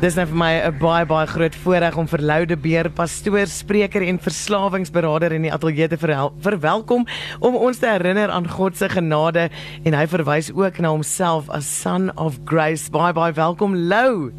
Dis 0.00 0.14
nou 0.16 0.24
vir 0.30 0.36
my 0.40 0.52
'n 0.64 0.78
baie 0.80 1.04
baie 1.04 1.26
groot 1.28 1.54
voorreg 1.60 1.96
om 2.00 2.06
vir 2.08 2.22
Loude 2.24 2.56
Beer, 2.56 2.88
pastoor, 2.88 3.46
spreker 3.46 4.00
en 4.00 4.18
verslawingsberader 4.18 5.32
in 5.32 5.42
die 5.42 5.52
ateljee 5.52 5.88
te 5.88 5.98
verwelkom 6.40 7.04
om 7.40 7.54
ons 7.54 7.78
te 7.78 7.86
herinner 7.86 8.30
aan 8.30 8.48
God 8.48 8.76
se 8.76 8.88
genade 8.88 9.50
en 9.84 9.92
hy 9.92 10.06
verwys 10.06 10.50
ook 10.56 10.78
na 10.80 10.88
homself 10.88 11.50
as 11.50 11.68
Son 11.82 12.08
of 12.16 12.38
Grace. 12.46 12.90
Baie 12.90 13.12
baie 13.12 13.32
welkom 13.32 13.76
Lou. 13.76 14.32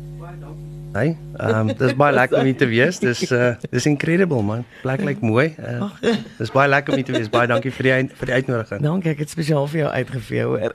Hey, 0.93 1.16
ehm 1.38 1.70
um, 1.70 1.78
dis 1.78 1.93
baie 1.93 2.14
lekker 2.14 2.39
om 2.39 2.43
hier 2.43 2.57
te 2.57 2.66
wees. 2.66 2.98
Dis 3.00 3.32
uh 3.32 3.54
dis 3.70 3.86
incredible 3.86 4.41
man. 4.41 4.66
Plek 4.82 5.00
lyk 5.00 5.07
like 5.07 5.25
mooi. 5.25 5.54
Uh, 5.59 5.91
dis 6.39 6.50
baie 6.50 6.70
lekker 6.70 6.93
om 6.93 6.98
hier 6.98 7.05
te 7.05 7.12
wees. 7.12 7.30
Baie 7.30 7.48
dankie 7.48 7.71
vir 7.71 7.84
die 7.84 8.09
vir 8.18 8.25
die 8.25 8.34
uitnodiging. 8.34 8.82
Dankie, 8.82 9.12
ek 9.12 9.20
het 9.20 9.30
spesiaal 9.30 9.68
vir 9.68 9.86
jou 9.86 9.91
uitgevee 9.93 10.43
hoor. 10.43 10.73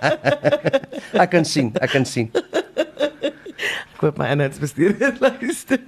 ek 1.22 1.30
kan 1.30 1.44
sien, 1.44 1.70
ek 1.78 1.94
kan 1.94 2.04
sien 2.04 2.34
koop 4.00 4.16
my 4.20 4.30
inhoudsbestuurder 4.32 5.18
luister. 5.20 5.80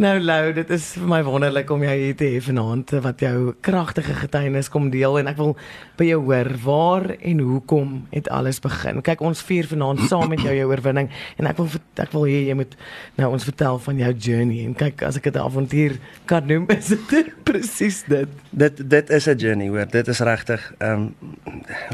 nou 0.00 0.14
Lou, 0.22 0.52
dit 0.56 0.70
is 0.72 0.84
vir 0.96 1.08
my 1.10 1.18
wonderlik 1.26 1.70
om 1.74 1.82
jou 1.84 1.94
hier 1.98 2.14
te 2.16 2.28
hê 2.30 2.38
vanaand 2.44 2.92
wat 3.04 3.20
jou 3.24 3.52
kragtige 3.66 4.14
getuienis 4.16 4.70
kom 4.72 4.88
deel 4.94 5.18
en 5.20 5.30
ek 5.32 5.36
wil 5.40 5.56
by 5.98 6.06
jou 6.06 6.20
hoor 6.28 6.50
waar 6.62 7.06
en 7.18 7.42
hoekom 7.44 7.96
het 8.14 8.30
alles 8.32 8.62
begin. 8.62 9.02
Kyk, 9.04 9.24
ons 9.26 9.42
vier 9.48 9.66
vanaand 9.68 10.04
saam 10.08 10.30
met 10.32 10.42
jou 10.46 10.54
jou 10.54 10.68
oorwinning 10.70 11.10
en 11.36 11.50
ek 11.50 11.58
wil 11.58 11.68
ek 12.00 12.14
wil 12.14 12.28
hê 12.30 12.44
jy 12.46 12.56
moet 12.62 12.78
nou 13.18 13.32
ons 13.34 13.48
vertel 13.50 13.82
van 13.88 14.04
jou 14.04 14.12
journey 14.28 14.62
en 14.68 14.76
kyk 14.78 15.02
as 15.08 15.18
ek 15.18 15.28
dit 15.28 15.36
'n 15.36 15.46
avontuur 15.48 15.98
kan 16.30 16.46
noem, 16.46 16.70
is 16.70 16.94
dit 16.94 17.34
presies 17.48 18.04
dit. 18.06 18.28
Dit 18.50 18.78
dit 18.78 19.10
is 19.10 19.26
'n 19.26 19.36
journey, 19.36 19.68
hoor. 19.68 19.90
Dit 19.90 20.08
is 20.08 20.20
regtig 20.22 20.62
ehm 20.78 21.10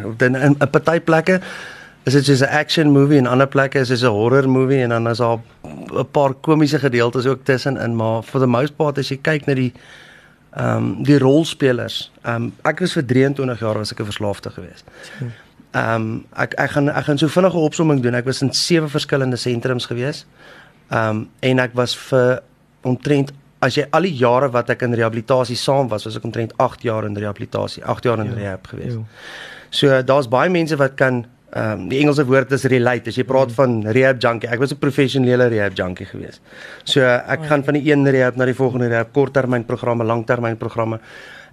um, 0.04 0.20
in 0.20 0.56
'n 0.60 0.70
party 0.70 1.00
plekke 1.00 1.40
is 2.06 2.12
dit 2.12 2.24
soos 2.24 2.40
'n 2.40 2.54
action 2.54 2.92
movie 2.92 3.18
en 3.18 3.26
ander 3.26 3.48
plekke 3.48 3.78
is 3.78 3.88
dit 3.88 4.02
'n 4.02 4.06
horror 4.06 4.48
movie 4.48 4.82
en 4.82 4.88
dan 4.88 5.08
is 5.08 5.18
daar 5.18 5.38
'n 5.64 6.10
paar 6.10 6.34
komiese 6.34 6.78
gedeeltes 6.78 7.26
ook 7.26 7.44
tussenin 7.44 7.96
maar 7.96 8.22
for 8.22 8.40
the 8.40 8.46
most 8.46 8.76
part 8.76 8.98
as 8.98 9.08
jy 9.08 9.18
kyk 9.22 9.46
na 9.46 9.54
die 9.54 9.72
ehm 10.56 10.76
um, 10.76 11.02
die 11.04 11.18
rolspelers 11.18 12.10
ehm 12.22 12.34
um, 12.34 12.52
ek 12.64 12.80
was 12.80 12.92
vir 12.92 13.04
23 13.06 13.60
jaar 13.60 13.78
was 13.78 13.92
ek 13.92 14.00
'n 14.00 14.04
verslaafde 14.04 14.50
geweest. 14.50 14.84
Ehm 15.70 15.94
um, 15.94 16.24
ek 16.36 16.54
ek 16.54 16.70
gaan 16.70 16.88
ek 16.88 17.04
gaan 17.04 17.18
so 17.18 17.28
vinnige 17.28 17.58
opsomming 17.58 18.00
doen. 18.02 18.14
Ek 18.14 18.24
was 18.24 18.42
in 18.42 18.52
sewe 18.52 18.88
verskillende 18.88 19.36
sentrums 19.36 19.86
geweest. 19.86 20.26
Ehm 20.90 21.08
um, 21.08 21.28
en 21.40 21.58
ek 21.58 21.70
was 21.74 21.96
vir 21.96 22.40
omtrent 22.82 23.32
as 23.58 23.74
jy 23.74 23.86
al 23.90 24.02
die 24.02 24.16
jare 24.16 24.50
wat 24.50 24.70
ek 24.70 24.82
in 24.82 24.94
rehabilitasie 24.94 25.56
saam 25.56 25.88
was, 25.88 26.04
was 26.04 26.16
ek 26.16 26.24
omtrent 26.24 26.52
8 26.56 26.82
jaar 26.82 27.04
in 27.04 27.16
rehabilitasie, 27.16 27.84
8 27.84 28.04
jaar 28.04 28.18
in 28.18 28.26
ja, 28.26 28.34
rehab 28.34 28.66
geweest. 28.66 28.98
So 29.70 30.02
daar's 30.02 30.28
baie 30.28 30.50
mense 30.50 30.76
wat 30.76 30.94
kan 30.94 31.24
ehm 31.56 31.80
um, 31.80 31.88
die 31.88 32.00
Engelse 32.02 32.24
woord 32.28 32.52
is 32.52 32.64
relate. 32.68 33.08
As 33.08 33.16
jy 33.16 33.24
praat 33.24 33.52
van 33.56 33.78
rehab 33.96 34.20
junkie, 34.20 34.48
ek 34.52 34.60
was 34.60 34.74
'n 34.74 34.78
professionele 34.78 35.48
rehab 35.48 35.72
junkie 35.74 36.06
geweest. 36.06 36.40
So 36.84 37.00
ek 37.00 37.46
gaan 37.48 37.64
van 37.64 37.74
die 37.74 37.90
een 37.90 38.04
rehab 38.04 38.36
na 38.36 38.44
die 38.44 38.54
volgende 38.54 38.88
rehab, 38.88 39.12
korttermynprogramme, 39.12 40.04
langtermynprogramme. 40.04 41.00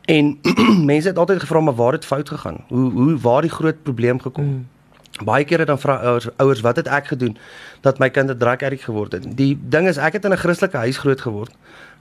En 0.05 0.39
mense 0.91 1.07
het 1.07 1.17
altyd 1.17 1.39
gevra 1.39 1.59
maar 1.59 1.75
waar 1.75 1.93
het 1.93 2.05
fout 2.05 2.29
gegaan? 2.29 2.57
Hoe 2.67 2.91
hoe 2.91 3.17
waar 3.19 3.41
die 3.41 3.51
groot 3.51 3.83
probleem 3.83 4.19
gekom? 4.19 4.45
Mm. 4.45 4.67
Baie 5.23 5.45
kere 5.45 5.65
dan 5.65 5.79
vra 5.79 5.95
ouers 5.95 6.27
ouers 6.37 6.61
wat 6.61 6.75
het 6.75 6.87
ek 6.87 7.07
gedoen 7.07 7.37
dat 7.81 7.99
my 7.99 8.09
kind 8.09 8.29
'n 8.29 8.37
drug 8.37 8.61
addict 8.61 8.83
geword 8.83 9.11
het? 9.11 9.37
Die 9.37 9.59
ding 9.69 9.87
is 9.87 9.97
ek 9.97 10.13
het 10.13 10.25
in 10.25 10.31
'n 10.31 10.37
Christelike 10.37 10.77
huis 10.77 10.97
groot 10.97 11.21
geword. 11.21 11.51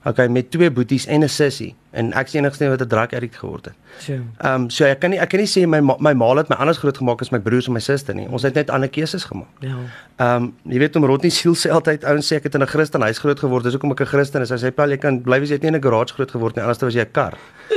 Okay, 0.03 0.27
met 0.27 0.51
twee 0.51 0.71
boeties 0.71 1.05
en 1.05 1.23
'n 1.23 1.29
sussie 1.29 1.75
en 1.91 2.13
ek 2.13 2.27
is 2.27 2.33
enigste 2.33 2.69
wat 2.69 2.81
'n 2.81 2.87
drug 2.87 3.13
addict 3.13 3.35
geword 3.35 3.65
het. 3.65 3.73
So. 3.97 4.13
Ehm 4.13 4.61
um, 4.61 4.69
so 4.69 4.85
ek 4.85 4.99
kan 4.99 5.09
nie 5.09 5.19
ek 5.19 5.29
kan 5.29 5.39
nie 5.39 5.47
sê 5.47 5.67
my 5.67 5.79
my 5.79 6.13
ma 6.13 6.35
het 6.35 6.49
my 6.49 6.55
anders 6.55 6.77
groot 6.77 6.97
gemaak 6.97 7.21
as 7.21 7.29
my 7.29 7.39
broers 7.39 7.67
en 7.67 7.73
my 7.73 7.79
suster 7.79 8.15
nie. 8.15 8.27
Ons 8.27 8.41
het 8.41 8.53
net 8.53 8.69
ander 8.69 8.89
keuses 8.89 9.23
gemaak. 9.23 9.47
Ja. 9.59 9.75
Ehm 10.17 10.43
um, 10.43 10.53
jy 10.63 10.79
weet 10.79 10.95
om 10.95 11.05
Rodney 11.05 11.29
siel 11.29 11.55
sê 11.55 11.69
altyd 11.69 12.03
ouens 12.03 12.27
sê 12.27 12.35
ek 12.35 12.43
het 12.43 12.55
in 12.55 12.61
'n 12.61 12.67
Christen 12.67 13.01
huis 13.01 13.17
groot 13.17 13.39
geword. 13.39 13.63
Dis 13.63 13.71
hoekom 13.71 13.91
ek 13.91 14.01
'n 14.01 14.05
Christen 14.05 14.41
is. 14.41 14.49
Hy 14.49 14.57
sê 14.57 14.71
Paul 14.71 14.89
jy 14.89 14.97
kan 14.97 15.21
bly 15.21 15.39
wees 15.39 15.49
jy 15.49 15.55
het 15.55 15.61
nie 15.61 15.71
in 15.71 15.77
'n 15.77 15.81
garage 15.81 16.13
groot 16.13 16.31
geword 16.31 16.55
nie. 16.55 16.63
Anders 16.63 16.81
was 16.81 16.93
jy 16.93 17.01
'n 17.01 17.11
kar. 17.11 17.33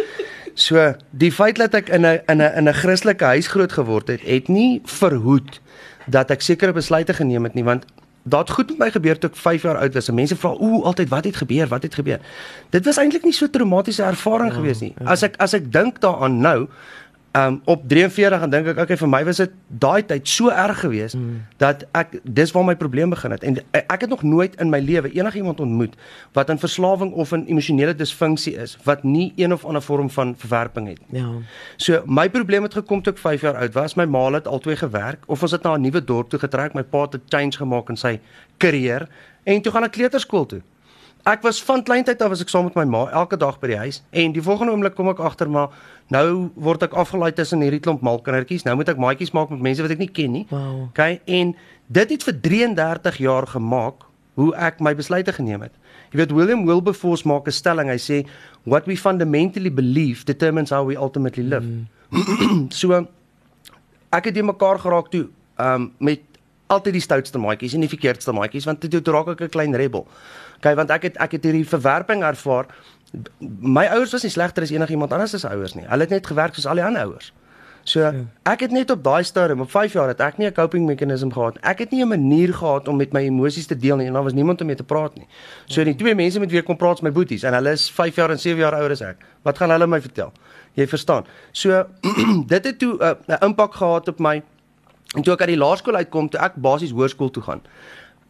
So 0.54 0.94
die 1.10 1.32
feit 1.32 1.56
dat 1.56 1.74
ek 1.74 1.88
in 1.88 2.06
'n 2.06 2.20
in 2.28 2.42
'n 2.42 2.52
in 2.56 2.68
'n 2.68 2.72
Christelike 2.72 3.24
huis 3.24 3.46
groot 3.46 3.72
geword 3.72 4.08
het, 4.08 4.20
het 4.20 4.48
nie 4.48 4.80
verhoed 4.84 5.60
dat 6.06 6.30
ek 6.30 6.40
sekere 6.40 6.72
besluite 6.72 7.14
geneem 7.14 7.44
het 7.44 7.54
nie 7.54 7.64
want 7.64 7.84
Daat 8.26 8.50
goed 8.50 8.72
met 8.74 8.78
my 8.78 8.88
gebeur 8.90 9.18
toe 9.22 9.30
ek 9.30 9.36
5 9.38 9.62
jaar 9.62 9.78
oud 9.78 9.94
was. 9.94 10.10
Mense 10.10 10.36
vra, 10.36 10.50
"Ooh, 10.58 10.84
altyd 10.84 11.08
wat 11.08 11.24
het 11.24 11.36
gebeur? 11.36 11.68
Wat 11.70 11.82
het 11.82 11.94
gebeur?" 11.94 12.20
Dit 12.70 12.84
was 12.84 12.98
eintlik 12.98 13.24
nie 13.24 13.32
so 13.32 13.46
traumatiese 13.50 14.02
ervaring 14.02 14.50
ja, 14.50 14.56
gewees 14.56 14.80
nie. 14.80 14.94
Ja. 14.98 15.06
As 15.10 15.22
ek 15.22 15.36
as 15.38 15.52
ek 15.52 15.72
dink 15.72 16.00
daaraan 16.00 16.40
nou, 16.40 16.68
um 17.36 17.60
op 17.64 17.88
43 17.88 18.42
en 18.42 18.50
dink 18.50 18.66
ek 18.72 18.78
okay 18.84 18.96
vir 18.96 19.08
my 19.08 19.22
was 19.28 19.40
dit 19.42 19.52
daai 19.68 20.02
tyd 20.06 20.28
so 20.28 20.50
erg 20.50 20.80
geweest 20.80 21.18
mm. 21.18 21.42
dat 21.62 21.84
ek 21.92 22.18
dis 22.24 22.52
waar 22.56 22.64
my 22.64 22.76
probleem 22.76 23.10
begin 23.10 23.34
het 23.34 23.44
en 23.44 23.58
ek 23.82 24.06
het 24.06 24.10
nog 24.10 24.22
nooit 24.22 24.56
in 24.60 24.70
my 24.70 24.80
lewe 24.80 25.12
enigiemand 25.12 25.60
ontmoet 25.60 25.96
wat 26.32 26.50
in 26.50 26.58
verslawing 26.58 27.12
of 27.12 27.32
in 27.32 27.46
emosionele 27.46 27.94
disfunksie 27.94 28.54
is 28.56 28.76
wat 28.84 29.04
nie 29.04 29.32
een 29.36 29.52
of 29.52 29.64
ander 29.64 29.82
vorm 29.82 30.10
van 30.10 30.34
verwerping 30.36 30.88
het. 30.88 31.00
Ja. 31.10 31.28
So 31.76 32.02
my 32.06 32.28
probleem 32.30 32.62
het 32.62 32.74
gekom 32.74 33.02
toe 33.02 33.12
ek 33.12 33.18
5 33.18 33.40
jaar 33.46 33.60
oud 33.60 33.74
was. 33.74 33.96
My 33.96 34.04
ma 34.04 34.26
het 34.34 34.46
altyd 34.46 34.78
gewerk 34.78 35.24
of 35.26 35.42
ons 35.42 35.52
het 35.52 35.62
na 35.62 35.76
'n 35.76 35.80
nuwe 35.80 36.04
dorp 36.04 36.28
toe 36.28 36.38
getrek. 36.38 36.74
My 36.74 36.82
pa 36.82 37.02
het 37.02 37.14
'n 37.14 37.22
change 37.28 37.56
gemaak 37.56 37.88
in 37.88 37.96
sy 37.96 38.20
karier 38.58 39.08
en 39.44 39.62
toe 39.62 39.72
gaan 39.72 39.84
ek 39.84 39.92
kleuterskool 39.92 40.46
toe. 40.46 40.62
Ek 41.26 41.42
was 41.42 41.58
van 41.66 41.82
kleintyd 41.82 42.20
af 42.22 42.30
was 42.30 42.40
ek 42.44 42.50
saam 42.52 42.68
met 42.68 42.76
my 42.78 42.84
ma 42.86 43.00
elke 43.10 43.34
dag 43.34 43.56
by 43.58 43.72
die 43.72 43.78
huis 43.80 43.96
en 44.14 44.34
die 44.34 44.42
volgende 44.46 44.70
oomblik 44.70 44.94
kom 44.94 45.08
ek 45.10 45.18
agter 45.26 45.48
maar 45.50 45.72
nou 46.14 46.52
word 46.54 46.84
ek 46.86 46.92
afgelaai 46.94 47.32
tussen 47.34 47.64
hierdie 47.66 47.80
klomp 47.82 48.04
malkindertjies. 48.06 48.62
Nou 48.62 48.76
moet 48.78 48.92
ek 48.92 49.00
maatjies 49.02 49.34
maak 49.34 49.50
met 49.50 49.64
mense 49.66 49.82
wat 49.82 49.96
ek 49.96 50.04
nie 50.04 50.12
ken 50.18 50.36
nie. 50.36 50.44
Wow. 50.52 50.84
Okay, 50.92 51.18
en 51.26 51.50
dit 51.90 52.12
het 52.14 52.26
vir 52.28 52.36
33 52.46 53.18
jaar 53.24 53.48
gemaak 53.56 54.06
hoe 54.38 54.52
ek 54.68 54.78
my 54.84 54.92
besluite 54.94 55.34
geneem 55.34 55.66
het. 55.66 55.74
Jy 56.12 56.20
weet 56.22 56.36
William 56.36 56.62
Wilberforce 56.68 57.26
maak 57.26 57.50
'n 57.50 57.58
stelling. 57.58 57.90
Hy 57.90 57.98
sê 57.98 58.22
what 58.62 58.86
we 58.86 58.94
fundamentally 58.94 59.72
believe 59.72 60.24
determines 60.30 60.70
how 60.70 60.86
we 60.86 60.94
ultimately 60.94 61.42
live. 61.42 61.66
Mm. 61.66 62.70
so 62.80 63.02
ek 64.14 64.30
het 64.30 64.34
dit 64.34 64.46
mekaar 64.46 64.78
geraak 64.78 65.10
toe 65.10 65.26
um 65.58 65.90
met 65.98 66.22
altyd 66.66 66.92
die 66.92 67.04
stoutste 67.04 67.38
maatjies 67.38 67.74
en 67.74 67.84
die 67.84 67.90
verkeerdste 67.90 68.32
maatjies 68.32 68.66
want 68.68 68.80
dit 68.80 68.90
toe 69.04 69.14
raak 69.14 69.28
ek 69.28 69.40
'n 69.40 69.48
klein 69.48 69.74
rebel. 69.74 70.06
Okay, 70.58 70.74
want 70.74 70.90
ek 70.90 71.02
het 71.02 71.16
ek 71.16 71.32
het 71.32 71.44
hierdie 71.44 71.68
verwerping 71.68 72.22
ervaar. 72.22 72.66
My 73.60 73.86
ouers 73.86 74.12
was 74.12 74.22
nie 74.22 74.30
slegter 74.30 74.62
as 74.62 74.70
enigiemand 74.70 75.12
anders 75.12 75.30
se 75.30 75.48
ouers 75.48 75.74
nie. 75.74 75.86
Hulle 75.86 76.02
het 76.02 76.10
net 76.10 76.26
gewerk 76.26 76.54
soos 76.54 76.66
al 76.66 76.74
die 76.74 76.84
ander 76.84 77.02
ouers. 77.02 77.32
So 77.86 78.02
ek 78.42 78.64
het 78.66 78.72
net 78.74 78.90
op 78.90 79.02
daai 79.04 79.22
stadium 79.22 79.60
op 79.62 79.70
5 79.70 79.92
jaar 79.94 80.08
het 80.10 80.20
ek 80.20 80.38
nie 80.38 80.46
'n 80.46 80.52
coping 80.52 80.86
meganisme 80.86 81.32
gehad. 81.32 81.58
Ek 81.62 81.78
het 81.78 81.90
nie 81.90 82.02
'n 82.02 82.08
manier 82.08 82.54
gehad 82.54 82.88
om 82.88 82.96
met 82.96 83.12
my 83.12 83.20
emosies 83.20 83.66
te 83.66 83.76
deel 83.76 83.96
nie 83.96 84.06
en 84.06 84.12
daar 84.12 84.24
was 84.24 84.32
niemand 84.32 84.60
om 84.60 84.66
mee 84.66 84.76
te 84.76 84.84
praat 84.84 85.14
nie. 85.14 85.26
So 85.66 85.84
die 85.84 85.94
twee 85.94 86.14
mense 86.14 86.40
met 86.40 86.50
wie 86.50 86.58
ek 86.58 86.64
kon 86.64 86.76
praat 86.76 86.94
is 86.94 87.02
my 87.02 87.12
boeties 87.12 87.42
en 87.42 87.52
hulle 87.52 87.70
is 87.70 87.90
5 87.90 88.14
jaar 88.16 88.30
en 88.30 88.38
7 88.38 88.58
jaar 88.58 88.74
ouer 88.74 88.90
as 88.90 89.00
ek. 89.00 89.16
Wat 89.42 89.58
gaan 89.58 89.70
hulle 89.70 89.86
my 89.86 90.00
vertel? 90.00 90.32
Jy 90.74 90.86
verstaan. 90.86 91.24
So 91.52 91.86
dit 92.46 92.64
het 92.64 92.78
toe 92.78 92.98
uh, 92.98 93.10
'n 93.26 93.32
uh, 93.32 93.36
impak 93.40 93.74
gehad 93.74 94.08
op 94.08 94.18
my 94.18 94.42
en 95.14 95.22
toe 95.22 95.34
ek 95.34 95.46
uit 95.46 95.54
die 95.54 95.60
laerskool 95.60 95.96
uitkom, 95.96 96.28
toe 96.28 96.40
ek 96.40 96.58
basies 96.62 96.94
hoërskool 96.96 97.30
toe 97.30 97.42
gaan. 97.42 97.62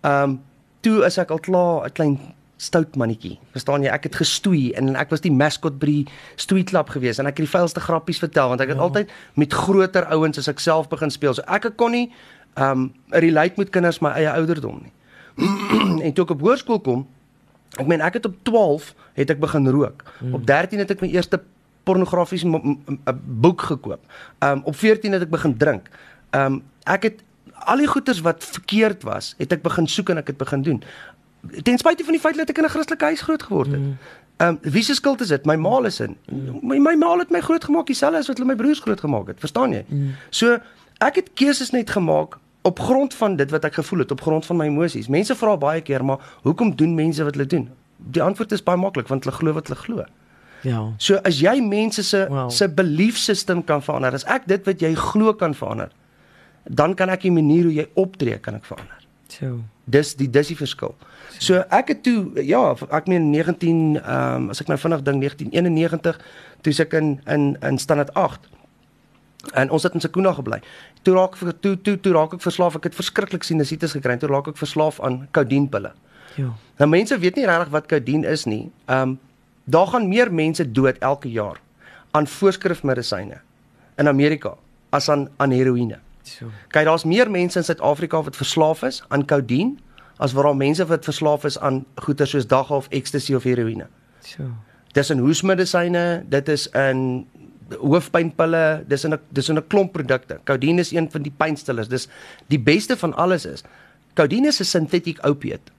Ehm 0.03 0.23
um, 0.23 0.41
toe 0.87 1.01
is 1.07 1.17
ek 1.19 1.31
al 1.35 1.41
klaar 1.43 1.87
'n 1.87 1.93
klein 1.93 2.19
stout 2.57 2.97
mannetjie. 2.97 3.37
Verstaan 3.53 3.85
jy? 3.85 3.91
Ek 3.93 4.07
het 4.09 4.17
gestoei 4.17 4.73
en 4.79 4.95
ek 4.97 5.11
was 5.13 5.21
die 5.25 5.33
mascot 5.33 5.77
by 5.81 5.87
die 5.87 6.05
stoei 6.41 6.65
klub 6.65 6.89
gewees 6.95 7.21
en 7.21 7.29
ek 7.29 7.37
het 7.37 7.45
die 7.45 7.53
vuilste 7.53 7.83
grappies 7.85 8.21
vertel 8.23 8.49
want 8.53 8.61
ek 8.65 8.73
het 8.73 8.81
ja. 8.81 8.87
altyd 8.87 9.13
met 9.37 9.53
groter 9.53 10.09
ouens 10.15 10.41
as 10.41 10.49
ek 10.49 10.63
self 10.63 10.89
begin 10.89 11.13
speel. 11.13 11.35
So 11.37 11.45
ek 11.47 11.69
kon 11.77 11.93
nie 11.97 12.07
um 12.57 12.89
relate 13.13 13.61
met 13.61 13.71
kinders 13.75 14.01
my 14.01 14.15
eie 14.17 14.33
ouderdom 14.33 14.81
nie. 14.87 14.95
en 16.07 16.13
toe 16.17 16.25
ek 16.25 16.33
op 16.33 16.47
hoërskool 16.47 16.81
kom, 16.81 17.05
ek 17.77 17.87
meen 17.91 18.01
ek 18.01 18.21
het 18.21 18.31
op 18.31 18.39
12 18.49 18.95
het 19.21 19.37
ek 19.37 19.43
begin 19.43 19.69
rook. 19.69 20.07
Hmm. 20.23 20.41
Op 20.41 20.49
13 20.49 20.81
het 20.81 20.97
ek 20.97 21.05
my 21.05 21.13
eerste 21.13 21.43
pornografiese 21.87 22.49
boek 23.45 23.69
gekoop. 23.69 24.01
Um 24.41 24.65
op 24.65 24.77
14 24.77 25.13
het 25.13 25.29
ek 25.29 25.35
begin 25.35 25.59
drink. 25.61 25.93
Um 26.31 26.63
ek 26.85 27.03
het 27.03 27.23
al 27.67 27.83
die 27.83 27.87
goeders 27.91 28.21
wat 28.21 28.45
verkeerd 28.45 29.03
was, 29.03 29.35
het 29.39 29.53
ek 29.53 29.63
begin 29.63 29.87
soek 29.87 30.13
en 30.15 30.23
ek 30.23 30.27
het 30.27 30.37
begin 30.39 30.63
doen. 30.63 30.83
Ten 31.63 31.79
spyte 31.79 32.05
van 32.05 32.15
die 32.15 32.23
feit 32.23 32.37
dat 32.37 32.51
ek 32.51 32.59
in 32.59 32.65
'n 32.65 32.69
Christelike 32.69 33.05
huis 33.05 33.21
groot 33.21 33.43
geword 33.43 33.71
het. 33.71 33.81
Mm. 33.81 33.99
Ehm 34.37 34.49
um, 34.49 34.73
wie 34.73 34.83
se 34.83 34.95
skuld 34.95 35.21
is 35.21 35.29
dit? 35.29 35.45
My 35.45 35.57
ma 35.57 35.81
is 35.85 36.01
in. 36.01 36.17
Mm. 36.29 36.59
My 36.63 36.79
my 36.79 36.95
ma 36.95 37.19
het 37.19 37.31
my 37.31 37.41
groot 37.41 37.65
gemaak 37.65 37.87
dieselfde 37.87 38.19
as 38.19 38.27
wat 38.27 38.37
hulle 38.39 38.49
my 38.49 38.57
broers 38.57 38.81
groot 38.81 39.01
gemaak 39.01 39.27
het. 39.27 39.41
Verstaan 39.41 39.73
jy? 39.73 39.85
Mm. 39.89 40.15
So 40.31 40.59
ek 40.99 41.15
het 41.15 41.31
keuses 41.35 41.71
net 41.71 41.91
gemaak 41.91 42.39
op 42.63 42.79
grond 42.79 43.15
van 43.15 43.37
dit 43.37 43.51
wat 43.51 43.65
ek 43.65 43.75
gevoel 43.75 43.99
het, 43.99 44.11
op 44.11 44.21
grond 44.21 44.47
van 44.47 44.57
my 44.57 44.67
emosies. 44.67 45.09
Mense 45.09 45.35
vra 45.39 45.57
baie 45.57 45.81
keer, 45.81 46.05
maar 46.05 46.19
hoekom 46.43 46.75
doen 46.77 46.95
mense 46.95 47.25
wat 47.25 47.35
hulle 47.35 47.47
doen? 47.47 47.69
Die 47.97 48.23
antwoord 48.23 48.53
is 48.53 48.63
baie 48.63 48.79
maklik, 48.79 49.09
want 49.09 49.25
hulle 49.25 49.37
glo 49.37 49.53
wat 49.53 49.71
hulle 49.71 49.81
glo. 49.81 50.07
Ja. 50.67 50.81
So 50.99 51.21
as 51.25 51.39
jy 51.41 51.61
mense 51.63 52.03
se 52.03 52.25
wow. 52.29 52.51
se 52.51 52.69
belief 52.69 53.19
system 53.23 53.63
kan 53.65 53.83
verander, 53.83 54.17
as 54.19 54.25
ek 54.25 54.49
dit 54.51 54.67
wat 54.67 54.83
jy 54.83 54.95
glo 54.99 55.35
kan 55.39 55.55
verander, 55.55 55.95
dan 56.69 56.95
kan 56.95 57.09
ek 57.09 57.23
die 57.23 57.33
manier 57.33 57.69
hoe 57.69 57.75
jy 57.75 57.87
optree 57.95 58.39
kan 58.39 58.55
ek 58.59 58.65
verander. 58.65 59.07
So. 59.29 59.61
Dis 59.85 60.15
die 60.19 60.29
dis 60.31 60.51
die 60.51 60.59
verskil. 60.59 60.95
So 61.39 61.63
ek 61.75 61.93
het 61.93 62.03
toe 62.07 62.43
ja, 62.43 62.63
ek 62.91 63.09
meen 63.11 63.31
19 63.31 63.97
ehm 64.01 64.47
um, 64.47 64.51
as 64.51 64.61
ek 64.63 64.71
nou 64.73 64.79
vinnig 64.81 65.03
dink 65.07 65.23
1991 65.23 66.21
toe 66.65 66.75
ek 66.85 66.95
in 66.99 67.19
in 67.27 67.57
in 67.63 67.79
standaard 67.79 68.15
8. 68.15 68.49
En 69.55 69.71
ons 69.71 69.83
het 69.83 69.95
in 69.95 70.01
Sekuna 70.01 70.33
gebly. 70.33 70.61
Toe 71.03 71.15
raak 71.15 71.37
ek 71.37 71.61
toe 71.61 71.77
toe 71.77 71.97
toe 72.01 72.13
raak 72.13 72.35
ek 72.35 72.43
verslaaf. 72.43 72.79
Ek 72.81 72.91
het 72.91 72.99
verskriklik 72.99 73.45
sinusitis 73.47 73.95
gekry. 73.95 74.17
Toe 74.19 74.31
raak 74.31 74.49
ek 74.49 74.59
verslaaf 74.59 75.01
aan 75.01 75.27
koudienpille. 75.31 75.93
Ja. 76.37 76.51
Nou 76.79 76.89
mense 76.91 77.19
weet 77.19 77.37
nie 77.37 77.47
regtig 77.47 77.73
wat 77.75 77.87
koudien 77.87 78.25
is 78.25 78.47
nie. 78.47 78.71
Ehm 78.87 79.17
um, 79.17 79.19
daar 79.67 79.87
gaan 79.91 80.09
meer 80.09 80.31
mense 80.31 80.63
dood 80.73 80.99
elke 81.03 81.29
jaar 81.31 81.59
aan 82.15 82.27
voorskrifmedisyne 82.27 83.41
in 83.99 84.09
Amerika 84.09 84.55
as 84.91 85.09
aan 85.11 85.29
aan 85.37 85.51
heroïne. 85.51 85.99
So. 86.27 86.51
Kyk, 86.75 86.85
daar's 86.85 87.05
meer 87.05 87.31
mense 87.31 87.59
in 87.59 87.65
Suid-Afrika 87.65 88.23
wat 88.23 88.37
verslaaf 88.37 88.83
is 88.83 89.03
aan 89.09 89.25
koudien 89.25 89.77
as 90.17 90.33
wat 90.33 90.45
daar 90.49 90.57
mense 90.57 90.87
wat 90.87 91.05
verslaaf 91.05 91.45
is 91.45 91.59
aan 91.59 91.85
goeder 91.95 92.27
soos 92.27 92.47
dagga 92.49 92.75
of 92.75 92.89
ecstasy 92.91 93.35
of 93.35 93.45
heroïne. 93.45 93.87
So. 94.25 94.49
Dis 94.97 95.13
in 95.13 95.21
hoesmedisyne, 95.21 96.25
dit 96.33 96.49
is 96.49 96.67
in 96.73 97.27
hoofpynpille, 97.77 98.85
dis 98.89 99.05
in 99.05 99.15
'n 99.15 99.21
dis 99.31 99.49
in 99.49 99.59
'n 99.59 99.67
klomp 99.67 99.93
produkte. 99.93 100.41
Koudien 100.45 100.79
is 100.79 100.93
een 100.93 101.11
van 101.11 101.23
die 101.23 101.33
pynstillers. 101.37 101.89
Dis 101.89 102.09
die 102.47 102.61
beste 102.61 102.97
van 102.97 103.15
alles 103.15 103.47
is. 103.47 103.63
Koudien 104.15 104.45
is 104.47 104.61
'n 104.61 104.65
sintetiek 104.65 105.27
opiate. 105.27 105.73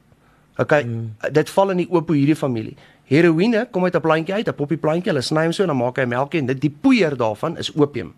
Okay, 0.58 0.84
mm. 0.84 1.16
dit 1.32 1.50
val 1.50 1.70
in 1.70 1.78
die 1.78 1.90
opioïde 1.90 2.36
familie. 2.36 2.78
Heroïne 3.04 3.68
kom 3.72 3.84
uit 3.84 3.96
'n 3.96 4.02
plantjie 4.02 4.34
uit, 4.34 4.48
'n 4.48 4.54
poppie 4.54 4.78
plantjie. 4.78 5.12
Hulle 5.12 5.22
sny 5.22 5.44
hom 5.44 5.52
so 5.52 5.64
en 5.64 5.68
dan 5.68 5.78
maak 5.78 5.98
hy 5.98 6.06
melkie 6.06 6.40
en 6.40 6.46
dit 6.46 6.62
die 6.62 6.76
poeier 6.82 7.18
daarvan 7.18 7.58
is 7.58 7.74
opium. 7.74 8.14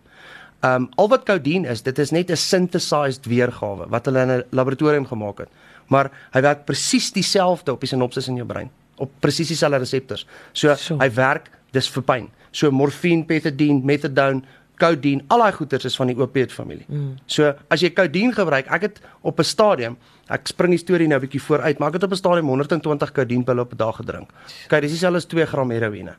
Um 0.60 0.88
al 1.00 1.08
wat 1.08 1.24
koudien 1.24 1.64
is, 1.64 1.82
dit 1.82 1.98
is 1.98 2.10
net 2.10 2.30
'n 2.30 2.36
synthesized 2.36 3.26
weergawe 3.26 3.88
wat 3.88 4.04
hulle 4.04 4.20
in 4.20 4.30
'n 4.30 4.44
laboratorium 4.50 5.06
gemaak 5.06 5.38
het. 5.38 5.48
Maar 5.88 6.10
hy 6.32 6.40
werk 6.40 6.64
presies 6.64 7.12
dieselfde 7.12 7.72
op 7.72 7.80
die 7.80 7.88
sinapses 7.88 8.28
in 8.28 8.36
jou 8.36 8.46
brein, 8.46 8.70
op 8.96 9.10
presies 9.20 9.48
dieselfde 9.48 9.78
reseptors. 9.78 10.26
So, 10.52 10.74
so 10.74 10.98
hy 10.98 11.10
werk 11.14 11.50
dis 11.72 11.88
vir 11.88 12.02
pyn. 12.02 12.28
So 12.50 12.70
morfine, 12.70 13.24
pethidine, 13.24 13.80
methadone, 13.84 14.42
codeine, 14.80 15.24
al 15.28 15.38
daai 15.44 15.52
goeters 15.52 15.84
is 15.84 15.96
van 15.96 16.06
die 16.06 16.16
opiate 16.16 16.54
familie. 16.54 16.84
Mm. 16.88 17.16
So 17.26 17.52
as 17.70 17.80
jy 17.80 17.92
codeine 17.96 18.32
gebruik, 18.32 18.66
ek 18.72 18.82
het 18.82 19.00
op 19.22 19.38
'n 19.38 19.44
stadium, 19.44 19.96
ek 20.28 20.46
spring 20.48 20.72
die 20.72 20.78
storie 20.78 21.08
nou 21.08 21.18
'n 21.18 21.26
bietjie 21.26 21.42
vooruit, 21.42 21.78
maar 21.78 21.88
ek 21.88 21.94
het 21.94 22.04
op 22.04 22.12
'n 22.12 22.16
stadium 22.16 22.46
120 22.46 23.12
codeine 23.12 23.44
pille 23.44 23.60
op 23.60 23.72
'n 23.72 23.76
dag 23.76 23.96
gedrink. 23.96 24.30
Kyk, 24.68 24.80
dis 24.80 24.90
dieselfde 24.92 25.16
as 25.16 25.24
2 25.24 25.46
gram 25.46 25.70
heroïne. 25.70 26.16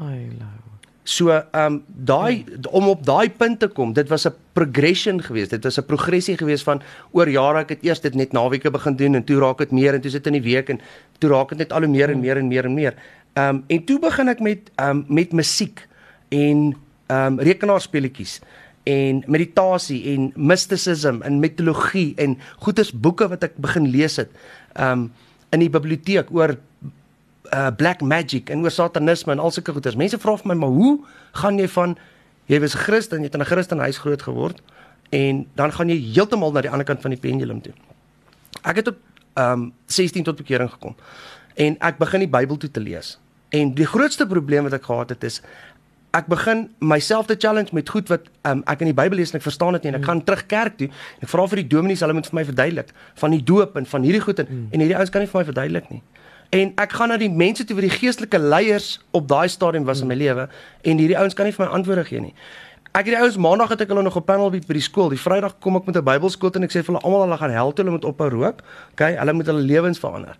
Ai 0.00 0.28
lou. 0.38 0.71
So, 1.02 1.30
ehm 1.34 1.66
um, 1.66 1.76
daai 2.06 2.44
om 2.70 2.86
op 2.88 3.00
daai 3.02 3.30
punt 3.30 3.58
te 3.58 3.66
kom, 3.66 3.92
dit 3.92 4.08
was 4.08 4.26
'n 4.26 4.34
progression 4.52 5.22
geweest. 5.22 5.50
Dit 5.50 5.64
was 5.64 5.78
'n 5.78 5.84
progressie 5.84 6.36
geweest 6.36 6.62
van 6.62 6.82
oor 7.10 7.28
jare 7.28 7.58
ek 7.58 7.68
het 7.68 7.82
eers 7.82 8.00
dit 8.00 8.14
net 8.14 8.32
naweke 8.32 8.70
begin 8.70 8.96
doen 8.96 9.14
en 9.14 9.24
toe 9.24 9.40
raak 9.40 9.58
dit 9.58 9.70
meer 9.70 9.94
en 9.94 10.00
toe 10.00 10.10
sit 10.10 10.26
in 10.26 10.32
die 10.32 10.42
week 10.42 10.68
en 10.68 10.80
toe 11.18 11.30
raak 11.30 11.48
dit 11.48 11.58
net 11.58 11.72
al 11.72 11.82
hoe 11.82 11.90
meer 11.90 12.10
en 12.10 12.20
meer 12.20 12.36
en 12.36 12.48
meer 12.48 12.64
en 12.64 12.74
meer. 12.74 12.94
Ehm 13.34 13.48
um, 13.48 13.64
en 13.66 13.84
toe 13.84 13.98
begin 13.98 14.28
ek 14.28 14.40
met 14.40 14.70
ehm 14.76 14.90
um, 14.90 15.04
met 15.08 15.32
musiek 15.32 15.88
en 16.28 16.76
ehm 17.06 17.32
um, 17.32 17.40
rekenaarspeletjies 17.40 18.40
en 18.82 19.24
meditasie 19.26 20.14
en 20.14 20.32
mysticism 20.36 21.22
en 21.22 21.40
mitologie 21.40 22.14
en 22.16 22.38
goeters 22.58 22.92
boeke 22.92 23.28
wat 23.28 23.42
ek 23.42 23.56
begin 23.56 23.90
lees 23.90 24.16
het 24.16 24.30
ehm 24.74 24.92
um, 24.92 25.12
in 25.52 25.60
die 25.60 25.70
biblioteek 25.70 26.30
oor 26.30 26.56
uh 27.50 27.70
black 27.76 28.00
magic 28.00 28.50
en 28.50 28.62
oor 28.62 28.70
satanisme 28.70 29.32
en 29.32 29.38
al 29.38 29.50
sulke 29.50 29.72
goeters. 29.72 29.96
Mense 29.98 30.18
vra 30.18 30.36
vir 30.38 30.52
my, 30.52 30.54
maar 30.54 30.74
hoe 30.74 30.92
gaan 31.42 31.58
jy 31.58 31.68
van 31.68 31.96
jy 32.46 32.60
was 32.60 32.74
'n 32.74 32.84
Christen, 32.84 33.18
jy 33.18 33.24
het 33.24 33.34
in 33.34 33.40
'n 33.40 33.50
Christenhuis 33.50 33.98
groot 33.98 34.22
geword 34.22 34.62
en 35.10 35.46
dan 35.54 35.72
gaan 35.72 35.88
jy 35.88 35.98
heeltemal 36.14 36.52
na 36.52 36.60
die 36.60 36.70
ander 36.70 36.86
kant 36.86 37.00
van 37.00 37.10
die 37.10 37.20
pendulum 37.20 37.60
toe. 37.60 37.72
Ek 38.62 38.76
het 38.76 38.88
op 38.88 38.96
um 39.34 39.72
16 39.86 40.22
tot 40.22 40.36
bekering 40.36 40.70
gekom 40.70 40.94
en 41.54 41.76
ek 41.80 41.98
begin 41.98 42.20
die 42.20 42.28
Bybel 42.28 42.56
toe 42.56 42.70
te 42.70 42.80
lees. 42.80 43.18
En 43.50 43.74
die 43.74 43.86
grootste 43.86 44.26
probleem 44.26 44.62
wat 44.62 44.72
ek 44.72 44.84
gehad 44.84 45.08
het 45.08 45.24
is 45.24 45.42
ek 46.12 46.26
begin 46.26 46.70
myself 46.78 47.26
te 47.26 47.36
challenge 47.38 47.72
met 47.72 47.88
goed 47.88 48.08
wat 48.08 48.20
um, 48.42 48.62
ek 48.66 48.80
in 48.80 48.86
die 48.86 48.94
Bybel 48.94 49.16
lees 49.16 49.30
en 49.32 49.36
ek 49.36 49.42
verstaan 49.42 49.72
dit 49.72 49.82
nie 49.82 49.92
en 49.92 50.00
ek 50.00 50.04
gaan 50.04 50.24
terug 50.24 50.46
kerk 50.46 50.76
toe. 50.76 50.88
Ek 51.20 51.28
vra 51.28 51.46
vir 51.48 51.56
die 51.56 51.68
dominees, 51.68 52.00
hulle 52.00 52.12
moet 52.12 52.26
vir 52.26 52.34
my 52.34 52.44
verduidelik 52.44 52.88
van 53.14 53.30
die 53.30 53.42
doop 53.42 53.76
en 53.76 53.86
van 53.86 54.02
hierdie 54.02 54.20
goed 54.20 54.38
en, 54.38 54.46
mm. 54.48 54.68
en 54.72 54.80
hierdie 54.80 54.96
ouens 54.96 55.10
kan 55.10 55.20
nie 55.20 55.28
vir 55.28 55.40
my 55.40 55.44
verduidelik 55.44 55.90
nie 55.90 56.02
en 56.52 56.72
ek 56.76 56.92
gaan 56.98 57.08
na 57.08 57.16
die 57.16 57.30
mense 57.32 57.64
toe 57.64 57.76
wat 57.78 57.86
die 57.86 57.94
geestelike 57.94 58.38
leiers 58.38 58.98
op 59.16 59.24
daai 59.28 59.48
stadium 59.48 59.86
was 59.88 60.02
in 60.04 60.10
my 60.10 60.16
lewe 60.18 60.48
en 60.84 61.00
hierdie 61.00 61.16
ouens 61.16 61.34
kan 61.34 61.48
nie 61.48 61.54
vir 61.56 61.64
my 61.64 61.70
antwoorde 61.78 62.04
gee 62.04 62.20
nie. 62.20 62.34
Ek 62.92 63.06
het 63.08 63.14
die 63.14 63.20
ouens 63.22 63.38
maandag 63.40 63.70
het 63.72 63.86
ek 63.86 63.92
hulle 63.94 64.02
nog 64.04 64.18
op 64.20 64.26
panel 64.28 64.50
by 64.52 64.60
by 64.68 64.76
die 64.76 64.84
skool. 64.84 65.08
Die 65.08 65.20
Vrydag 65.20 65.54
kom 65.64 65.78
ek 65.78 65.86
met 65.88 65.96
'n 65.96 66.04
Bybelskool 66.04 66.52
en 66.52 66.64
ek 66.68 66.74
sê 66.74 66.84
vir 66.84 66.92
hulle 66.92 67.00
almal 67.00 67.24
hulle 67.24 67.38
gaan 67.40 67.50
hel 67.50 67.72
toe, 67.72 67.84
hulle 67.84 67.96
moet 67.96 68.04
ophou 68.04 68.28
rook. 68.28 68.60
OK, 68.92 69.00
hulle 69.16 69.32
moet 69.32 69.46
hulle 69.46 69.62
lewens 69.64 69.98
verander. 69.98 70.36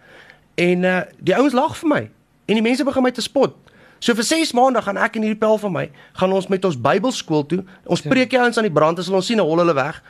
En 0.54 0.84
uh 0.84 1.00
die 1.18 1.34
ouens 1.36 1.52
lag 1.56 1.76
vir 1.76 1.88
my 1.88 2.02
en 2.44 2.54
die 2.54 2.62
mense 2.62 2.84
begin 2.84 3.02
my 3.02 3.10
te 3.10 3.24
spot. 3.24 3.54
So 3.98 4.14
vir 4.14 4.24
6 4.24 4.52
maande 4.52 4.82
gaan 4.82 4.98
ek 4.98 5.16
en 5.16 5.22
hierdie 5.22 5.38
pel 5.38 5.58
van 5.58 5.72
my 5.72 5.90
gaan 6.12 6.32
ons 6.32 6.48
met 6.48 6.64
ons 6.64 6.76
Bybelskool 6.76 7.46
toe. 7.46 7.64
Ons 7.86 8.02
ja. 8.02 8.10
preek 8.10 8.30
die 8.30 8.38
ouens 8.38 8.58
aan 8.58 8.68
die 8.68 8.72
brand 8.74 8.98
as 8.98 9.06
hulle 9.06 9.16
ons 9.16 9.26
sien, 9.26 9.38
hol 9.38 9.58
hulle 9.58 9.74
weg. 9.74 10.02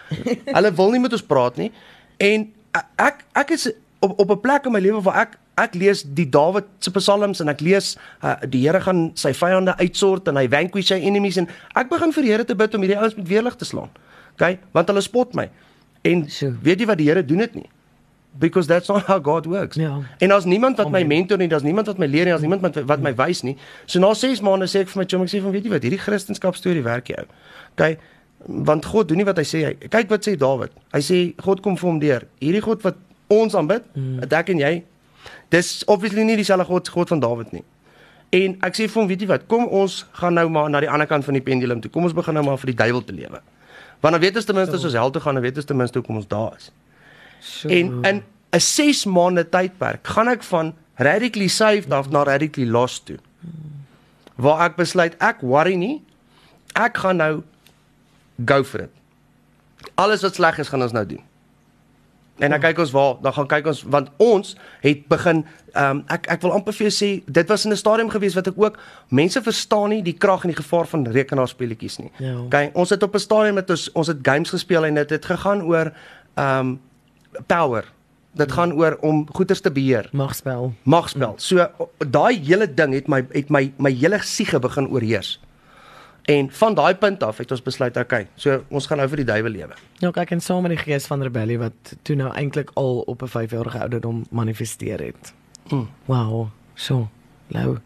hulle 0.56 0.72
wil 0.74 0.90
nie 0.90 1.00
met 1.00 1.12
ons 1.12 1.22
praat 1.22 1.56
nie. 1.56 1.70
En 2.18 2.50
ek 2.96 3.22
ek 3.38 3.50
is 3.50 3.70
op 4.00 4.18
op 4.18 4.30
'n 4.30 4.40
plek 4.40 4.66
in 4.66 4.72
my 4.72 4.80
lewe 4.80 5.02
waar 5.02 5.28
ek 5.28 5.38
ek 5.60 5.74
lees 5.76 6.02
die 6.02 6.26
Dawid 6.32 6.68
se 6.80 6.92
psalms 6.94 7.42
en 7.42 7.52
ek 7.52 7.60
lees 7.64 7.92
uh, 8.22 8.36
die 8.48 8.62
Here 8.64 8.80
gaan 8.80 9.10
sy 9.18 9.34
vyande 9.36 9.74
uitsort 9.80 10.30
en 10.30 10.40
hy 10.40 10.46
vanquish 10.52 10.88
sy 10.92 11.00
enemies 11.04 11.38
en 11.42 11.48
ek 11.76 11.90
begin 11.92 12.14
vir 12.16 12.26
die 12.26 12.32
Here 12.32 12.46
te 12.48 12.56
bid 12.58 12.74
om 12.74 12.84
hierdie 12.84 12.98
ouens 13.00 13.18
met 13.18 13.28
weerlig 13.28 13.58
te 13.60 13.68
slaan. 13.68 13.92
OK, 14.36 14.56
want 14.72 14.88
hulle 14.88 15.04
spot 15.04 15.36
my. 15.36 15.48
En 16.08 16.24
so. 16.32 16.50
weet 16.64 16.82
jy 16.82 16.88
wat 16.88 17.00
die 17.00 17.08
Here 17.10 17.24
doen 17.26 17.44
dit 17.44 17.62
nie? 17.62 17.68
Because 18.40 18.66
that's 18.66 18.88
not 18.88 19.04
how 19.04 19.20
God 19.20 19.44
works. 19.46 19.76
Ja. 19.76 19.98
En 20.24 20.32
as 20.32 20.46
niemand 20.48 20.80
wat 20.80 20.88
my 20.90 21.02
mentor 21.04 21.36
nie, 21.36 21.50
daar's 21.52 21.66
niemand 21.66 21.86
wat 21.86 21.98
my 22.00 22.08
leer 22.08 22.24
nie, 22.24 22.32
daar's 22.32 22.40
niemand 22.40 22.64
wat, 22.64 22.78
wat 22.88 23.02
my 23.04 23.12
wys 23.18 23.42
nie. 23.44 23.58
So 23.84 24.00
na 24.00 24.14
6 24.16 24.40
maande 24.40 24.70
sê 24.72 24.86
ek 24.86 24.92
vir 24.94 25.02
my 25.02 25.06
chom, 25.10 25.26
ek 25.26 25.34
sê 25.34 25.42
van 25.44 25.52
weet 25.52 25.68
jy 25.68 25.74
wat, 25.74 25.84
hierdie 25.84 26.00
Christendom 26.00 26.56
storie 26.56 26.84
werk 26.86 27.12
jou. 27.12 27.26
OK, 27.74 27.98
want 28.72 28.88
God 28.88 29.10
doen 29.10 29.20
nie 29.20 29.28
wat 29.28 29.36
hy 29.42 29.44
sê 29.44 29.60
hy. 29.68 29.74
Kyk 29.84 30.08
wat 30.14 30.24
sê 30.24 30.34
Dawid. 30.40 30.72
Hy 30.96 31.02
sê 31.04 31.20
God 31.44 31.60
kom 31.60 31.76
vir 31.76 31.90
hom 31.90 32.00
deur. 32.00 32.24
Hierdie 32.40 32.64
God 32.64 32.80
wat 32.88 32.96
ons 33.32 33.52
aanbid, 33.58 33.84
mm. 33.92 34.24
ek 34.32 34.54
en 34.56 34.64
jy 34.64 34.72
Dis 35.48 35.84
obviously 35.84 36.24
nie 36.24 36.36
dieselfde 36.36 36.64
God 36.64 36.88
God 36.88 37.08
van 37.08 37.20
Dawid 37.20 37.52
nie. 37.52 37.64
En 38.32 38.54
ek 38.64 38.78
sê 38.78 38.86
vir 38.88 39.00
hom, 39.02 39.08
weet 39.10 39.24
jy 39.24 39.28
wat? 39.28 39.42
Kom 39.50 39.66
ons 39.68 40.02
gaan 40.16 40.38
nou 40.38 40.46
maar 40.48 40.70
na 40.72 40.80
die 40.80 40.88
ander 40.90 41.08
kant 41.08 41.26
van 41.26 41.36
die 41.36 41.44
pendulum 41.44 41.82
toe. 41.84 41.90
Kom 41.92 42.06
ons 42.08 42.14
begin 42.16 42.38
nou 42.38 42.44
maar 42.46 42.60
vir 42.62 42.72
die 42.72 42.78
duiwel 42.78 43.02
te 43.04 43.12
lewe. 43.12 43.42
Want 44.00 44.16
dan 44.16 44.22
weet 44.22 44.38
ons 44.40 44.48
ten 44.48 44.56
minste 44.56 44.78
so. 44.78 44.86
soos 44.86 44.96
hel 44.98 45.12
toe 45.12 45.20
gaan, 45.22 45.36
dan 45.36 45.44
weet 45.44 45.60
ons 45.60 45.68
ten 45.68 45.76
minste 45.76 46.00
hoe 46.00 46.06
kom 46.06 46.16
ons 46.16 46.28
daar 46.30 46.56
is. 46.56 46.70
So. 47.40 47.68
En 47.68 47.92
in 48.08 48.22
'n 48.52 48.60
6 48.60 49.04
maande 49.04 49.44
tydperk 49.48 50.06
gaan 50.06 50.28
ek 50.28 50.42
van 50.42 50.74
radically 50.96 51.48
saved 51.48 51.92
af 51.92 52.10
na 52.10 52.22
radically 52.22 52.66
lost 52.66 53.06
toe. 53.06 53.18
Waar 54.36 54.64
ek 54.70 54.76
besluit 54.76 55.14
ek 55.18 55.40
worry 55.40 55.74
nie. 55.74 56.02
Ek 56.74 56.96
gaan 56.96 57.16
nou 57.16 57.42
go 58.46 58.64
for 58.64 58.80
it. 58.80 58.90
Alles 59.94 60.22
wat 60.22 60.34
sleg 60.34 60.58
is, 60.58 60.68
gaan 60.68 60.82
ons 60.82 60.92
nou 60.92 61.06
doen. 61.06 61.20
En 62.38 62.50
dan 62.50 62.60
kyk 62.60 62.78
ons 62.78 62.90
waar, 62.90 63.16
dan 63.22 63.32
gaan 63.32 63.46
kyk 63.46 63.66
ons 63.66 63.82
want 63.92 64.08
ons 64.16 64.54
het 64.80 65.04
begin 65.08 65.44
ehm 65.72 65.98
um, 65.98 66.02
ek 66.12 66.26
ek 66.32 66.42
wil 66.44 66.52
amper 66.56 66.74
vir 66.76 66.88
jou 66.88 66.94
sê 66.96 67.08
dit 67.26 67.48
was 67.48 67.64
in 67.64 67.72
'n 67.72 67.76
stadium 67.76 68.10
gewees 68.10 68.34
wat 68.34 68.46
ek 68.46 68.56
ook 68.56 68.78
mense 69.08 69.42
verstaan 69.42 69.88
nie 69.88 70.02
die 70.02 70.16
krag 70.16 70.44
en 70.44 70.52
die 70.52 70.62
gevaar 70.62 70.86
van 70.86 71.06
rekenaarspeletjies 71.06 71.98
nie. 71.98 72.10
Ja. 72.18 72.38
Okay, 72.40 72.70
ons 72.74 72.90
het 72.90 73.02
op 73.02 73.14
'n 73.14 73.18
stadium 73.18 73.54
met 73.54 73.70
ons 73.70 73.92
ons 73.92 74.06
het 74.06 74.18
games 74.22 74.50
gespeel 74.50 74.84
en 74.84 74.94
dit 74.94 75.10
het 75.10 75.24
gegaan 75.24 75.62
oor 75.62 75.92
ehm 76.34 76.58
um, 76.58 76.80
power. 77.46 77.84
Dit 78.32 78.48
ja. 78.48 78.54
gaan 78.54 78.72
oor 78.72 78.96
om 79.00 79.26
goederes 79.32 79.60
te 79.60 79.70
beheer. 79.70 80.08
Magspel. 80.12 80.72
Magspel. 80.82 81.34
So 81.36 81.68
daai 81.98 82.40
hele 82.44 82.74
ding 82.74 82.94
het 82.94 83.08
my 83.08 83.26
het 83.32 83.50
my 83.50 83.72
my 83.76 83.92
hele 83.92 84.18
siege 84.22 84.58
begin 84.58 84.88
oorheers. 84.88 85.40
En 86.30 86.50
van 86.50 86.74
daai 86.74 86.94
punt 86.94 87.22
af 87.22 87.36
het 87.36 87.50
ons 87.50 87.62
besluit, 87.62 87.96
okay, 87.96 88.28
so 88.34 88.62
ons 88.68 88.86
gaan 88.86 89.00
nou 89.02 89.08
vir 89.10 89.16
die 89.16 89.26
duiwel 89.26 89.50
lewe. 89.50 89.78
Ja, 89.98 90.10
kyk 90.14 90.30
en 90.30 90.40
saam 90.40 90.62
met 90.62 90.76
die 90.76 90.82
gees 90.84 91.06
van 91.10 91.22
rebellie 91.22 91.58
wat 91.58 91.94
toe 92.06 92.16
nou 92.16 92.30
eintlik 92.30 92.70
al 92.78 93.00
op 93.10 93.22
'n 93.22 93.32
5-jarige 93.32 93.78
ouderdom 93.78 94.24
manifesteer 94.30 95.00
het. 95.00 95.34
Mm. 95.68 95.88
Wow, 96.06 96.48
so. 96.74 97.08
Lou. 97.48 97.78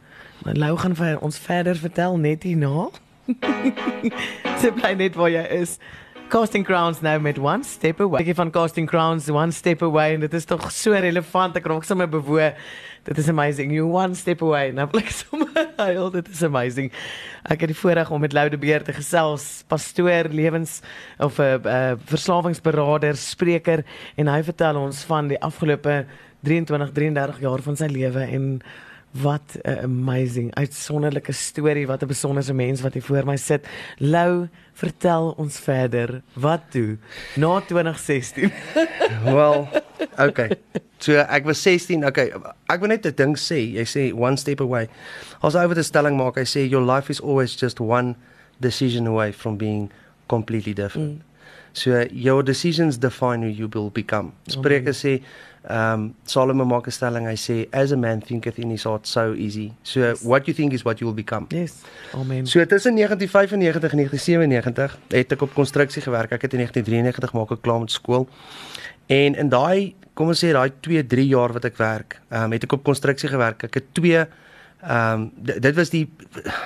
Maar 0.44 0.54
Lou 0.54 0.76
gaan 0.78 0.96
vir 0.96 1.18
ons 1.20 1.38
verder 1.38 1.76
vertel 1.76 2.18
net 2.18 2.42
hierna. 2.42 2.88
Sy 4.60 4.70
bly 4.70 4.92
net 4.92 5.14
waar 5.14 5.30
jy 5.30 5.42
is. 5.42 5.78
Casting 6.28 6.64
Crowns 6.64 7.00
nou 7.00 7.20
met 7.20 7.38
One 7.38 7.62
Step 7.64 8.00
Away. 8.00 8.24
Ek 8.24 8.34
van 8.34 8.50
Casting 8.50 8.88
Crowns 8.90 9.28
One 9.30 9.54
Step 9.54 9.82
Away 9.86 10.16
en 10.16 10.24
dit 10.24 10.32
is 10.34 10.44
tog 10.44 10.64
so 10.74 10.90
relevant. 10.90 11.54
Ek 11.58 11.68
raak 11.70 11.86
sommer 11.86 12.08
bewoe. 12.10 12.48
Dit 13.06 13.20
is 13.22 13.28
amazing. 13.30 13.70
You 13.70 13.86
one 13.86 14.16
step 14.18 14.42
away. 14.42 14.72
Nou 14.74 14.88
blik 14.90 15.12
sommer 15.20 15.68
huil. 15.78 16.10
Dit 16.10 16.28
is 16.32 16.42
amazing. 16.42 16.90
Ek 17.46 17.62
het 17.62 17.70
die 17.70 17.78
voorreg 17.78 18.10
om 18.10 18.20
met 18.20 18.34
Loude 18.34 18.58
Beer 18.58 18.82
te 18.82 18.94
gesels, 18.96 19.62
pastoor, 19.70 20.32
lewens 20.34 20.80
of 21.22 21.38
'n 21.38 21.42
uh, 21.42 21.60
uh, 21.62 21.94
verslawingsberader, 22.10 23.14
spreker 23.14 23.84
en 24.16 24.26
hy 24.26 24.42
vertel 24.42 24.82
ons 24.82 25.04
van 25.06 25.30
die 25.30 25.38
afgelope 25.38 26.06
23, 26.42 26.90
33 26.92 27.40
jaar 27.40 27.62
van 27.62 27.76
sy 27.78 27.86
lewe 27.86 28.26
en 28.26 28.62
wat 29.22 29.58
'n 29.62 29.78
amazing 29.82 30.54
uitsonderlike 30.54 31.32
storie 31.32 31.86
wat 31.86 32.02
'n 32.02 32.06
besondere 32.06 32.52
mens 32.52 32.80
wat 32.80 32.92
hier 32.92 33.02
voor 33.02 33.24
my 33.24 33.36
sit. 33.36 33.66
Lou, 33.98 34.48
vertel 34.72 35.34
ons 35.36 35.58
verder. 35.58 36.22
Wat 36.32 36.60
toe 36.70 36.98
na 37.34 37.60
2016? 37.60 38.52
Wel, 39.24 39.68
okay. 40.18 40.50
So 40.98 41.12
ek 41.12 41.44
was 41.44 41.62
16. 41.62 42.06
Okay, 42.06 42.32
ek 42.66 42.80
wil 42.80 42.88
net 42.88 43.06
'n 43.06 43.14
ding 43.14 43.36
sê. 43.38 43.72
Jy 43.72 43.84
sê 43.84 44.12
one 44.12 44.36
step 44.36 44.60
away. 44.60 44.88
As 45.42 45.54
I 45.54 45.66
would 45.66 45.84
stelling 45.84 46.16
maak, 46.16 46.36
I 46.36 46.44
say 46.44 46.66
your 46.66 46.82
life 46.94 47.10
is 47.10 47.20
always 47.20 47.56
just 47.56 47.80
one 47.80 48.16
decision 48.60 49.06
away 49.06 49.32
from 49.32 49.56
being 49.56 49.90
completely 50.26 50.72
different. 50.72 51.18
Mm. 51.18 51.35
So 51.72 52.06
your 52.10 52.42
decisions 52.42 52.96
define 52.98 53.42
who 53.42 53.48
you 53.48 53.68
will 53.68 53.90
become. 53.90 54.32
Spreuke 54.48 54.94
sê 54.96 55.20
ehm 55.66 55.92
um, 55.92 56.14
Solomon 56.24 56.66
maak 56.66 56.86
'n 56.86 56.94
stelling, 56.94 57.26
hy 57.26 57.34
sê 57.34 57.56
as 57.72 57.92
a 57.92 57.96
man 57.96 58.20
thinketh 58.22 58.58
in 58.58 58.70
his 58.70 58.84
heart 58.84 59.06
so 59.06 59.34
easy. 59.34 59.72
So 59.82 60.00
yes. 60.00 60.22
what 60.22 60.46
you 60.46 60.54
think 60.54 60.72
is 60.72 60.84
what 60.84 61.00
you 61.00 61.06
will 61.08 61.16
become. 61.16 61.46
Yes. 61.50 61.82
Amen. 62.14 62.46
So 62.46 62.64
tussen 62.64 62.94
1995 62.94 63.90
en 63.92 63.98
1997 63.98 64.98
het 65.08 65.32
ek 65.32 65.42
op 65.42 65.54
konstruksie 65.54 66.02
gewerk. 66.02 66.32
Ek 66.32 66.42
het 66.42 66.52
in 66.52 66.62
1993 66.62 67.32
maak 67.32 67.50
ek 67.50 67.62
klaar 67.62 67.80
met 67.80 67.90
skool. 67.90 68.28
En 69.06 69.34
in 69.34 69.48
daai, 69.48 69.94
kom 70.14 70.30
ons 70.32 70.44
sê 70.44 70.54
daai 70.54 70.70
2, 70.80 71.06
3 71.06 71.26
jaar 71.26 71.52
wat 71.52 71.64
ek 71.64 71.76
werk, 71.76 72.20
ehm 72.30 72.44
um, 72.44 72.56
het 72.56 72.62
ek 72.62 72.72
op 72.72 72.84
konstruksie 72.86 73.28
gewerk. 73.28 73.66
Ek 73.66 73.74
het 73.74 73.92
twee 73.92 74.22
ehm 74.86 75.12
um, 75.12 75.30
dit 75.42 75.74
was 75.74 75.90
die 75.90 76.06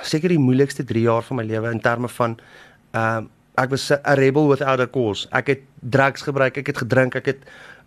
seker 0.05 0.29
die 0.29 0.39
moeilikste 0.39 0.83
3 0.83 1.01
jaar 1.09 1.23
van 1.25 1.41
my 1.41 1.43
lewe 1.43 1.71
in 1.71 1.81
terme 1.81 2.07
van 2.07 2.37
ehm 2.91 3.17
um, 3.17 3.29
ek 3.61 3.69
was 3.69 3.91
'n 3.91 4.15
rebel 4.17 4.47
without 4.47 4.79
a 4.79 4.87
cause. 4.87 5.27
Ek 5.31 5.47
het 5.47 5.59
drugs 5.79 6.21
gebruik, 6.21 6.57
ek 6.57 6.67
het 6.67 6.77
gedrink, 6.77 7.15
ek 7.15 7.25
het 7.25 7.41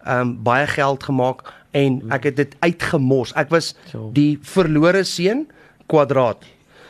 um, 0.06 0.42
baie 0.42 0.66
geld 0.66 1.02
gemaak 1.02 1.42
en 1.70 2.02
ek 2.08 2.22
het 2.22 2.36
dit 2.36 2.56
uitgemos. 2.60 3.32
Ek 3.34 3.50
was 3.50 3.74
die 4.12 4.38
verlore 4.42 5.04
seun 5.04 5.46
kwadraat. 5.86 6.44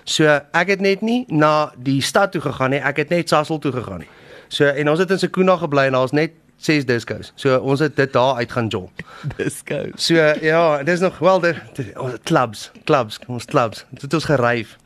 So 0.05 0.29
ek 0.53 0.69
het 0.69 0.81
net 0.81 1.01
nie 1.01 1.25
na 1.29 1.73
die 1.81 2.01
stad 2.05 2.33
toe 2.33 2.41
gegaan 2.45 2.71
nie, 2.71 2.81
ek 2.81 2.97
het 2.97 3.09
net 3.09 3.29
Sasol 3.29 3.59
toe 3.59 3.73
gegaan 3.73 4.05
nie. 4.05 4.11
So 4.49 4.69
en 4.69 4.91
ons 4.93 5.01
het 5.01 5.11
in 5.11 5.19
Sekuna 5.19 5.57
gebly 5.57 5.89
en 5.89 5.97
daar's 5.97 6.13
net 6.13 6.37
ses 6.61 6.85
discos. 6.89 7.33
So 7.41 7.57
ons 7.59 7.81
het 7.81 7.97
dit 7.97 8.13
daar 8.13 8.41
uit 8.41 8.53
gaan 8.53 8.69
jol. 8.73 8.91
Discos. 9.37 10.07
So 10.07 10.15
ja, 10.45 10.83
dis 10.83 11.01
nog 11.01 11.19
wel 11.19 11.41
die, 11.41 11.55
die 11.75 11.91
ons 12.01 12.21
clubs, 12.29 12.71
clubs, 12.85 13.19
ons 13.27 13.45
clubs. 13.45 13.85
Dit 13.91 14.07
het 14.07 14.15
ons 14.21 14.29
geryf. 14.29 14.77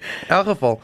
In 0.00 0.36
elk 0.38 0.52
geval. 0.54 0.80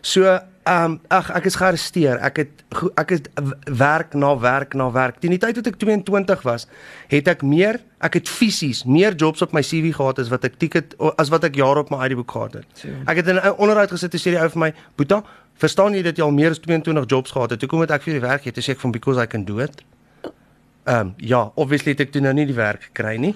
So 0.00 0.38
um, 0.68 1.00
ag 1.08 1.30
ek 1.36 1.46
is 1.50 1.56
gearresteer. 1.58 2.18
Ek 2.24 2.40
het 2.42 2.64
ek 3.00 3.14
het 3.14 3.28
werk 3.64 4.14
na 4.14 4.32
werk 4.38 4.74
na 4.74 4.90
werk. 4.92 5.20
Teen 5.20 5.34
die 5.34 5.40
tyd 5.40 5.58
toe 5.58 5.72
ek 5.72 5.78
22 5.80 6.44
was, 6.46 6.66
het 7.10 7.28
ek 7.28 7.42
meer, 7.46 7.80
ek 8.04 8.20
het 8.20 8.30
fisies 8.30 8.84
meer 8.84 9.16
jobs 9.18 9.42
op 9.42 9.54
my 9.56 9.62
CV 9.66 9.94
gehad 9.96 10.20
as 10.22 10.30
wat 10.32 10.44
ek 10.48 10.58
ticket 10.62 10.96
as 11.20 11.32
wat 11.32 11.44
ek 11.48 11.58
jare 11.60 11.84
op 11.84 11.92
my 11.92 12.02
ID 12.06 12.16
boek 12.20 12.36
gehad 12.36 12.60
het. 12.60 12.84
Ek 13.06 13.22
het 13.22 13.28
in 13.28 13.40
'n 13.40 13.56
onderhoud 13.56 13.90
gesit 13.90 14.14
en 14.14 14.20
sê 14.20 14.30
die 14.34 14.40
ou 14.40 14.48
vir 14.48 14.60
my, 14.60 14.72
"Boeta, 14.96 15.22
verstaan 15.58 15.94
jy 15.94 16.02
dat 16.02 16.16
jy 16.16 16.24
al 16.24 16.32
meer 16.32 16.50
as 16.50 16.60
22 16.60 17.06
jobs 17.06 17.30
gehad 17.30 17.50
het? 17.50 17.60
Hoekom 17.60 17.78
moet 17.78 17.90
ek 17.90 18.02
vir 18.02 18.14
die 18.14 18.26
werk 18.28 18.42
gee?" 18.42 18.52
Toe 18.52 18.62
sê 18.62 18.70
ek 18.70 18.80
van 18.80 18.92
because 18.92 19.20
I 19.20 19.26
can 19.26 19.44
do 19.44 19.58
it. 19.58 19.82
Ehm 20.84 21.00
um, 21.00 21.14
ja, 21.16 21.52
obviously 21.54 21.92
het 21.92 22.00
ek 22.00 22.12
toe 22.12 22.20
nou 22.22 22.32
nie 22.32 22.46
die 22.46 22.54
werk 22.54 22.82
gekry 22.82 23.16
nie. 23.16 23.34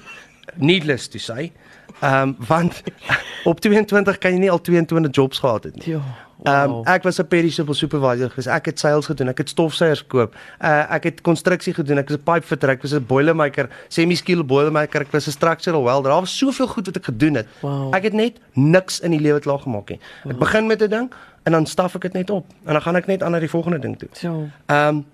Needless 0.57 1.09
to 1.09 1.19
say. 1.19 1.53
Ehm 2.01 2.29
um, 2.29 2.37
want 2.39 2.83
op 3.51 3.61
22 3.61 4.19
kan 4.19 4.33
jy 4.33 4.39
nie 4.39 4.51
al 4.51 4.61
22 4.61 5.11
jobs 5.11 5.39
gehad 5.39 5.65
het 5.65 5.77
nie. 5.77 5.95
Ja. 5.95 6.01
Ehm 6.45 6.71
um, 6.71 6.85
ek 6.85 7.03
was 7.03 7.19
'n 7.19 7.27
perishable 7.27 7.75
supervisor 7.75 8.29
gewees. 8.29 8.47
Ek 8.47 8.67
het 8.67 8.79
sales 8.79 9.07
gedoen, 9.07 9.29
ek 9.29 9.39
het 9.39 9.49
stofsuiers 9.49 10.01
gekoop. 10.01 10.35
Uh 10.61 10.85
ek 10.93 11.05
het 11.05 11.21
konstruksie 11.21 11.73
gedoen. 11.75 11.99
Ek 11.99 12.09
was 12.09 12.19
'n 12.19 12.23
pipe 12.23 12.47
fitter, 12.47 12.69
ek 12.69 12.83
was 12.83 12.93
'n 12.93 13.07
boilermaker, 13.07 13.69
semi-skilled 13.89 14.47
boilermaker, 14.47 15.01
ek 15.01 15.13
was 15.13 15.27
'n 15.27 15.31
structural 15.31 15.85
welder. 15.85 16.11
Daar 16.11 16.21
was 16.21 16.39
soveel 16.39 16.67
goed 16.67 16.87
wat 16.87 16.97
ek 16.97 17.05
gedoen 17.05 17.35
het. 17.35 17.47
Wow. 17.61 17.95
Ek 17.95 18.03
het 18.03 18.13
net 18.13 18.39
niks 18.53 19.01
in 19.01 19.11
die 19.11 19.21
lewe 19.21 19.41
klaar 19.41 19.59
gemaak 19.59 19.89
nie. 19.89 20.01
Ek 20.25 20.31
wow. 20.31 20.39
begin 20.39 20.67
met 20.67 20.83
'n 20.83 20.89
ding 20.89 21.13
en 21.43 21.53
dan 21.53 21.67
staf 21.67 21.95
ek 21.95 22.03
dit 22.03 22.13
net 22.13 22.31
op 22.31 22.47
en 22.65 22.73
dan 22.73 22.83
gaan 22.83 22.97
ek 22.97 23.07
net 23.07 23.23
aan 23.23 23.31
na 23.31 23.39
die 23.39 23.51
volgende 23.51 23.79
ding 23.79 23.99
toe. 23.99 24.09
So. 24.13 24.49
Ehm 24.67 24.89
um, 24.89 25.05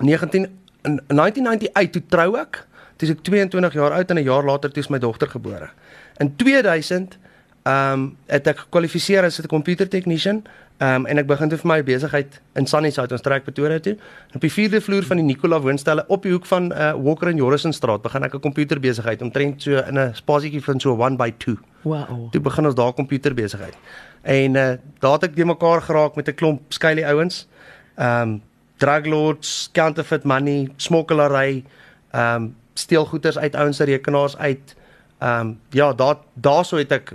19 0.00 0.48
in 0.82 1.00
1998 1.06 1.90
toe 1.90 2.02
trou 2.08 2.36
ek. 2.38 2.66
Toe 2.96 3.08
ek 3.08 3.22
22 3.22 3.72
jaar 3.72 3.92
oud 3.92 4.10
en 4.10 4.16
'n 4.16 4.22
jaar 4.22 4.44
later 4.44 4.70
toe 4.70 4.82
is 4.82 4.88
my 4.88 4.98
dogter 4.98 5.28
gebore. 5.28 5.68
In 6.16 6.36
2000 6.36 7.18
ehm 7.62 7.92
um, 7.92 8.16
het 8.26 8.46
ek 8.46 8.58
gekwalifiseer 8.58 9.24
as 9.24 9.38
'n 9.38 9.46
computer 9.46 9.88
technician. 9.88 10.42
Ehm 10.82 10.94
um, 10.94 11.06
en 11.06 11.18
ek 11.18 11.26
begin 11.26 11.48
toe 11.48 11.58
vir 11.58 11.68
my 11.68 11.82
besigheid 11.82 12.40
in 12.58 12.66
Sunnyside 12.66 13.12
ons 13.14 13.22
trek 13.22 13.44
Pretoria 13.44 13.78
toe. 13.78 13.96
Op 14.34 14.40
die 14.40 14.50
4de 14.50 14.80
vloer 14.80 15.04
van 15.06 15.16
die 15.16 15.24
Nicola 15.24 15.60
woonstelle 15.60 16.04
op 16.08 16.22
die 16.22 16.32
hoek 16.32 16.46
van 16.46 16.72
uh, 16.72 16.92
Walker 16.98 17.28
en 17.28 17.36
Jorrison 17.36 17.72
straat 17.72 18.02
begin 18.02 18.24
ek 18.24 18.34
'n 18.34 18.40
computer 18.40 18.80
besigheid 18.80 19.22
omtrent 19.22 19.62
so 19.62 19.78
in 19.78 19.98
'n 19.98 20.14
spasietjie 20.14 20.62
van 20.64 20.80
so 20.80 20.96
1 20.96 21.16
by 21.16 21.30
2. 21.38 21.56
Wow. 21.82 22.30
Toe 22.32 22.40
begin 22.40 22.66
ons 22.66 22.74
daar 22.74 22.92
computer 22.94 23.34
besigheid. 23.34 23.76
En 24.22 24.54
uh, 24.54 24.72
daar 24.98 25.12
het 25.12 25.22
ek 25.22 25.36
die 25.36 25.44
mekaar 25.44 25.82
geraak 25.82 26.16
met 26.16 26.28
'n 26.28 26.34
klomp 26.34 26.60
skuilie 26.68 27.06
ouens. 27.06 27.46
Ehm 27.94 28.28
um, 28.28 28.42
drug 28.76 29.06
lords, 29.06 29.68
counterfeit 29.72 30.24
money, 30.24 30.68
smokkelary, 30.76 31.64
ehm 32.10 32.42
um, 32.42 32.54
steelgoeders 32.74 33.38
uit 33.38 33.54
ouens 33.54 33.76
se 33.76 33.84
rekenaars 33.84 34.36
uit. 34.36 34.74
Ehm 35.18 35.40
um, 35.40 35.60
ja, 35.70 35.92
daar 35.92 36.16
daarso 36.34 36.76
het 36.76 36.92
ek 36.92 37.14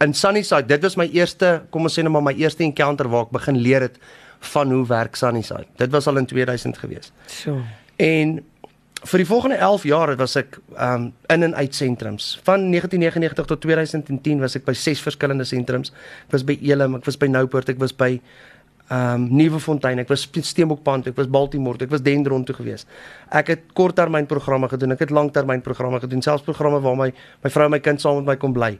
in 0.00 0.14
Sunnyside, 0.14 0.66
dit 0.66 0.82
was 0.82 0.96
my 0.96 1.08
eerste, 1.14 1.62
kom 1.70 1.88
ons 1.88 1.98
sê 1.98 2.04
net 2.04 2.12
maar 2.14 2.22
my 2.22 2.34
eerste 2.38 2.62
encounter 2.66 3.08
waar 3.10 3.26
ek 3.26 3.34
begin 3.34 3.58
leer 3.62 3.88
het 3.88 3.98
van 4.52 4.70
hoe 4.70 4.84
werk 4.86 5.18
Sunnyside. 5.18 5.66
Dit 5.76 5.90
was 5.90 6.06
al 6.06 6.20
in 6.20 6.26
2000 6.26 6.78
gewees. 6.78 7.10
So. 7.26 7.58
En 7.98 8.38
vir 9.06 9.22
die 9.22 9.26
volgende 9.26 9.56
11 9.62 9.86
jaar 9.86 10.12
was 10.18 10.36
ek 10.38 10.58
um 10.74 11.10
in 11.30 11.46
en 11.46 11.54
uit 11.54 11.74
sentrums. 11.74 12.36
Van 12.46 12.70
1999 12.70 13.46
tot 13.46 13.60
2010 13.60 14.40
was 14.42 14.56
ek 14.58 14.66
by 14.66 14.74
ses 14.74 15.02
verskillende 15.02 15.46
sentrums. 15.46 15.92
Ek 16.26 16.34
was 16.34 16.46
by 16.46 16.58
Elim, 16.62 16.98
ek 16.98 17.06
was 17.06 17.18
by 17.18 17.26
Noupoort, 17.30 17.70
ek 17.70 17.78
was 17.82 17.94
by 17.94 18.16
um 18.94 19.28
Nuwefontein, 19.36 20.00
ek 20.02 20.08
was 20.10 20.24
Steenbokpand, 20.26 21.10
ek 21.10 21.18
was 21.18 21.28
Baltimore, 21.30 21.78
ek 21.84 21.90
was 21.92 22.02
Dendron 22.02 22.46
toe 22.46 22.56
gewees. 22.56 22.86
Ek 23.30 23.52
het 23.54 23.66
korttermynprogramme 23.78 24.70
gedoen, 24.72 24.94
ek 24.96 25.06
het 25.06 25.14
langtermynprogramme 25.14 26.00
gedoen, 26.02 26.24
selfs 26.24 26.46
programme 26.46 26.80
waar 26.82 26.96
my 26.96 27.12
my 27.44 27.50
vrou 27.52 27.68
en 27.68 27.76
my 27.76 27.82
kind 27.82 28.00
saam 28.02 28.22
met 28.22 28.32
my 28.32 28.36
kon 28.40 28.54
bly. 28.56 28.78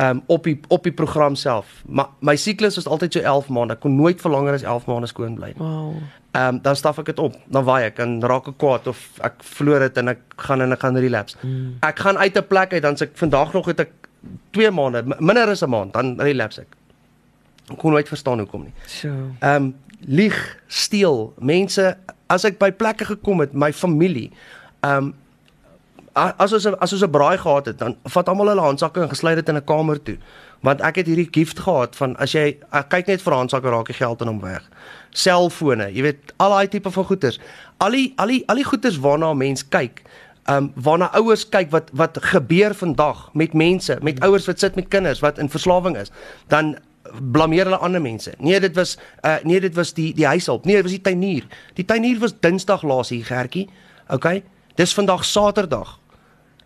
Um 0.00 0.22
op 0.26 0.44
die 0.44 0.60
op 0.68 0.82
die 0.82 0.92
program 0.92 1.34
self. 1.34 1.82
Maar 1.86 2.08
my 2.20 2.36
siklus 2.36 2.74
was 2.74 2.86
altyd 2.86 3.12
so 3.12 3.20
11 3.20 3.48
maande. 3.48 3.74
Ek 3.74 3.80
kon 3.80 3.96
nooit 3.96 4.20
vir 4.20 4.30
langer 4.30 4.56
as 4.56 4.62
11 4.62 4.86
maande 4.86 5.06
skoon 5.06 5.34
bly. 5.34 5.52
Wow. 5.56 5.96
Um 6.32 6.60
dan 6.62 6.76
staf 6.76 6.98
ek 6.98 7.12
dit 7.12 7.18
op, 7.18 7.36
dan 7.46 7.64
waai 7.64 7.84
ek 7.84 7.98
en 7.98 8.20
raak 8.24 8.48
ek 8.48 8.56
kwaad 8.56 8.86
of 8.86 9.02
ek 9.20 9.42
verloor 9.44 9.84
dit 9.84 10.00
en 10.00 10.14
ek 10.14 10.22
gaan 10.36 10.64
en 10.64 10.72
ek 10.72 10.80
gaan 10.80 10.96
relapse. 10.96 11.36
Mm. 11.42 11.76
Ek 11.84 11.98
gaan 11.98 12.18
uit 12.18 12.38
'n 12.38 12.46
plek 12.46 12.72
uit 12.72 12.82
dan 12.82 12.96
sê 12.96 13.02
ek 13.02 13.16
vandag 13.20 13.52
nog 13.52 13.66
het 13.66 13.80
ek 13.80 13.92
2 14.50 14.70
maande, 14.70 15.02
minder 15.18 15.48
as 15.48 15.62
'n 15.62 15.68
maand, 15.68 15.92
dan 15.92 16.20
relapse 16.20 16.60
ek. 16.60 16.76
Ek 17.70 17.78
kon 17.78 17.92
nooit 17.92 18.08
verstaan 18.08 18.38
hoekom 18.38 18.62
nie. 18.62 18.74
So. 18.86 19.08
Ehm 19.40 19.54
um, 19.62 19.74
lieg, 20.00 20.58
steel, 20.66 21.34
mense 21.38 21.96
as 22.26 22.44
ek 22.44 22.58
by 22.58 22.72
plekke 22.72 23.04
gekom 23.04 23.40
het, 23.40 23.52
my 23.52 23.72
familie, 23.72 24.30
ehm 24.80 24.96
um, 24.96 25.14
as 26.14 26.52
ons 26.52 26.66
as 26.66 26.92
ons 26.92 27.02
'n 27.02 27.10
braai 27.10 27.38
gehad 27.38 27.66
het, 27.66 27.78
dan 27.78 27.96
vat 28.04 28.28
almal 28.28 28.48
hulle 28.48 28.60
handsakke 28.60 29.00
en 29.00 29.08
gesluit 29.08 29.36
dit 29.36 29.48
in 29.48 29.56
'n 29.56 29.64
kamer 29.64 30.02
toe. 30.02 30.18
Want 30.60 30.80
ek 30.80 30.96
het 30.96 31.06
hierdie 31.06 31.28
gift 31.30 31.58
gehad 31.58 31.96
van 31.96 32.16
as 32.16 32.32
jy 32.32 32.58
kyk 32.88 33.06
net 33.06 33.22
vir 33.22 33.32
handsakke 33.32 33.68
raak 33.68 33.88
jy 33.88 33.94
geld 33.94 34.20
in 34.20 34.26
hom 34.26 34.40
weg. 34.40 34.68
Selfone, 35.10 35.92
jy 35.92 36.02
weet, 36.02 36.32
al 36.36 36.50
daai 36.50 36.68
tipe 36.68 36.90
van 36.90 37.04
goeders. 37.04 37.38
Al 37.78 37.90
die 37.90 38.12
al 38.16 38.26
die 38.26 38.42
al 38.46 38.56
die 38.56 38.64
goeders 38.64 38.98
waarna 38.98 39.30
'n 39.32 39.36
mens 39.36 39.68
kyk. 39.68 40.02
Ehm 40.44 40.56
um, 40.56 40.72
waarna 40.74 41.10
ouers 41.14 41.48
kyk 41.48 41.70
wat 41.70 41.90
wat 41.92 42.18
gebeur 42.20 42.74
vandag 42.74 43.30
met 43.32 43.52
mense, 43.52 43.98
met 44.02 44.20
ouers 44.20 44.46
wat 44.46 44.58
sit 44.58 44.74
met 44.74 44.88
kinders 44.88 45.20
wat 45.20 45.38
in 45.38 45.48
verslawing 45.48 45.96
is, 45.96 46.10
dan 46.48 46.78
blameer 47.32 47.64
hulle 47.64 47.76
ander 47.76 48.00
mense. 48.02 48.32
Nee, 48.38 48.60
dit 48.60 48.74
was 48.74 48.98
uh 49.24 49.36
nee, 49.42 49.60
dit 49.60 49.74
was 49.74 49.92
die 49.92 50.14
die 50.14 50.26
huishulp. 50.26 50.64
Nee, 50.64 50.74
dit 50.74 50.82
was 50.82 50.92
die 50.92 51.00
tuinier. 51.00 51.46
Die 51.74 51.84
tuinier 51.84 52.18
was 52.18 52.34
Dinsdag 52.40 52.82
laas 52.82 53.08
hier, 53.08 53.24
Gertjie. 53.24 53.68
OK. 54.08 54.42
Dis 54.74 54.94
vandag 54.94 55.24
Saterdag. 55.24 56.01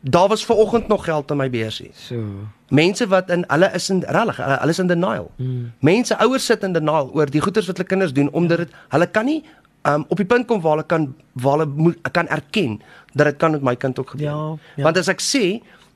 Daar 0.09 0.29
was 0.29 0.45
ver 0.47 0.55
oggend 0.55 0.89
nog 0.89 1.05
geld 1.05 1.31
in 1.31 1.37
my 1.37 1.51
beursie. 1.51 1.91
So. 1.95 2.23
Mense 2.69 3.07
wat 3.11 3.31
in 3.31 3.45
hulle 3.51 3.71
is 3.75 3.91
in 3.91 4.05
regtig, 4.07 4.37
hulle, 4.37 4.59
hulle 4.63 4.71
is 4.71 4.79
in 4.79 4.87
denial. 4.87 5.31
Mm. 5.37 5.73
Mense 5.79 6.19
ouers 6.19 6.47
sit 6.47 6.63
in 6.63 6.73
denial 6.73 7.11
oor 7.15 7.31
die 7.31 7.43
goeders 7.43 7.67
wat 7.67 7.77
hulle 7.81 7.89
kinders 7.89 8.13
doen 8.13 8.31
omdat 8.31 8.65
dit 8.65 8.77
hulle 8.95 9.07
kan 9.11 9.27
nie 9.27 9.41
um, 9.87 10.05
op 10.09 10.21
die 10.21 10.27
punt 10.27 10.47
kom 10.47 10.61
waar 10.61 10.79
hulle 10.79 10.87
kan 10.87 11.09
waar 11.33 11.59
hulle 11.59 11.71
moet, 11.75 11.99
kan 12.13 12.29
erken 12.29 12.81
dat 13.15 13.33
dit 13.33 13.37
kan 13.37 13.57
met 13.57 13.63
my 13.63 13.77
kind 13.77 13.99
ook 13.99 14.11
gebeur. 14.11 14.29
Ja, 14.29 14.59
ja. 14.77 14.83
Want 14.83 14.99
as 15.01 15.09
ek 15.13 15.23
sê, 15.25 15.45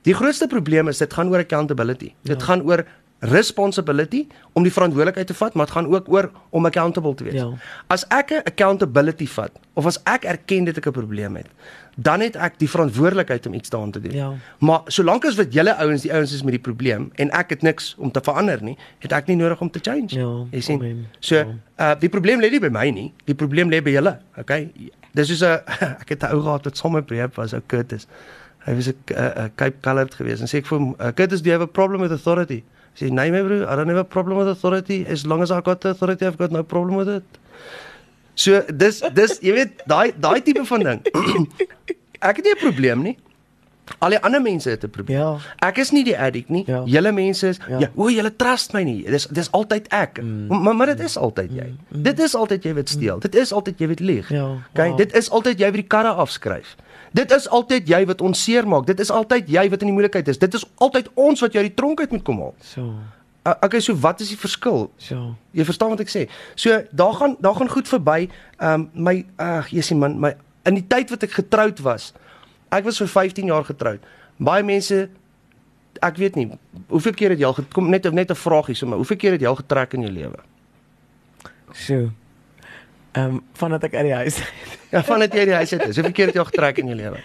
die 0.07 0.15
grootste 0.17 0.47
probleem 0.47 0.89
is 0.91 1.01
dit 1.03 1.13
gaan 1.13 1.29
oor 1.29 1.43
accountability. 1.43 2.13
Ja. 2.21 2.33
Dit 2.33 2.43
gaan 2.43 2.63
oor 2.67 2.85
responsibility 3.21 4.23
om 4.57 4.65
die 4.65 4.73
verantwoordelikheid 4.73 5.27
te 5.29 5.37
vat, 5.37 5.53
maar 5.53 5.69
dit 5.69 5.75
gaan 5.75 5.87
ook 5.93 6.07
oor 6.09 6.31
om 6.49 6.65
accountable 6.65 7.13
te 7.15 7.27
wees. 7.27 7.37
Ja. 7.37 7.51
As 7.87 8.05
ek 8.09 8.31
'n 8.31 8.41
accountability 8.49 9.27
vat 9.27 9.51
of 9.73 9.85
as 9.85 9.99
ek 10.03 10.25
erken 10.25 10.65
dat 10.65 10.77
ek 10.77 10.87
'n 10.87 10.91
probleem 10.91 11.35
het, 11.35 11.47
dan 11.95 12.19
het 12.19 12.35
ek 12.35 12.59
die 12.59 12.69
verantwoordelikheid 12.69 13.45
om 13.47 13.53
iets 13.53 13.69
daaraan 13.69 13.91
te 13.91 13.99
doen. 13.99 14.11
Ja. 14.11 14.33
Maar 14.59 14.81
solank 14.87 15.25
as 15.25 15.35
wat 15.35 15.53
julle 15.53 15.75
ouens, 15.75 16.01
die 16.01 16.13
ouens 16.13 16.33
is 16.33 16.43
met 16.43 16.51
die 16.51 16.61
probleem 16.61 17.09
en 17.15 17.29
ek 17.31 17.49
het 17.49 17.61
niks 17.61 17.95
om 17.97 18.11
te 18.11 18.21
verander 18.23 18.63
nie, 18.63 18.77
het 18.99 19.11
ek 19.11 19.27
nie 19.27 19.35
nodig 19.35 19.61
om 19.61 19.69
te 19.71 19.79
change. 19.81 20.15
Ja, 20.15 20.45
Jy 20.51 20.59
sien. 20.61 20.79
amen. 20.79 21.07
So, 21.19 21.35
Ja. 21.35 21.45
uh 21.93 21.99
die 21.99 22.09
probleem 22.09 22.39
lê 22.41 22.49
nie 22.51 22.59
by 22.59 22.69
my 22.69 22.89
nie. 22.89 23.13
Die 23.25 23.35
probleem 23.35 23.69
lê 23.69 23.81
by 23.83 23.91
julle, 23.91 24.19
okay? 24.37 24.71
Dis 25.13 25.29
is 25.29 25.41
'n 25.43 25.59
ek 26.01 26.09
het 26.09 26.23
'n 26.23 26.33
ou 26.35 26.41
gehad 26.41 26.63
wat 26.65 26.77
sommer 26.77 27.01
breed 27.03 27.35
was, 27.35 27.53
ou 27.53 27.61
Curtis. 27.67 28.07
Hy 28.65 28.73
was 28.75 28.87
'n 28.87 28.95
uh, 29.17 29.47
Cape 29.55 29.77
Colored 29.81 30.13
geweest 30.13 30.41
en 30.41 30.47
sê 30.47 30.57
ek 30.57 30.65
vir 30.67 30.77
hom, 30.79 30.95
uh, 30.99 31.11
Curtis, 31.11 31.41
do 31.41 31.49
you 31.49 31.59
have 31.59 31.63
a 31.69 31.71
problem 31.71 32.01
with 32.01 32.11
authority? 32.11 32.63
Hy 32.93 33.05
sê, 33.07 33.11
"Nee, 33.11 33.31
my 33.31 33.41
bro, 33.41 33.63
I 33.63 33.75
don't 33.75 33.87
have 33.87 33.97
a 33.99 34.03
problem 34.03 34.37
with 34.37 34.47
authority. 34.47 35.05
As 35.09 35.25
long 35.25 35.41
as 35.41 35.51
I 35.51 35.61
got 35.61 35.81
the 35.81 35.89
authority, 35.89 36.25
I've 36.25 36.37
got 36.37 36.51
no 36.51 36.63
problem 36.63 36.95
with 36.97 37.07
it." 37.09 37.23
So 38.35 38.61
dis 38.73 39.01
dis 39.13 39.39
jy 39.41 39.53
weet 39.53 39.83
daai 39.85 40.13
daai 40.19 40.41
tipe 40.41 40.65
van 40.65 40.79
ding. 40.83 41.01
ek 42.29 42.35
het 42.37 42.45
nie 42.45 42.53
'n 42.55 42.61
probleem 42.61 43.01
nie. 43.03 43.17
Al 43.99 44.09
die 44.13 44.19
ander 44.23 44.39
mense 44.41 44.69
het 44.69 44.83
'n 44.83 44.89
probleem. 44.89 45.19
Ja. 45.19 45.37
Ek 45.67 45.77
is 45.77 45.91
nie 45.91 46.03
die 46.03 46.17
addict 46.17 46.49
nie. 46.49 46.63
Ja. 46.67 46.83
Julle 46.85 47.11
mense 47.11 47.47
is 47.47 47.57
ja, 47.57 47.65
Ja. 47.67 47.79
ja 47.79 47.89
o, 47.95 48.09
julle 48.09 48.35
trust 48.35 48.73
my 48.73 48.83
nie. 48.83 49.03
Dis 49.03 49.27
dis 49.27 49.51
altyd 49.51 49.87
ek. 49.89 50.21
Mm. 50.21 50.47
Maar 50.63 50.75
maar 50.75 50.85
dit 50.95 50.99
is 50.99 51.17
altyd 51.17 51.51
jy. 51.51 51.67
Mm. 51.89 52.03
Dit 52.03 52.19
is 52.19 52.35
altyd 52.35 52.63
jy 52.63 52.73
wat 52.73 52.89
steel. 52.89 53.19
Dit 53.19 53.35
is 53.35 53.51
altyd 53.51 53.79
jy 53.79 53.87
wat 53.87 53.99
lieg. 53.99 54.29
Ja, 54.29 54.45
Okay, 54.73 54.87
wow. 54.89 54.97
dit 54.97 55.13
is 55.15 55.29
altyd 55.29 55.59
jy 55.59 55.65
wat 55.65 55.73
die 55.81 55.87
karre 55.87 56.13
afskryf. 56.13 56.75
Dit 57.13 57.31
is 57.31 57.49
altyd 57.49 57.87
jy 57.87 58.05
wat 58.05 58.21
ons 58.21 58.43
seermaak. 58.43 58.85
Dit 58.85 58.99
is 58.99 59.09
altyd 59.11 59.49
jy 59.49 59.69
wat 59.69 59.81
in 59.81 59.87
die 59.87 59.93
moeilikheid 59.93 60.27
is. 60.27 60.37
Dit 60.37 60.53
is 60.53 60.63
altyd 60.77 61.09
ons 61.13 61.39
wat 61.41 61.51
jou 61.53 61.63
uit 61.63 61.75
die 61.75 61.83
tronk 61.83 61.99
uit 61.99 62.11
moet 62.11 62.23
kom 62.23 62.37
haal. 62.39 62.55
So. 62.59 62.93
Okay, 63.43 63.79
so 63.81 63.95
wat 63.97 64.19
is 64.21 64.29
die 64.29 64.37
verskil? 64.37 64.91
So. 65.01 65.35
Jy 65.57 65.65
verstaan 65.65 65.89
wat 65.95 66.03
ek 66.03 66.11
sê. 66.13 66.27
So 66.53 66.77
daar 66.93 67.15
gaan 67.17 67.35
daar 67.41 67.55
gaan 67.57 67.71
goed 67.73 67.89
verby. 67.89 68.29
Ehm 68.59 68.73
um, 68.73 68.89
my 68.93 69.25
ag, 69.41 69.71
Jessie 69.73 69.97
man, 69.97 70.19
my 70.21 70.35
in 70.69 70.77
die 70.77 70.85
tyd 70.87 71.09
wat 71.09 71.25
ek 71.25 71.33
getroud 71.39 71.81
was. 71.81 72.11
Ek 72.69 72.85
was 72.85 73.01
vir 73.01 73.09
15 73.09 73.49
jaar 73.49 73.65
getroud. 73.65 74.05
Baie 74.37 74.63
mense 74.63 75.09
ek 76.01 76.17
weet 76.21 76.37
nie, 76.37 76.47
hoeveel 76.87 77.13
keer 77.17 77.33
het 77.33 77.41
jy 77.41 77.49
al 77.49 77.57
gekom 77.57 77.89
net 77.89 78.05
net 78.13 78.31
'n 78.31 78.37
vragie 78.37 78.75
so, 78.75 78.87
maar 78.87 79.01
hoeveel 79.01 79.17
keer 79.17 79.31
het 79.31 79.41
jy 79.41 79.47
al 79.47 79.59
getrek 79.59 79.93
in 79.93 80.01
jou 80.01 80.13
lewe? 80.13 80.39
So. 81.73 82.11
Ehm 83.11 83.25
um, 83.25 83.43
vandat 83.53 83.83
ek 83.83 83.95
uit 83.95 84.05
die 84.05 84.13
huis 84.13 84.37
Ja, 84.93 85.01
vandat 85.03 85.33
jy 85.33 85.45
die 85.45 85.53
huis 85.53 85.73
uit 85.73 85.87
is, 85.87 85.95
hoeveel 85.95 86.13
keer 86.13 86.25
het 86.27 86.35
jy 86.35 86.39
al 86.39 86.51
getrek 86.53 86.77
in 86.77 86.87
jou 86.87 86.95
lewe? 86.95 87.19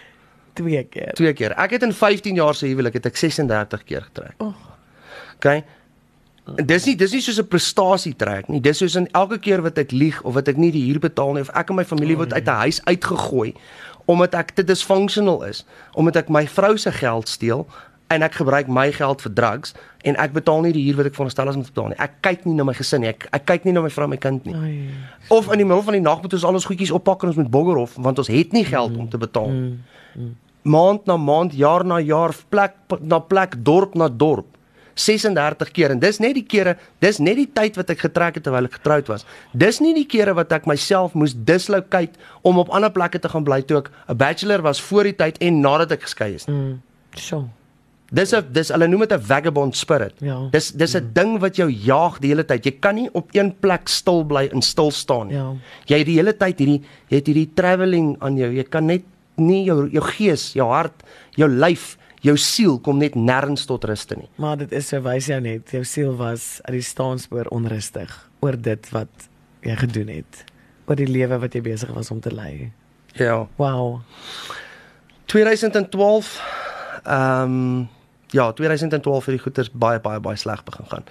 twee 0.56 0.85
keer. 0.85 1.12
Twee 1.12 1.32
keer. 1.37 1.52
Ek 1.61 1.76
het 1.76 1.82
in 1.82 1.92
15 1.92 2.35
jaar 2.35 2.54
se 2.54 2.66
huwelik 2.66 2.96
het 2.96 3.06
ek 3.11 3.16
36 3.20 3.85
keer 3.85 4.06
getrek. 4.08 4.35
Oh. 4.40 4.54
Okay. 5.37 5.64
Dis 6.55 6.85
nie 6.87 6.95
dis 6.95 7.12
nie 7.12 7.21
soos 7.21 7.41
'n 7.41 7.49
prestasie 7.49 8.15
trek 8.15 8.49
nie. 8.49 8.61
Dis 8.61 8.79
soos 8.79 8.95
in 8.95 9.09
elke 9.12 9.38
keer 9.38 9.62
wat 9.62 9.79
ek 9.79 9.91
lieg 9.91 10.23
of 10.23 10.35
wat 10.35 10.49
ek 10.49 10.57
nie 10.57 10.71
die 10.71 10.85
huur 10.87 11.00
betaal 11.00 11.33
nie 11.33 11.41
of 11.43 11.50
ek 11.50 11.71
en 11.71 11.76
my 11.76 11.85
familie 11.85 12.17
word 12.17 12.33
uit 12.33 12.47
'n 12.47 12.61
huis 12.62 12.81
uitgegooi 12.85 13.55
omdat 14.07 14.35
ek 14.35 14.50
te 14.55 14.65
dysfunctional 14.65 15.43
is, 15.43 15.65
omdat 15.95 16.17
ek 16.17 16.29
my 16.29 16.47
vrou 16.47 16.76
se 16.79 16.93
geld 16.93 17.29
steel 17.29 17.67
en 18.07 18.23
ek 18.23 18.38
gebruik 18.38 18.69
my 18.71 18.93
geld 18.95 19.23
vir 19.25 19.33
drugs 19.35 19.75
en 20.07 20.17
ek 20.23 20.33
betaal 20.33 20.62
nie 20.62 20.73
die 20.73 20.85
huur 20.87 21.00
wat 21.00 21.07
ek 21.11 21.17
veronderstel 21.19 21.50
is 21.50 21.59
om 21.59 21.65
te 21.67 21.73
betaal 21.75 21.88
nie. 21.88 21.99
Ek 21.99 22.12
kyk 22.23 22.47
nie 22.47 22.55
na 22.55 22.65
my 22.65 22.75
gesin 22.79 23.03
nie. 23.03 23.11
Ek 23.11 23.26
ek 23.35 23.47
kyk 23.47 23.65
nie 23.67 23.75
na 23.75 23.83
my 23.83 23.91
vrou 23.91 24.07
en 24.07 24.11
my 24.15 24.21
kind 24.23 24.47
nie. 24.47 24.55
Ai. 24.55 24.91
Of 25.35 25.50
in 25.50 25.59
die 25.59 25.67
middel 25.67 25.83
van 25.83 25.99
die 25.99 26.05
nag 26.05 26.23
moet 26.23 26.33
ons 26.38 26.45
al 26.47 26.55
ons 26.55 26.69
goedjies 26.71 26.95
oppak 26.95 27.25
en 27.25 27.35
ons 27.35 27.41
moet 27.43 27.50
boggerhof 27.50 27.97
want 27.99 28.23
ons 28.23 28.31
het 28.31 28.53
nie 28.53 28.65
geld 28.65 28.97
om 28.97 29.09
te 29.11 29.19
betaal. 29.19 29.50
Maand 30.62 31.07
na 31.07 31.17
maand, 31.17 31.55
jaar 31.55 31.85
na 31.87 31.99
jaar, 32.03 32.35
plek 32.49 32.75
na 33.00 33.19
plek, 33.19 33.59
dorp 33.65 33.95
na 33.95 34.09
dorp. 34.09 34.56
36 34.97 35.71
keer 35.76 35.93
en 35.95 36.00
dis 36.00 36.19
net 36.19 36.35
die 36.38 36.45
kere, 36.45 36.76
dis 37.05 37.21
net 37.21 37.37
die 37.37 37.49
tyd 37.53 37.76
wat 37.76 37.91
ek 37.93 38.07
getrek 38.07 38.38
het 38.41 38.47
terwyl 38.47 38.69
ek 38.69 38.79
getroud 38.81 39.11
was. 39.12 39.26
Dis 39.53 39.81
nie 39.85 39.93
die 39.95 40.07
kere 40.09 40.35
wat 40.35 40.53
ek 40.57 40.67
myself 40.67 41.15
moes 41.15 41.37
dislocate 41.37 42.17
om 42.43 42.59
op 42.59 42.73
ander 42.75 42.91
plekke 42.91 43.21
te 43.21 43.29
gaan 43.29 43.45
bly 43.45 43.61
toe 43.62 43.79
ek 43.85 43.91
'n 44.09 44.17
bachelor 44.17 44.62
was 44.62 44.81
voor 44.81 45.05
die 45.05 45.17
tyd 45.17 45.38
en 45.41 45.61
nadat 45.61 45.93
ek 45.93 46.03
geskei 46.03 46.35
is. 46.35 46.47
Mm. 46.49 46.81
So. 47.15 47.49
Dis 48.11 48.33
'n 48.33 48.47
dis 48.53 48.69
hulle 48.71 48.87
noem 48.87 49.00
dit 49.00 49.12
'n 49.12 49.21
vagabond 49.21 49.76
spirit. 49.76 50.15
Ja. 50.21 50.49
Dis 50.50 50.71
dis 50.73 50.95
'n 50.95 51.11
ding 51.12 51.38
wat 51.41 51.57
jou 51.57 51.69
jaag 51.71 52.19
die 52.21 52.29
hele 52.29 52.45
tyd. 52.45 52.65
Jy 52.65 52.79
kan 52.81 52.95
nie 52.95 53.09
op 53.12 53.29
een 53.33 53.55
plek 53.61 53.88
stil 53.88 54.25
bly 54.25 54.49
en 54.53 54.62
stil 54.62 54.91
staan 54.91 55.26
nie. 55.26 55.37
Ja. 55.37 55.53
Jy 55.87 55.99
het 55.99 56.07
die 56.07 56.17
hele 56.17 56.37
tyd 56.37 56.59
hierdie 56.59 56.83
jy 57.09 57.17
het 57.17 57.26
hierdie 57.26 57.50
travelling 57.55 58.17
aan 58.21 58.37
jou. 58.37 58.53
Jy 58.53 58.65
kan 58.65 58.87
net 58.87 59.03
nie 59.37 59.65
jou 59.65 59.88
jou 59.91 60.03
gees, 60.03 60.53
jou 60.53 60.69
hart, 60.69 61.03
jou 61.35 61.49
lyf, 61.49 61.97
jou 62.25 62.37
siel 62.37 62.78
kom 62.80 62.99
net 62.99 63.14
nêrens 63.14 63.66
tot 63.66 63.85
rus 63.85 64.06
nie. 64.14 64.28
Maar 64.37 64.56
dit 64.56 64.73
is 64.73 64.88
so 64.88 65.00
wys 65.04 65.26
jou 65.26 65.40
net, 65.40 65.70
jou 65.70 65.85
siel 65.85 66.16
was 66.16 66.61
uit 66.64 66.78
die 66.78 66.87
staanspoor 66.87 67.50
onrustig 67.54 68.12
oor 68.40 68.56
dit 68.56 68.90
wat 68.94 69.28
jy 69.66 69.76
gedoen 69.76 70.08
het. 70.08 70.44
Oor 70.87 70.96
die 70.96 71.08
lewe 71.11 71.38
wat 71.42 71.54
jy 71.54 71.62
besig 71.62 71.90
was 71.94 72.11
om 72.11 72.20
te 72.20 72.32
lei. 72.35 72.73
Ja. 73.16 73.46
Wow. 73.56 74.00
2012 75.26 76.40
ehm 77.06 77.42
um, 77.42 77.88
ja, 78.35 78.52
2012 78.52 79.25
het 79.25 79.35
die 79.37 79.42
goeters 79.42 79.70
baie 79.70 80.00
baie 80.00 80.20
baie 80.20 80.37
sleg 80.37 80.64
begin 80.64 80.87
gaan. 80.90 81.04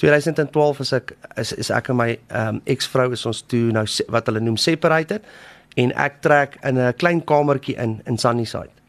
2012 0.00 0.80
is 0.80 0.92
ek 0.92 1.16
is 1.36 1.52
is 1.52 1.70
ek 1.70 1.90
en 1.92 1.96
my 1.96 2.10
ehm 2.14 2.48
um, 2.54 2.60
eksvrou 2.64 3.10
is 3.12 3.26
ons 3.26 3.42
toe 3.42 3.70
nou 3.74 3.84
wat 4.08 4.30
hulle 4.30 4.40
noem 4.40 4.56
separated 4.56 5.26
en 5.76 5.92
ek 5.92 6.20
trek 6.20 6.58
in 6.62 6.78
'n 6.78 6.94
klein 6.94 7.24
kamertjie 7.24 7.76
in 7.76 8.00
in 8.06 8.18
Sunnyside. 8.18 8.79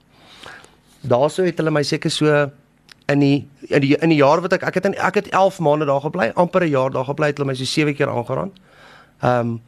Daarso 1.01 1.43
het 1.43 1.58
hulle 1.58 1.72
my 1.72 1.84
seker 1.84 2.12
so 2.12 2.51
in 3.10 3.20
die 3.20 3.48
in 3.70 3.81
die 3.81 3.95
in 3.97 4.10
die 4.10 4.19
jaar 4.19 4.41
wat 4.41 4.54
ek 4.54 4.63
ek 4.63 4.80
het 4.80 4.86
in 4.86 4.95
ek 4.95 5.15
het 5.15 5.30
11 5.30 5.60
maande 5.60 5.86
daar 5.86 6.02
gebly, 6.02 6.32
amper 6.36 6.63
'n 6.63 6.69
jaar 6.69 6.91
daar 6.91 7.06
gebly, 7.06 7.28
het 7.28 7.38
hulle 7.38 7.47
my 7.47 7.56
so 7.56 7.65
7 7.65 7.95
keer 7.95 8.10
aangeraan. 8.10 8.52
Ehm 9.21 9.39
um, 9.39 9.62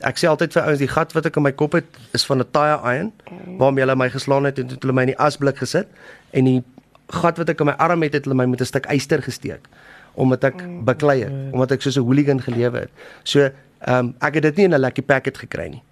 ek 0.00 0.18
sê 0.18 0.26
altyd 0.28 0.52
vir 0.52 0.62
ouens 0.62 0.78
die 0.78 0.88
gat 0.88 1.12
wat 1.14 1.26
ek 1.26 1.36
in 1.36 1.42
my 1.42 1.52
kop 1.52 1.72
het 1.72 1.86
is 2.12 2.24
van 2.26 2.38
'n 2.40 2.50
tire 2.50 2.80
iron 2.82 3.12
waarmee 3.58 3.84
hulle 3.84 3.96
my 3.96 4.10
geslaan 4.10 4.44
het 4.44 4.58
en 4.58 4.66
toe 4.66 4.74
het 4.74 4.82
hulle 4.82 4.94
my 4.94 5.02
in 5.02 5.12
die 5.12 5.18
asblik 5.18 5.56
gesit 5.56 5.86
en 6.32 6.44
die 6.44 6.62
gat 7.08 7.38
wat 7.38 7.48
ek 7.48 7.60
in 7.60 7.66
my 7.66 7.76
arm 7.78 8.02
het 8.02 8.12
het 8.12 8.24
hulle 8.24 8.34
my 8.34 8.46
met 8.46 8.60
'n 8.60 8.64
stuk 8.64 8.86
yster 8.90 9.22
gesteek 9.22 9.68
omdat 10.14 10.44
ek 10.44 10.62
beklei 10.84 11.24
het, 11.24 11.32
omdat 11.52 11.72
ek 11.72 11.82
soos 11.82 11.96
'n 11.96 12.06
hooligan 12.06 12.40
gelewe 12.40 12.78
het. 12.78 12.90
So, 13.22 13.40
ehm 13.40 13.98
um, 13.98 14.14
ek 14.20 14.34
het 14.34 14.42
dit 14.42 14.56
nie 14.56 14.64
in 14.64 14.74
'n 14.74 14.80
lucky 14.80 15.02
packet 15.02 15.38
gekry 15.38 15.68
nie. 15.68 15.82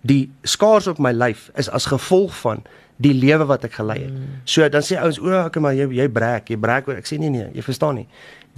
Die 0.00 0.30
skaars 0.42 0.86
op 0.86 0.98
my 0.98 1.12
lyf 1.12 1.50
is 1.56 1.70
as 1.70 1.86
gevolg 1.86 2.36
van 2.40 2.62
die 2.98 3.14
lewe 3.14 3.46
wat 3.46 3.64
ek 3.64 3.72
gelei 3.78 3.98
het. 4.04 4.12
So 4.44 4.68
dan 4.68 4.82
sê 4.82 4.98
ouens, 4.98 5.18
o, 5.22 5.30
okay, 5.46 5.62
maar 5.62 5.74
jy 5.74 5.86
jy 5.94 6.08
breek, 6.08 6.48
jy 6.50 6.56
breek 6.58 6.88
oor. 6.88 6.96
Ek 6.98 7.06
sê 7.06 7.18
nee 7.18 7.30
nee, 7.30 7.48
jy 7.54 7.62
verstaan 7.62 7.94
nie. 7.94 8.06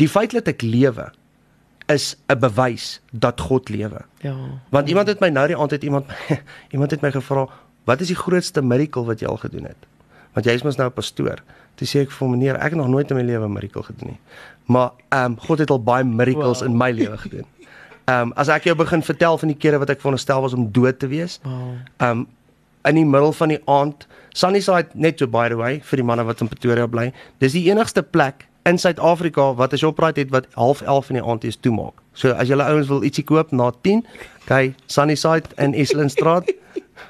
Die 0.00 0.08
feit 0.08 0.32
dat 0.32 0.48
ek 0.48 0.62
lewe 0.62 1.10
is 1.88 2.16
'n 2.30 2.38
bewys 2.38 3.00
dat 3.12 3.40
God 3.40 3.68
lewe. 3.68 4.00
Ja. 4.22 4.34
Want 4.70 4.88
iemand 4.88 5.08
het 5.08 5.20
my 5.20 5.28
nou 5.28 5.46
die 5.46 5.56
aand 5.56 5.70
het 5.70 5.82
iemand 5.84 6.06
iemand 6.74 6.90
het 6.90 7.00
my 7.02 7.10
gevra, 7.10 7.48
"Wat 7.84 8.00
is 8.00 8.06
die 8.08 8.16
grootste 8.16 8.62
miracle 8.62 9.04
wat 9.04 9.20
jy 9.20 9.26
al 9.26 9.36
gedoen 9.36 9.64
het?" 9.64 9.76
Want 10.32 10.46
jy 10.46 10.52
is 10.52 10.62
mos 10.62 10.76
nou 10.76 10.88
'n 10.88 10.92
pastoor. 10.92 11.42
Toe 11.74 11.86
sê 11.88 12.00
ek 12.00 12.10
vir 12.10 12.28
"Meneer, 12.28 12.54
ek 12.56 12.62
het 12.72 12.76
nog 12.76 12.88
nooit 12.88 13.10
in 13.10 13.16
my 13.16 13.22
lewe 13.22 13.44
'n 13.46 13.52
miracle 13.52 13.82
gedoen 13.82 14.08
nie." 14.08 14.18
Maar 14.66 14.90
ehm 15.10 15.24
um, 15.24 15.38
God 15.38 15.58
het 15.58 15.70
al 15.70 15.82
baie 15.82 16.04
miracles 16.04 16.60
Wow. 16.60 16.68
in 16.70 16.76
my 16.76 16.90
lewe 16.92 17.18
gedoen. 17.18 17.44
Ehm 18.06 18.20
um, 18.22 18.32
as 18.36 18.48
ek 18.48 18.64
jou 18.64 18.76
begin 18.76 19.02
vertel 19.02 19.38
van 19.38 19.48
die 19.48 19.56
kere 19.56 19.78
wat 19.78 19.90
ek 19.90 19.98
veronderstel 20.00 20.40
was 20.40 20.52
om 20.54 20.70
dood 20.72 20.98
te 20.98 21.06
wees, 21.08 21.40
Wow. 21.42 21.52
ehm 21.98 22.10
um, 22.18 22.26
in 22.84 22.94
die 22.94 23.04
middel 23.04 23.32
van 23.32 23.48
die 23.48 23.60
aand, 23.66 24.06
Sunnyside 24.32 24.94
net 24.94 25.18
so 25.18 25.26
by 25.26 25.48
the 25.48 25.56
way 25.56 25.80
vir 25.84 25.96
die 25.96 26.06
manne 26.06 26.24
wat 26.24 26.40
in 26.40 26.48
Pretoria 26.48 26.86
bly. 26.86 27.10
Dis 27.42 27.52
die 27.52 27.66
enigste 27.70 28.02
plek 28.02 28.46
in 28.68 28.78
Suid-Afrika 28.78 29.54
wat 29.54 29.72
'n 29.72 29.78
Shoprite 29.78 30.20
het 30.20 30.30
wat 30.30 30.46
half 30.54 30.80
11 30.82 31.10
in 31.10 31.16
die 31.16 31.24
aand 31.24 31.44
is 31.44 31.56
toemaak. 31.56 31.94
So 32.12 32.32
as 32.32 32.48
julle 32.48 32.64
ouens 32.64 32.88
wil 32.88 33.02
ietsie 33.02 33.24
koop 33.24 33.52
na 33.52 33.72
10, 33.82 34.04
kyk 34.46 34.74
Sunnyside 34.86 35.48
in 35.58 35.74
Eslingstraat. 35.74 36.50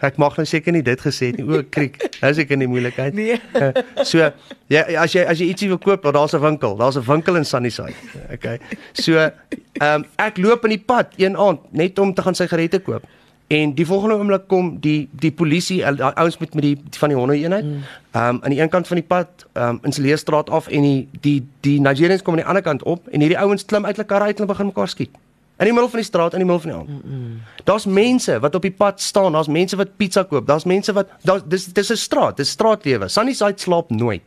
Ek 0.01 0.17
mag 0.17 0.37
nou 0.37 0.47
seker 0.47 0.73
nie 0.73 0.83
dit 0.83 1.01
gesê 1.01 1.27
het 1.27 1.37
nie. 1.37 1.45
O, 1.45 1.63
kriek. 1.69 1.99
Nou 2.23 2.31
is 2.31 2.39
ek 2.39 2.53
in 2.55 2.63
die 2.63 2.69
moeilikheid. 2.71 3.15
Nee. 3.15 3.41
Eh, 3.61 4.05
so 4.07 4.31
ja, 4.69 4.85
as 5.03 5.13
jy 5.13 5.25
as 5.29 5.41
jy 5.43 5.51
ietsie 5.51 5.69
wil 5.69 5.79
koop, 5.83 6.07
daar's 6.15 6.33
'n 6.33 6.41
winkel. 6.41 6.77
Daar's 6.77 6.97
'n 6.97 7.05
winkel 7.05 7.37
in 7.37 7.45
Sunnyside. 7.45 7.95
Okay. 8.33 8.59
So 8.93 9.19
ehm 9.19 9.35
um, 9.83 10.05
ek 10.17 10.39
loop 10.39 10.65
in 10.65 10.71
die 10.71 10.85
pad 10.85 11.13
een 11.17 11.37
aand 11.37 11.73
net 11.73 11.99
om 11.99 12.15
te 12.15 12.23
gaan 12.23 12.35
sigarette 12.35 12.79
koop. 12.79 13.05
En 13.51 13.73
die 13.75 13.87
volgende 13.87 14.15
oomblik 14.15 14.45
kom 14.47 14.77
die 14.81 15.09
die 15.11 15.33
polisie, 15.35 15.81
ouens 15.87 16.37
met 16.39 16.53
met 16.55 16.63
die 16.63 16.77
van 16.99 17.09
die 17.11 17.17
honde 17.19 17.35
eenheid. 17.35 17.65
Ehm 17.65 18.29
um, 18.29 18.39
aan 18.43 18.51
die 18.51 18.61
een 18.61 18.69
kant 18.69 18.87
van 18.87 18.97
die 18.97 19.07
pad, 19.07 19.47
ehm 19.53 19.69
um, 19.69 19.79
in 19.83 19.93
Seleestraat 19.93 20.51
af 20.51 20.69
en 20.69 20.83
die 20.83 21.09
die 21.21 21.49
die 21.61 21.81
Nigerians 21.81 22.23
kom 22.23 22.33
aan 22.35 22.45
die 22.45 22.47
ander 22.47 22.63
kant 22.63 22.83
op 22.83 23.09
en 23.09 23.21
hierdie 23.21 23.39
ouens 23.39 23.65
klim 23.65 23.85
uit 23.87 23.97
hulle 23.97 24.07
karre 24.07 24.25
uit 24.25 24.41
en 24.41 24.47
begin 24.47 24.67
mekaar 24.67 24.89
skiet. 24.89 25.11
In 25.59 25.65
die 25.65 25.73
middel 25.73 25.91
van 25.91 25.99
die 25.99 26.07
straat, 26.07 26.33
in 26.33 26.39
die 26.39 26.47
middel 26.47 26.71
van 26.71 26.71
die 26.71 26.79
aand. 26.79 27.03
Daar's 27.65 27.87
mense 27.87 28.39
wat 28.41 28.55
op 28.55 28.63
die 28.63 28.71
pad 28.71 29.01
staan, 29.01 29.33
daar's 29.33 29.49
mense 29.49 29.77
wat 29.77 29.97
pizza 29.97 30.23
koop, 30.23 30.47
daar's 30.47 30.65
mense 30.65 30.93
wat 30.93 31.09
daar 31.23 31.43
dis 31.49 31.67
dis 31.67 31.91
'n 31.91 31.97
straat, 31.97 32.37
dis 32.37 32.51
straatlewe. 32.51 33.09
Sunnyside 33.09 33.61
slaap 33.61 33.91
nooit. 33.91 34.23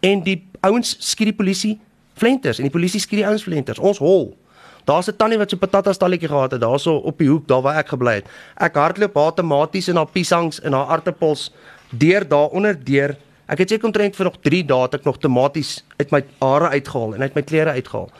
En 0.00 0.22
die 0.22 0.42
ouens 0.60 0.96
skiet 0.98 1.26
die 1.26 1.36
polisie 1.36 1.78
flenters 2.14 2.58
en 2.58 2.64
die 2.64 2.72
polisie 2.72 3.00
skiet 3.00 3.18
die 3.18 3.26
ouens 3.26 3.42
flenters. 3.42 3.78
Ons 3.78 3.98
hol. 3.98 4.36
Daar's 4.84 5.08
'n 5.08 5.16
tannie 5.16 5.38
wat 5.38 5.50
so 5.50 5.56
'n 5.56 5.58
patata 5.58 5.92
stalletjie 5.92 6.28
gehad 6.28 6.50
het 6.50 6.60
daarso 6.60 6.96
op 6.96 7.18
die 7.18 7.28
hoek 7.28 7.48
daar 7.48 7.62
waar 7.62 7.76
ek 7.76 7.88
gebly 7.88 8.14
het. 8.14 8.26
Ek 8.56 8.74
hardloop 8.74 9.14
haar 9.14 9.34
tomaties 9.34 9.88
en 9.88 9.96
haar 9.96 10.10
piesangs 10.10 10.60
en 10.60 10.72
haar 10.72 10.86
aartappels 10.86 11.52
deur 11.90 12.28
daaronder 12.28 12.84
deur. 12.84 13.16
Ek 13.46 13.58
het 13.58 13.68
seker 13.68 13.86
omtrent 13.86 14.16
vir 14.16 14.24
nog 14.24 14.36
3 14.40 14.64
dae 14.64 14.82
het 14.82 14.94
ek 14.94 15.04
nog 15.04 15.18
tomaties 15.18 15.84
uit 15.96 16.10
my 16.10 16.24
hare 16.38 16.68
uitgehaal 16.68 17.14
en 17.14 17.20
uit 17.20 17.34
my 17.34 17.42
klere 17.42 17.70
uitgehaal. 17.70 18.10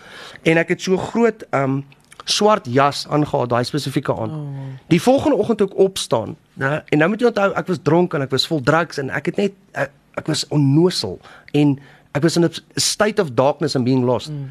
En 0.42 0.58
ek 0.58 0.68
het 0.68 0.80
so 0.80 0.96
groot 0.96 1.44
um 1.54 1.84
swart 2.24 2.66
jas 2.66 3.06
aangehad 3.08 3.48
daai 3.48 3.64
spesifieke 3.64 4.14
aand. 4.14 4.32
Oh. 4.32 4.74
Die 4.88 5.02
volgende 5.02 5.36
oggend 5.36 5.58
toe 5.58 5.68
ek 5.70 5.78
opstaan, 5.78 6.36
né? 6.58 6.82
En 6.88 6.98
nou 6.98 7.08
moet 7.10 7.20
jy 7.20 7.30
onthou 7.30 7.52
ek 7.58 7.66
was 7.66 7.80
dronk 7.82 8.14
en 8.14 8.26
ek 8.26 8.34
was 8.34 8.46
vol 8.46 8.62
drugs 8.62 8.98
en 8.98 9.10
ek 9.10 9.32
het 9.32 9.40
net 9.40 9.56
ek, 9.72 9.94
ek 10.20 10.26
was 10.26 10.44
onnosel 10.48 11.18
en 11.56 11.78
ek 12.14 12.22
was 12.22 12.36
in 12.36 12.44
'n 12.44 12.52
state 12.74 13.22
of 13.22 13.34
darkness 13.34 13.76
and 13.76 13.84
being 13.84 14.04
lost. 14.04 14.30
Mm. 14.30 14.50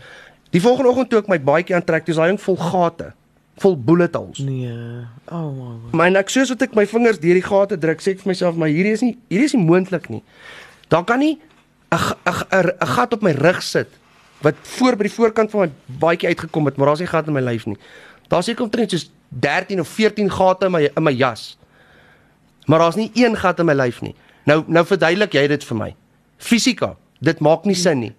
Die 0.51 0.62
volgende 0.62 0.89
oggend 0.89 1.09
toe 1.09 1.19
ek 1.19 1.27
my 1.27 1.38
baadjie 1.39 1.75
aantrek, 1.77 2.05
dis 2.05 2.15
daai 2.17 2.29
ding 2.31 2.39
vol 2.41 2.55
gate, 2.57 3.12
vol 3.62 3.75
bullet 3.77 4.15
holes. 4.15 4.39
Nee. 4.39 5.05
Oh 5.31 5.51
my. 5.53 5.91
Maar 5.91 6.15
ek 6.23 6.29
soos 6.33 6.49
wat 6.49 6.62
ek 6.65 6.73
my 6.75 6.85
vingers 6.89 7.19
deur 7.21 7.38
die 7.38 7.45
gate 7.45 7.77
druk, 7.77 8.01
sê 8.01 8.15
ek 8.15 8.23
vir 8.23 8.31
myself, 8.31 8.55
maar 8.55 8.71
hierdie 8.71 8.95
is 8.97 9.01
nie 9.05 9.17
hierdie 9.29 9.45
is 9.51 9.53
nie 9.53 9.65
moontlik 9.65 10.09
nie. 10.09 10.23
Daar 10.89 11.03
kan 11.05 11.19
nie 11.19 11.38
'n 11.91 11.95
'n 11.95 12.33
g- 12.33 12.47
'n 12.51 12.71
'n 12.81 12.88
gat 12.95 13.13
op 13.13 13.21
my 13.21 13.31
rug 13.31 13.62
sit 13.63 13.88
wat 14.41 14.55
voor 14.63 14.95
by 14.95 15.03
die 15.03 15.12
voorkant 15.13 15.51
van 15.51 15.59
my 15.62 15.69
baadjie 15.99 16.27
uitgekom 16.29 16.65
het, 16.65 16.77
maar 16.77 16.88
daar's 16.88 16.99
nie 16.99 17.07
gat 17.07 17.27
in 17.27 17.33
my 17.33 17.41
lyf 17.41 17.65
nie. 17.65 17.77
Daar's 18.29 18.45
seker 18.45 18.63
omtrent 18.63 18.89
soos 18.91 19.12
13 19.29 19.79
of 19.79 19.88
14 19.88 20.29
gate 20.31 20.65
in 20.65 20.71
my 20.71 20.89
in 20.95 21.03
my 21.03 21.12
jas. 21.12 21.57
Maar 22.65 22.79
daar's 22.79 22.95
nie 22.95 23.12
een 23.13 23.35
gat 23.38 23.59
in 23.59 23.65
my 23.65 23.73
lyf 23.73 24.01
nie. 24.01 24.15
Nou 24.45 24.63
nou 24.67 24.85
verduidelik 24.85 25.31
jy 25.33 25.47
dit 25.47 25.63
vir 25.63 25.77
my. 25.77 25.95
Fisika. 26.38 26.95
Dit 27.21 27.39
maak 27.39 27.65
nie 27.65 27.75
sin 27.75 27.99
nie. 27.99 28.13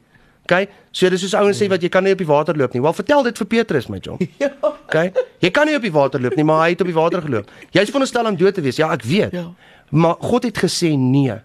OK? 0.51 0.69
So 0.91 1.09
dis 1.11 1.23
soos 1.23 1.35
ouens 1.39 1.59
sê 1.61 1.69
wat 1.71 1.83
jy 1.83 1.89
kan 1.93 2.03
nie 2.05 2.13
op 2.13 2.19
die 2.19 2.27
water 2.27 2.57
loop 2.59 2.75
nie. 2.75 2.83
Wel 2.83 2.95
vertel 2.97 3.23
dit 3.29 3.39
vir 3.39 3.47
Petrus 3.47 3.89
my 3.89 4.01
jong. 4.03 4.19
Ja. 4.43 4.51
OK? 4.63 4.97
Jy 5.45 5.51
kan 5.55 5.69
nie 5.69 5.77
op 5.79 5.85
die 5.87 5.93
water 5.95 6.23
loop 6.23 6.35
nie, 6.39 6.45
maar 6.45 6.65
hy 6.65 6.73
het 6.75 6.81
op 6.83 6.91
die 6.91 6.97
water 6.97 7.23
geloop. 7.23 7.51
Jy's 7.71 7.93
veronderstel 7.93 8.27
om 8.27 8.39
dood 8.41 8.57
te 8.59 8.65
wees. 8.65 8.81
Ja, 8.81 8.91
ek 8.95 9.07
weet. 9.07 9.37
Ja. 9.37 9.47
Maar 9.91 10.19
God 10.19 10.49
het 10.49 10.59
gesê 10.59 10.95
nee. 10.99 11.39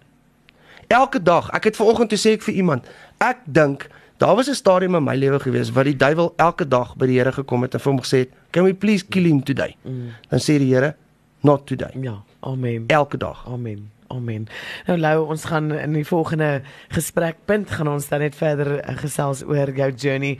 Elke 0.86 1.22
dag, 1.22 1.50
ek 1.54 1.70
het 1.70 1.78
vanoggend 1.78 2.12
toe 2.14 2.18
sê 2.18 2.34
ek 2.38 2.44
vir 2.46 2.58
iemand, 2.62 2.90
ek 3.22 3.42
dink 3.44 3.88
daar 4.22 4.36
was 4.38 4.48
'n 4.48 4.54
stadium 4.54 4.94
in 4.94 5.04
my 5.04 5.16
lewe 5.16 5.38
gewees 5.42 5.70
waar 5.74 5.84
die 5.84 5.96
duiwel 5.96 6.32
elke 6.36 6.68
dag 6.68 6.96
by 6.96 7.06
die 7.06 7.18
Here 7.18 7.32
gekom 7.32 7.62
het 7.62 7.74
en 7.74 7.80
vir 7.80 7.92
hom 7.92 8.00
gesê 8.00 8.18
het, 8.24 8.30
"Can 8.50 8.64
we 8.64 8.74
please 8.74 9.04
kill 9.04 9.24
him 9.24 9.42
today?" 9.42 9.76
Mm. 9.82 10.14
Dan 10.30 10.38
sê 10.40 10.58
die 10.58 10.74
Here, 10.74 10.94
"Not 11.40 11.66
today." 11.66 11.90
Ja. 12.00 12.22
Amen. 12.40 12.84
Elke 12.86 13.16
dag. 13.16 13.46
Amen. 13.46 13.90
Amen. 14.08 14.46
Nou 14.86 14.98
Lou, 14.98 15.26
ons 15.28 15.44
gaan 15.44 15.72
in 15.74 15.92
die 15.92 16.06
volgende 16.06 16.62
gesprekpunt 16.94 17.70
gaan 17.70 17.88
ons 17.88 18.08
dan 18.08 18.22
net 18.24 18.36
verder 18.38 18.78
uh, 18.78 18.96
gesels 18.98 19.42
oor 19.46 19.72
jou 19.74 19.90
journey. 19.92 20.38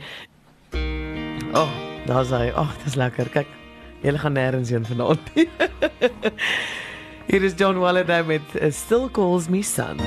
Oh, 1.53 1.71
daar's 2.05 2.31
hy. 2.35 2.49
Ag, 2.51 2.71
oh, 2.71 2.77
dit 2.77 2.91
is 2.93 2.99
lekker. 2.99 3.31
Kyk, 3.33 3.51
jy 4.03 4.15
gaan 4.17 4.37
nêrens 4.39 4.71
heen 4.73 4.87
vanaand. 4.87 5.31
Hier 7.27 7.43
is 7.43 7.57
John 7.59 7.79
Walladay 7.83 8.23
met 8.23 8.55
uh, 8.61 8.71
Still 8.71 9.09
Calls 9.11 9.49
Me 9.49 9.63
Son. 9.63 9.99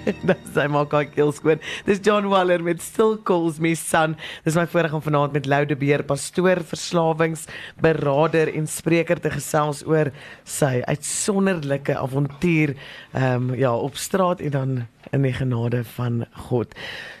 Dis 0.28 0.56
hy 0.56 0.66
maak 0.72 0.94
al 0.96 1.08
keel 1.12 1.32
skoon. 1.34 1.60
Dis 1.86 2.00
John 2.04 2.28
Waller 2.32 2.62
met 2.64 2.82
Still 2.84 3.16
Calls 3.28 3.60
Me 3.62 3.74
Son. 3.78 4.16
Dis 4.46 4.56
my 4.58 4.66
voorreg 4.70 4.94
om 4.96 5.04
vanaand 5.04 5.36
met 5.36 5.48
Lou 5.50 5.62
de 5.68 5.76
Beer, 5.78 6.04
pastoor, 6.06 6.62
verslawingsberader 6.72 8.52
en 8.56 8.68
spreker 8.70 9.20
te 9.22 9.32
gesels 9.34 9.82
oor 9.88 10.12
sy 10.48 10.80
uitsonderlike 10.88 11.96
avontuur 11.98 12.74
ehm 13.12 13.50
um, 13.50 13.54
ja, 13.58 13.72
op 13.74 13.96
straat 14.00 14.40
en 14.40 14.54
dan 14.54 14.74
in 15.12 15.24
die 15.26 15.34
genade 15.36 15.82
van 15.96 16.22
God. 16.48 16.74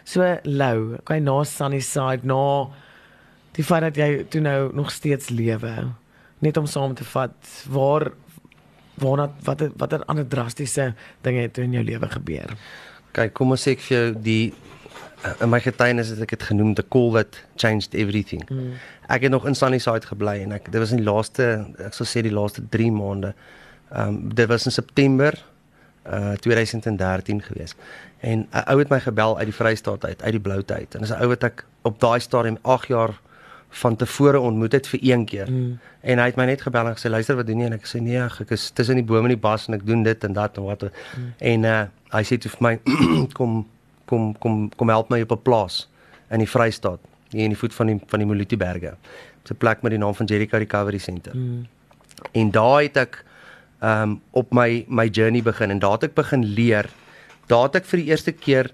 So 0.04 0.24
Lou, 0.44 0.98
jy 1.08 1.18
na 1.20 1.42
Sunnyside 1.48 2.28
na 2.28 2.68
die 3.56 3.64
feit 3.66 3.84
dat 3.90 3.98
jy 4.00 4.24
toe 4.32 4.40
nou 4.44 4.70
nog 4.76 4.92
steeds 4.94 5.30
lewe 5.30 5.92
net 6.42 6.58
om 6.58 6.66
saam 6.66 6.94
te 6.98 7.04
vat 7.12 7.36
waar 7.70 8.10
waarna 9.02 9.30
wat 9.46 9.64
watter 9.76 10.04
ander 10.10 10.28
drastiese 10.28 10.92
dinge 11.26 11.46
het 11.46 11.58
in 11.58 11.72
jou 11.76 11.84
lewe 11.84 12.08
gebeur? 12.08 12.56
Kyk, 13.12 13.34
kom 13.36 13.50
ons 13.54 13.62
sê 13.66 13.76
ek 13.76 13.82
vir 13.86 13.96
jou 13.98 14.12
die 14.24 14.44
in 15.40 15.50
my 15.52 15.60
getuienis 15.62 16.10
het 16.10 16.22
ek 16.24 16.34
dit 16.34 16.44
genoem 16.50 16.74
the 16.74 16.84
call 16.90 17.12
that 17.14 17.38
changed 17.60 17.94
everything. 17.94 18.42
Mm. 18.50 18.74
Ek 19.12 19.26
het 19.26 19.30
nog 19.30 19.46
in 19.46 19.54
Sunnyside 19.54 20.06
gebly 20.08 20.40
en 20.42 20.56
ek 20.58 20.70
dit 20.72 20.80
was 20.82 20.94
in 20.94 21.02
die 21.02 21.06
laaste 21.06 21.48
ek 21.78 21.94
sal 21.94 22.08
sê 22.08 22.24
die 22.26 22.34
laaste 22.34 22.64
3 22.74 22.90
maande. 22.94 23.34
Ehm 23.92 24.08
um, 24.08 24.20
dit 24.34 24.48
was 24.50 24.66
in 24.66 24.74
September 24.74 25.36
uh 26.06 26.32
2013 26.42 27.42
gewees. 27.42 27.76
En 28.20 28.48
'n 28.50 28.64
ou 28.70 28.78
het 28.78 28.88
my 28.88 29.00
gebel 29.00 29.38
uit 29.38 29.46
die 29.46 29.54
Vrystaat 29.54 30.04
uit, 30.04 30.22
uit 30.22 30.32
die 30.32 30.40
Bloute 30.40 30.74
uit. 30.74 30.94
En 30.94 31.00
dis 31.00 31.10
'n 31.10 31.20
ou 31.22 31.28
wat 31.28 31.44
ek 31.44 31.64
op 31.82 32.00
daai 32.00 32.20
stadium 32.20 32.58
8 32.62 32.88
jaar 32.88 33.20
van 33.72 33.96
tevore 33.96 34.40
ontmoet 34.40 34.72
het 34.72 34.86
vir 34.86 35.00
een 35.02 35.24
keer. 35.24 35.50
Mm. 35.50 35.78
En 36.00 36.18
hy 36.18 36.26
het 36.28 36.36
my 36.36 36.44
net 36.50 36.60
gebel 36.60 36.90
en 36.90 36.96
gesê 36.96 37.08
luister 37.08 37.36
wat 37.38 37.46
doen 37.48 37.62
jy 37.62 37.70
en 37.70 37.76
ek 37.78 37.88
sê 37.88 38.02
nee 38.04 38.20
ek 38.20 38.52
is 38.52 38.68
tussen 38.76 39.00
die 39.00 39.06
bome 39.06 39.30
in 39.30 39.34
die 39.36 39.40
bos 39.40 39.64
en 39.68 39.78
ek 39.78 39.86
doen 39.88 40.02
dit 40.04 40.24
en 40.28 40.36
dat 40.36 40.58
en 40.60 40.68
wat. 40.68 40.84
Mm. 40.90 41.32
En 41.52 41.68
uh 41.70 41.82
hy 42.12 42.20
sê 42.28 42.36
toe 42.36 42.50
vir 42.52 42.64
my 42.66 42.74
kom 43.38 43.62
kom 44.10 44.32
kom 44.36 44.66
kom 44.76 44.92
help 44.92 45.08
my 45.10 45.22
op 45.24 45.32
'n 45.32 45.42
plaas 45.42 45.86
in 46.28 46.44
die 46.44 46.50
Vrystaat 46.54 47.00
hier 47.32 47.44
in 47.48 47.54
die 47.56 47.58
voet 47.58 47.74
van 47.74 47.86
die 47.86 48.00
van 48.06 48.20
die 48.20 48.28
Moluti 48.28 48.56
berge. 48.56 48.96
'n 49.48 49.56
plek 49.56 49.82
met 49.82 49.90
die 49.90 49.98
naam 49.98 50.14
van 50.14 50.26
Jericho 50.26 50.58
Recovery 50.58 50.98
Center. 50.98 51.36
Mm. 51.36 51.66
En 52.32 52.50
daar 52.50 52.82
het 52.82 52.96
ek 52.96 53.24
um 53.80 54.20
op 54.30 54.52
my 54.52 54.84
my 54.88 55.08
journey 55.08 55.42
begin 55.42 55.70
en 55.70 55.78
daar 55.78 55.92
het 55.92 56.04
ek 56.10 56.14
begin 56.14 56.44
leer. 56.44 56.90
Daar 57.46 57.62
het 57.62 57.76
ek 57.82 57.84
vir 57.84 57.98
die 57.98 58.10
eerste 58.10 58.32
keer 58.32 58.70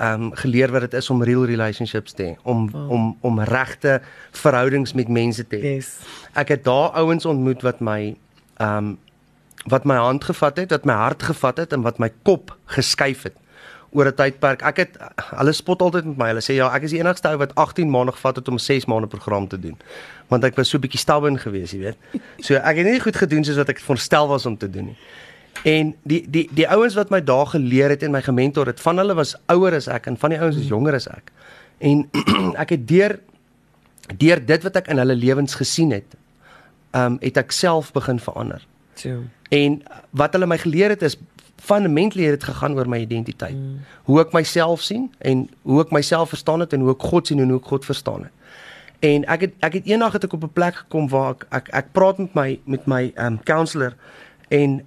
ehm 0.00 0.22
um, 0.22 0.34
geleer 0.34 0.70
wat 0.72 0.80
dit 0.80 0.94
is 0.94 1.10
om 1.10 1.22
real 1.22 1.44
relationships 1.46 2.12
te 2.12 2.22
hê, 2.22 2.34
om 2.42 2.68
oh. 2.72 2.90
om 2.90 3.16
om 3.20 3.40
regte 3.40 4.00
verhoudings 4.30 4.92
met 4.92 5.08
mense 5.08 5.46
te 5.46 5.56
hê. 5.56 5.74
Yes. 5.76 5.98
Ek 6.32 6.48
het 6.48 6.64
daar 6.64 6.90
ouens 6.90 7.24
ontmoet 7.24 7.62
wat 7.62 7.80
my 7.80 8.16
ehm 8.56 8.76
um, 8.76 8.98
wat 9.64 9.84
my 9.84 9.96
hand 9.96 10.24
gevat 10.24 10.56
het, 10.56 10.70
wat 10.70 10.84
my 10.84 10.92
hart 10.92 11.22
gevat 11.22 11.56
het 11.56 11.72
en 11.72 11.82
wat 11.82 11.98
my 11.98 12.10
kop 12.22 12.52
geskuif 12.76 13.22
het 13.22 13.36
oor 13.94 14.06
'n 14.06 14.14
tydperk. 14.14 14.62
Ek 14.62 14.76
het 14.76 14.96
hulle 15.16 15.52
spot 15.52 15.82
altyd 15.82 16.04
met 16.04 16.16
my. 16.16 16.26
Hulle 16.26 16.42
sê 16.42 16.54
ja, 16.58 16.68
ek 16.74 16.82
is 16.82 16.90
die 16.90 17.00
enigste 17.00 17.28
ou 17.28 17.36
wat 17.38 17.54
18 17.54 17.90
maande 17.90 18.12
gevat 18.12 18.36
het 18.36 18.48
om 18.48 18.54
'n 18.54 18.58
6 18.58 18.86
maande 18.86 19.06
program 19.06 19.48
te 19.48 19.58
doen. 19.58 19.78
Want 20.28 20.44
ek 20.44 20.56
was 20.56 20.68
so 20.68 20.78
bietjie 20.78 21.00
stubborn 21.00 21.38
geweest, 21.38 21.72
jy 21.72 21.78
weet. 21.78 21.96
So 22.38 22.54
ek 22.54 22.76
het 22.76 22.86
nie 22.86 23.00
goed 23.00 23.16
gedoen 23.16 23.44
soos 23.44 23.56
wat 23.56 23.68
ek 23.68 23.78
veronderstel 23.78 24.28
was 24.28 24.46
om 24.46 24.56
te 24.56 24.70
doen 24.70 24.84
nie. 24.84 24.98
En 25.64 25.94
die 26.04 26.20
die 26.28 26.44
die 26.52 26.66
ouens 26.68 26.94
wat 26.94 27.10
my 27.10 27.22
daar 27.24 27.46
geleer 27.46 27.94
het 27.94 28.02
en 28.04 28.12
my 28.12 28.20
gementor 28.22 28.68
het, 28.68 28.80
van 28.84 29.00
hulle 29.00 29.14
was 29.16 29.32
ouer 29.52 29.74
as 29.78 29.88
ek 29.88 30.10
en 30.10 30.18
van 30.20 30.34
die 30.34 30.40
ouens 30.40 30.58
is 30.60 30.68
jonger 30.68 30.98
as 30.98 31.08
ek. 31.08 31.32
En 31.80 32.04
ek 32.62 32.76
het 32.76 32.84
deur 32.88 33.16
deur 34.20 34.42
dit 34.44 34.66
wat 34.66 34.76
ek 34.76 34.90
in 34.92 35.00
hulle 35.00 35.16
lewens 35.16 35.56
gesien 35.56 35.94
het, 35.96 36.18
ehm 36.92 37.16
um, 37.16 37.16
het 37.24 37.40
ek 37.40 37.56
self 37.56 37.92
begin 37.96 38.20
verander. 38.20 38.66
So. 39.00 39.24
En 39.48 39.80
wat 40.12 40.36
hulle 40.36 40.46
my 40.46 40.60
geleer 40.60 40.92
het 40.92 41.02
is 41.02 41.16
fundamentally 41.64 42.28
het 42.28 42.40
dit 42.40 42.48
gegaan 42.50 42.76
oor 42.76 42.88
my 42.88 43.00
identiteit. 43.00 43.56
Mm. 43.56 43.80
Hoe 44.04 44.20
ek 44.20 44.32
myself 44.36 44.84
sien 44.84 45.08
en 45.18 45.48
hoe 45.62 45.80
ek 45.80 45.92
myself 45.96 46.28
verstaan 46.28 46.60
het 46.60 46.76
en 46.76 46.84
hoe 46.84 46.92
ek 46.92 47.08
God 47.08 47.26
sien 47.26 47.40
en 47.40 47.48
hoe 47.48 47.60
ek 47.62 47.72
God 47.72 47.88
verstaan 47.88 48.28
het. 48.28 48.32
En 49.04 49.24
ek 49.32 49.48
het 49.48 49.54
ek 49.64 49.80
het 49.80 49.88
eendag 49.88 50.12
het 50.12 50.28
ek 50.28 50.36
op 50.36 50.44
'n 50.44 50.52
plek 50.52 50.82
gekom 50.84 51.08
waar 51.08 51.30
ek 51.30 51.46
ek, 51.50 51.68
ek 51.72 51.92
praat 51.92 52.18
met 52.18 52.34
my 52.34 52.60
met 52.64 52.86
my 52.86 53.12
ehm 53.14 53.26
um, 53.32 53.42
counselor 53.42 53.96
en 54.48 54.82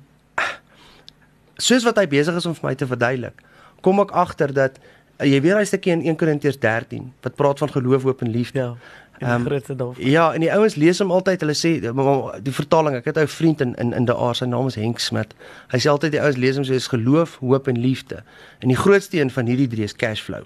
soos 1.58 1.84
wat 1.84 1.98
hy 1.98 2.08
besig 2.08 2.36
is 2.36 2.46
om 2.46 2.56
vir 2.56 2.70
my 2.70 2.76
te 2.76 2.88
verduidelik, 2.88 3.42
kom 3.82 4.00
ek 4.00 4.12
agter 4.12 4.54
dat 4.54 4.80
uh, 4.80 5.26
jy 5.26 5.42
weer 5.42 5.58
daai 5.58 5.66
stukkie 5.66 5.94
in 5.94 6.06
1 6.06 6.18
Korintiërs 6.20 6.60
13 6.60 7.12
wat 7.26 7.36
praat 7.36 7.60
van 7.60 7.72
geloof, 7.74 8.04
hoop 8.04 8.22
en 8.22 8.32
liefde. 8.32 8.60
Ja. 8.60 9.36
Um, 9.36 9.46
grootste 9.46 9.76
dof. 9.76 9.98
Ja, 9.98 10.34
en 10.34 10.44
die 10.46 10.52
ouens 10.54 10.76
lees 10.78 11.00
hom 11.02 11.12
altyd. 11.12 11.42
Hulle 11.42 11.56
sê 11.58 11.72
die 11.82 12.54
vertaling, 12.54 13.00
ek 13.00 13.08
het 13.10 13.18
'n 13.18 13.28
vriend 13.28 13.62
in 13.62 13.74
in 13.82 13.94
in 13.94 14.06
die 14.06 14.14
aard, 14.14 14.38
sy 14.38 14.46
naam 14.46 14.68
is 14.68 14.76
Henk 14.76 15.00
Smit. 15.00 15.34
Hy 15.74 15.80
sê 15.80 15.90
altyd 15.90 16.12
die 16.12 16.22
ouens 16.22 16.38
lees 16.38 16.56
hom 16.56 16.64
soos 16.64 16.88
geloof, 16.88 17.38
hoop 17.42 17.68
en 17.68 17.80
liefde. 17.80 18.24
En 18.60 18.68
die 18.68 18.78
grootste 18.78 19.18
een 19.18 19.32
van 19.32 19.46
hierdie 19.46 19.68
drie 19.68 19.84
is 19.84 19.96
cash 19.96 20.22
flow. 20.22 20.44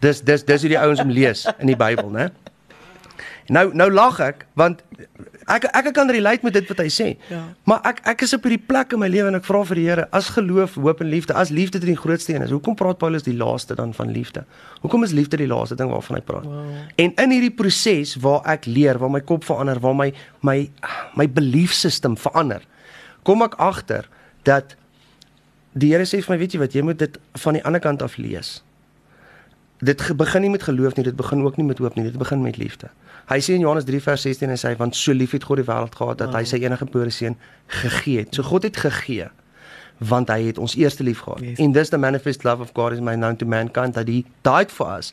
Dis 0.00 0.20
dis 0.20 0.44
dis 0.44 0.60
hoe 0.60 0.68
die 0.68 0.78
ouens 0.78 0.98
hom 0.98 1.10
lees 1.10 1.46
in 1.58 1.66
die 1.66 1.76
Bybel, 1.76 2.10
né? 2.10 2.30
Nou 3.48 3.74
nou 3.74 3.90
lag 3.90 4.20
ek 4.20 4.46
want 4.54 4.82
ek 5.50 5.64
ek 5.72 5.90
kan 5.94 6.10
relate 6.10 6.44
met 6.46 6.54
dit 6.54 6.68
wat 6.68 6.78
hy 6.82 6.88
sê. 6.92 7.08
Ja. 7.30 7.42
Maar 7.68 7.80
ek 7.90 8.02
ek 8.14 8.24
is 8.26 8.34
op 8.36 8.46
hierdie 8.46 8.60
plek 8.60 8.92
in 8.92 9.02
my 9.02 9.08
lewe 9.10 9.30
en 9.32 9.38
ek 9.38 9.46
vra 9.46 9.62
vir 9.68 9.80
die 9.80 9.86
Here 9.88 10.06
as 10.14 10.30
geloof, 10.36 10.76
hoop 10.80 11.00
en 11.02 11.10
liefde, 11.10 11.34
as 11.34 11.50
liefde 11.50 11.80
die 11.82 11.96
grootste 11.96 12.34
een 12.34 12.44
is. 12.46 12.52
Hoekom 12.54 12.76
praat 12.78 12.98
Paulus 12.98 13.26
die 13.26 13.36
laaste 13.36 13.74
dan 13.78 13.94
van 13.96 14.12
liefde? 14.14 14.44
Hoekom 14.82 15.06
is 15.06 15.14
liefde 15.16 15.40
die 15.40 15.48
laaste 15.50 15.78
ding 15.78 15.90
waarvan 15.90 16.18
hy 16.18 16.22
praat? 16.26 16.46
Wow. 16.46 16.74
En 16.96 17.14
in 17.24 17.34
hierdie 17.34 17.54
proses 17.54 18.14
waar 18.22 18.42
ek 18.54 18.66
leer, 18.66 19.00
waar 19.02 19.10
my 19.10 19.20
kop 19.20 19.46
verander, 19.48 19.80
waar 19.82 19.96
my 19.98 20.12
my 20.42 20.58
my 21.18 21.26
belief 21.28 21.74
system 21.74 22.16
verander, 22.16 22.62
kom 23.22 23.42
ek 23.42 23.58
agter 23.58 24.08
dat 24.46 24.76
die 25.72 25.92
Here 25.94 26.04
sê 26.04 26.20
vir 26.20 26.34
my, 26.34 26.38
weet 26.42 26.54
jy 26.54 26.60
wat, 26.60 26.74
jy 26.76 26.84
moet 26.84 27.00
dit 27.00 27.18
van 27.44 27.56
die 27.56 27.64
ander 27.64 27.80
kant 27.80 28.02
af 28.04 28.18
lees. 28.20 28.60
Dit 29.82 30.02
begin 30.16 30.44
nie 30.44 30.52
met 30.52 30.62
geloof 30.62 30.94
nie, 30.98 31.04
dit 31.08 31.16
begin 31.16 31.42
ook 31.42 31.56
nie 31.58 31.66
met 31.66 31.80
hoop 31.82 31.96
nie, 31.96 32.04
dit 32.06 32.18
begin 32.18 32.42
met 32.44 32.58
liefde. 32.60 32.92
Hy 33.30 33.38
sê 33.38 33.54
in 33.54 33.62
Johannes 33.64 33.86
3 33.88 34.00
vers 34.02 34.24
16 34.26 34.48
en 34.48 34.54
hy 34.54 34.60
sê 34.60 34.72
want 34.80 34.96
so 34.98 35.14
lief 35.14 35.34
het 35.36 35.44
God 35.46 35.62
die 35.62 35.68
wêreld 35.68 35.94
gehad 35.98 36.18
dat 36.24 36.34
hy 36.34 36.42
sy 36.48 36.58
enige 36.62 36.86
gebore 36.86 37.12
seun 37.14 37.36
gegee 37.82 38.24
het. 38.24 38.34
So 38.34 38.46
God 38.46 38.66
het 38.68 38.80
gegee 38.82 39.28
want 40.02 40.32
hy 40.32 40.48
het 40.48 40.58
ons 40.58 40.74
eerste 40.78 41.04
lief 41.06 41.22
gehad. 41.22 41.42
Yes. 41.44 41.60
And 41.62 41.76
this 41.76 41.92
the 41.92 42.00
manifest 42.00 42.44
love 42.44 42.62
of 42.64 42.72
God 42.74 42.96
is 42.96 43.00
made 43.00 43.20
known 43.22 43.36
to 43.38 43.46
mankind 43.46 43.94
that 43.94 44.08
he 44.08 44.24
died 44.42 44.72
for 44.74 44.90
us 44.90 45.12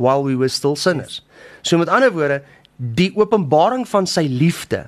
while 0.00 0.24
we 0.24 0.36
were 0.36 0.48
still 0.48 0.76
sinners. 0.76 1.20
Yes. 1.20 1.68
So 1.68 1.78
met 1.78 1.92
ander 1.92 2.12
woorde, 2.12 2.40
die 2.76 3.10
openbaring 3.16 3.84
van 3.88 4.08
sy 4.08 4.24
liefde 4.30 4.86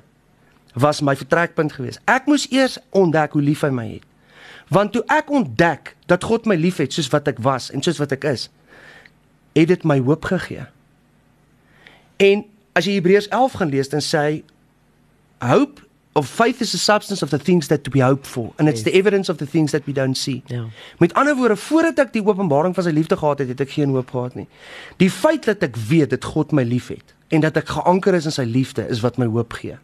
was 0.73 1.03
my 1.05 1.13
vertrekpunt 1.15 1.75
geweest. 1.77 2.01
Ek 2.09 2.25
moes 2.25 2.47
eers 2.49 2.79
ontdek 2.97 3.37
hoe 3.37 3.43
lief 3.45 3.61
hy 3.61 3.69
my 3.69 3.85
het. 3.91 4.07
Want 4.73 4.95
toe 4.95 5.03
ek 5.13 5.29
ontdek 5.29 5.93
dat 6.09 6.25
God 6.25 6.47
my 6.49 6.57
liefhet 6.57 6.95
soos 6.95 7.11
wat 7.13 7.29
ek 7.29 7.41
was 7.45 7.69
en 7.73 7.83
soos 7.85 7.99
wat 8.01 8.15
ek 8.15 8.25
is, 8.31 8.47
het 9.53 9.69
dit 9.69 9.85
my 9.85 9.99
hoop 10.01 10.25
gegee. 10.25 10.65
En 12.23 12.41
as 12.73 12.85
jy 12.85 12.97
Hebreërs 12.97 13.29
11 13.29 13.57
gaan 13.59 13.73
lees 13.73 13.89
dan 13.91 14.03
sê 14.03 14.23
hy 14.23 14.43
hope 15.43 15.81
of 16.13 16.29
faith 16.29 16.61
is 16.61 16.71
the 16.71 16.77
substance 16.77 17.23
of 17.23 17.29
the 17.29 17.39
things 17.39 17.67
that 17.67 17.87
we 17.93 17.99
hope 17.99 18.25
for 18.25 18.53
and 18.57 18.69
it's 18.69 18.83
yes. 18.83 18.91
the 18.91 18.93
evidence 18.97 19.29
of 19.29 19.37
the 19.37 19.45
things 19.45 19.71
that 19.71 19.85
we 19.85 19.93
don't 19.93 20.17
see. 20.17 20.43
Ja. 20.47 20.65
Met 20.97 21.13
ander 21.13 21.35
woorde, 21.35 21.57
voordat 21.57 21.99
ek 21.99 22.13
die 22.13 22.23
openbaring 22.25 22.75
van 22.77 22.85
sy 22.85 22.93
liefde 22.93 23.17
gehad 23.17 23.41
het, 23.41 23.49
het 23.49 23.63
ek 23.65 23.73
geen 23.73 23.93
hoop 23.95 24.13
gehad 24.13 24.37
nie. 24.37 24.47
Die 25.01 25.09
feit 25.09 25.49
dat 25.49 25.65
ek 25.65 25.79
weet 25.89 26.13
dat 26.13 26.25
God 26.35 26.53
my 26.53 26.65
liefhet 26.67 27.15
en 27.33 27.41
dat 27.41 27.57
ek 27.57 27.73
geanker 27.73 28.13
is 28.13 28.29
in 28.29 28.35
sy 28.35 28.45
liefde 28.45 28.85
is 28.93 29.01
wat 29.05 29.17
my 29.17 29.25
hoop 29.25 29.57
gee. 29.57 29.79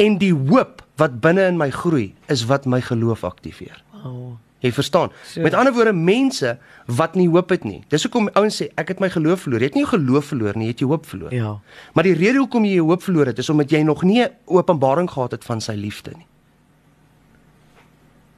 En 0.00 0.18
die 0.20 0.34
hoop 0.34 0.84
wat 1.00 1.20
binne 1.24 1.48
in 1.48 1.56
my 1.60 1.70
groei 1.72 2.12
is 2.32 2.44
wat 2.50 2.68
my 2.68 2.82
geloof 2.84 3.24
aktiveer. 3.24 3.80
Wow. 4.02 4.36
Jy 4.64 4.72
verstaan. 4.72 5.10
So. 5.28 5.42
Met 5.44 5.54
ander 5.54 5.74
woorde, 5.76 5.92
mense 5.92 6.54
wat 6.86 7.18
nie 7.20 7.26
hoop 7.28 7.50
het 7.52 7.66
nie. 7.68 7.82
Dis 7.92 8.06
hoekom 8.06 8.30
ouens 8.32 8.62
sê 8.62 8.70
ek 8.80 8.94
het 8.94 9.02
my 9.02 9.10
geloof 9.12 9.44
verloor. 9.44 9.60
Jy 9.60 9.68
het 9.68 9.76
nie 9.76 9.84
jou 9.84 9.90
geloof 9.90 10.30
verloor 10.32 10.56
nie, 10.56 10.70
jy 10.70 10.72
het 10.72 10.84
jou 10.84 10.88
hoop 10.88 11.08
verloor. 11.08 11.34
Ja. 11.36 11.50
Maar 11.92 12.08
die 12.08 12.14
rede 12.16 12.40
hoekom 12.40 12.64
jy 12.64 12.78
jou 12.78 12.86
hoop 12.88 13.04
verloor 13.04 13.28
het, 13.28 13.42
is 13.42 13.50
omdat 13.52 13.74
jy 13.74 13.82
nog 13.84 14.02
nie 14.08 14.22
'n 14.24 14.30
openbaring 14.46 15.10
gehad 15.10 15.36
het 15.36 15.44
van 15.44 15.60
sy 15.60 15.76
liefde 15.76 16.16
nie. 16.16 16.26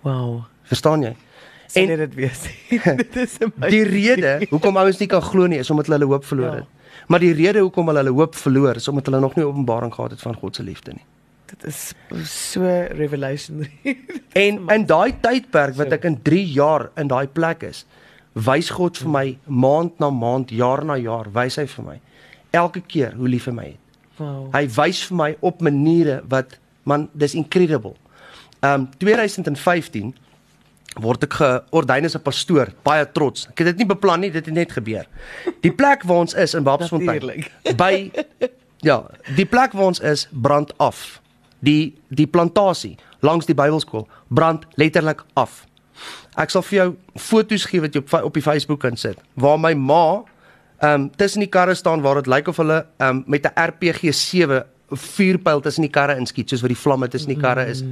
Wow. 0.02 0.44
Verstaan 0.66 1.02
jy? 1.02 1.16
En 1.74 1.96
dit 1.96 2.14
weet 2.14 2.50
dit 3.02 3.16
is 3.16 3.38
amazing. 3.46 3.70
Die 3.70 3.84
rede 3.84 4.46
hoekom 4.50 4.76
ouens 4.76 4.98
nie 4.98 5.08
kan 5.08 5.22
glo 5.22 5.46
nie 5.46 5.58
is 5.58 5.70
omdat 5.70 5.86
hulle 5.86 6.04
hoop 6.04 6.24
verloor 6.24 6.50
ja. 6.50 6.54
het. 6.54 6.66
Maar 7.06 7.22
die 7.22 7.32
rede 7.32 7.58
hoekom 7.58 7.86
hulle 7.86 7.98
hulle 7.98 8.14
hoop 8.14 8.34
verloor 8.34 8.74
is 8.74 8.88
omdat 8.88 9.06
hulle 9.06 9.20
nog 9.20 9.34
nie 9.34 9.44
openbaring 9.44 9.94
gehad 9.94 10.10
het 10.10 10.20
van 10.20 10.34
God 10.34 10.56
se 10.56 10.62
liefde 10.62 10.92
nie. 10.92 11.04
Dit 11.56 11.70
is 11.70 11.94
so 12.30 12.62
revelatory. 12.98 13.70
en 14.46 14.60
in 14.68 14.86
daai 14.86 15.16
tydperk 15.20 15.76
wat 15.78 15.94
ek 15.96 16.04
in 16.04 16.18
3 16.22 16.42
jaar 16.52 16.90
in 17.00 17.08
daai 17.08 17.26
plek 17.26 17.64
is, 17.68 17.84
wys 18.36 18.70
God 18.76 18.98
vir 19.00 19.08
my 19.12 19.26
maand 19.48 19.96
na 20.02 20.10
maand, 20.12 20.52
jaar 20.52 20.84
na 20.84 20.98
jaar, 21.00 21.30
wys 21.32 21.56
hy 21.56 21.66
vir 21.72 21.84
my 21.86 21.96
elke 22.56 22.82
keer 22.84 23.16
hoe 23.16 23.28
lief 23.28 23.48
hy 23.48 23.54
my 23.56 23.66
het. 23.72 23.82
Wow. 24.16 24.46
Hy 24.54 24.64
wys 24.76 25.02
vir 25.08 25.16
my 25.16 25.30
op 25.44 25.64
maniere 25.64 26.20
wat 26.32 26.56
man, 26.88 27.08
dis 27.12 27.34
incredible. 27.36 27.96
Um 28.64 28.88
2015 29.00 30.14
word 31.04 31.26
ek 31.26 31.36
geordyn 31.36 32.08
as 32.08 32.16
'n 32.16 32.24
pastoor, 32.24 32.72
baie 32.84 33.04
trots. 33.12 33.48
Ek 33.48 33.58
het 33.58 33.66
dit 33.66 33.84
nie 33.84 33.92
beplan 33.92 34.20
nie, 34.20 34.30
dit 34.30 34.44
het 34.44 34.54
net 34.54 34.72
gebeur. 34.72 35.06
Die 35.60 35.72
plek 35.72 36.04
waar 36.04 36.24
ons 36.24 36.34
is 36.34 36.54
in 36.54 36.64
Babsfontein 36.64 37.44
by 37.76 38.10
ja, 38.80 39.04
die 39.36 39.44
plek 39.44 39.72
waar 39.72 39.92
ons 39.92 40.00
is 40.00 40.28
brand 40.32 40.72
af. 40.78 41.20
Die 41.66 41.96
die 42.08 42.28
plantasie 42.30 42.96
langs 43.26 43.48
die 43.48 43.56
Bybelskool 43.58 44.06
brand 44.28 44.66
letterlik 44.80 45.24
af. 45.34 45.64
Ek 46.36 46.52
sal 46.52 46.64
vir 46.68 46.78
jou 46.78 46.88
foto's 47.18 47.66
gee 47.68 47.82
wat 47.84 47.96
jy 47.96 48.02
op 48.04 48.16
op 48.28 48.34
die 48.36 48.44
Facebook 48.44 48.82
kan 48.84 48.96
sit 49.00 49.20
waar 49.34 49.58
my 49.60 49.74
ma 49.74 50.22
ehm 50.76 51.06
um, 51.06 51.10
tussen 51.16 51.40
die 51.40 51.52
karre 51.52 51.74
staan 51.74 52.02
waar 52.04 52.20
dit 52.20 52.26
lyk 52.28 52.48
of 52.52 52.56
hulle 52.60 52.82
ehm 52.98 53.08
um, 53.08 53.24
met 53.26 53.46
'n 53.46 53.54
RPG 53.68 54.12
7 54.12 54.64
vuurpyl 54.90 55.60
tussen 55.60 55.82
die 55.82 55.90
karre 55.90 56.16
inskiet 56.16 56.50
soos 56.50 56.62
wat 56.62 56.70
die 56.70 56.78
vlamme 56.78 57.08
tussen 57.08 57.32
die 57.32 57.40
karre 57.40 57.66
is. 57.66 57.82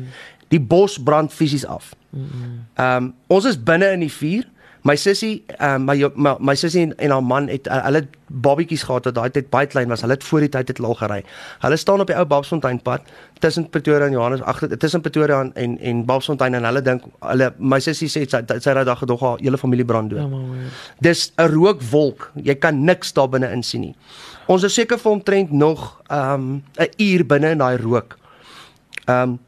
Die 0.49 0.61
bos 0.61 0.99
brand 1.03 1.33
fisies 1.33 1.67
af. 1.67 1.95
Ehm 2.13 3.05
um, 3.05 3.15
ons 3.27 3.45
is 3.45 3.63
binne 3.63 3.93
in 3.93 4.01
die 4.01 4.13
vuur. 4.13 4.45
My 4.85 4.97
sussie, 5.01 5.45
ehm 5.49 5.81
um, 5.81 5.85
my, 5.89 6.11
my 6.15 6.33
my 6.39 6.55
sussie 6.61 6.83
en, 6.85 6.91
en 7.01 7.11
haar 7.11 7.23
man 7.25 7.47
het 7.49 7.69
uh, 7.73 7.79
hulle 7.87 8.03
babietjies 8.45 8.83
gehad 8.85 9.07
wat 9.09 9.15
daai 9.17 9.31
tyd 9.33 9.47
baie 9.49 9.69
klein 9.73 9.89
was. 9.89 10.03
Hulle 10.05 10.13
het 10.19 10.25
voor 10.25 10.45
die 10.45 10.51
tyd 10.53 10.69
het 10.69 10.81
al 10.85 10.97
gery. 10.99 11.23
Hulle 11.63 11.79
staan 11.81 12.03
op 12.05 12.11
die 12.11 12.17
ou 12.21 12.25
Babsfontein 12.29 12.83
pad 12.85 13.09
tussen 13.41 13.65
Pretoria 13.73 14.11
en 14.11 14.13
Johannes 14.13 14.43
agter 14.43 14.77
tussen 14.79 15.01
Pretoria 15.01 15.41
en 15.41 15.55
en, 15.55 15.79
en 15.81 16.05
Babsfontein 16.05 16.59
en 16.61 16.69
hulle 16.69 16.83
dink 16.85 17.07
hulle 17.21 17.49
my 17.59 17.81
sussie 17.81 18.11
sê 18.13 18.27
sy 18.29 18.43
sy 18.61 18.77
ry 18.77 18.85
daag 18.85 19.01
gedog 19.07 19.25
haar 19.25 19.41
hele 19.41 19.61
familie 19.63 19.89
brand 19.89 20.13
dood. 20.13 20.21
Ja, 20.21 20.69
Dis 21.01 21.33
'n 21.39 21.49
rookwolk. 21.55 22.31
Jy 22.45 22.55
kan 22.55 22.85
niks 22.85 23.13
daar 23.17 23.29
binne 23.29 23.49
in 23.57 23.63
sien 23.63 23.81
nie. 23.81 23.95
Ons 24.47 24.69
is 24.69 24.75
seker 24.75 24.99
vir 24.99 25.13
omtrent 25.13 25.53
nog 25.53 26.03
ehm 26.11 26.35
um, 26.35 26.63
'n 26.77 26.93
uur 26.99 27.27
binne 27.27 27.57
in 27.57 27.59
daai 27.59 27.77
rook. 27.77 28.19
Ehm 29.07 29.23
um, 29.23 29.39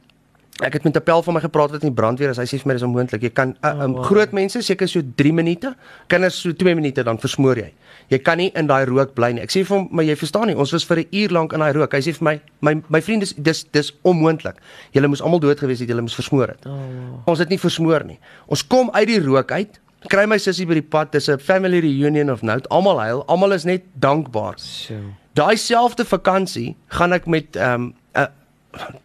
ek 0.64 0.72
het 0.72 0.84
met 0.84 0.96
'n 0.96 1.02
pel 1.02 1.22
van 1.22 1.34
my 1.34 1.40
gepraat 1.40 1.70
wat 1.70 1.82
in 1.82 1.92
die 1.92 1.96
brandweer 2.02 2.30
is. 2.30 2.38
Hy 2.38 2.44
sê 2.44 2.56
vir 2.58 2.66
my 2.66 2.72
dis 2.72 2.82
onmoontlik. 2.82 3.22
Jy 3.22 3.30
kan 3.30 3.56
uh, 3.62 3.82
um, 3.84 3.96
groot 4.02 4.32
mense 4.32 4.62
seker 4.62 4.88
so 4.88 5.02
3 5.14 5.32
minute, 5.32 5.74
kinders 6.06 6.40
so 6.40 6.52
2 6.52 6.74
minute 6.74 7.02
dan 7.02 7.18
versmoor 7.18 7.56
jy. 7.56 7.72
Jy 8.08 8.18
kan 8.18 8.38
nie 8.38 8.50
in 8.54 8.66
daai 8.66 8.84
rook 8.84 9.14
bly 9.14 9.32
nie. 9.32 9.42
Ek 9.42 9.50
sê 9.50 9.64
vir 9.64 9.76
hom, 9.76 9.88
maar 9.90 10.04
jy 10.04 10.16
verstaan 10.16 10.46
nie, 10.46 10.56
ons 10.56 10.72
was 10.72 10.84
vir 10.84 10.98
'n 10.98 11.06
uur 11.12 11.30
lank 11.30 11.52
in 11.52 11.60
daai 11.60 11.72
rook. 11.72 11.92
Hy 11.92 12.00
sê 12.00 12.12
vir 12.14 12.24
my, 12.24 12.40
my 12.60 12.82
my 12.88 13.00
vriend 13.00 13.20
dis 13.20 13.34
dis 13.36 13.64
dis 13.64 13.92
onmoontlik. 14.02 14.56
Julle 14.92 15.08
moes 15.08 15.22
almal 15.22 15.40
dood 15.40 15.58
gewees 15.58 15.80
het, 15.80 15.88
julle 15.88 16.00
moes 16.00 16.14
versmoor 16.14 16.48
het. 16.48 16.66
Oh, 16.66 16.72
wow. 16.72 17.22
Ons 17.26 17.38
het 17.38 17.48
nie 17.48 17.58
versmoor 17.58 18.04
nie. 18.04 18.18
Ons 18.46 18.66
kom 18.66 18.90
uit 18.92 19.06
die 19.08 19.20
rook 19.20 19.52
uit 19.52 19.80
kry 20.10 20.26
my 20.28 20.38
sussie 20.38 20.66
by 20.68 20.78
die 20.78 20.86
pad, 20.86 21.12
dis 21.12 21.28
'n 21.28 21.38
family 21.38 21.80
reunion 21.80 22.30
of 22.30 22.42
note. 22.42 22.68
Almal 22.68 23.00
huil, 23.00 23.24
almal 23.26 23.52
is 23.52 23.64
net 23.64 23.82
dankbaar. 23.98 24.54
So. 24.56 24.94
Daai 25.34 25.56
selfde 25.56 26.04
vakansie 26.04 26.76
gaan 26.88 27.12
ek 27.12 27.26
met 27.26 27.56
ehm 27.56 27.74
um, 27.74 27.94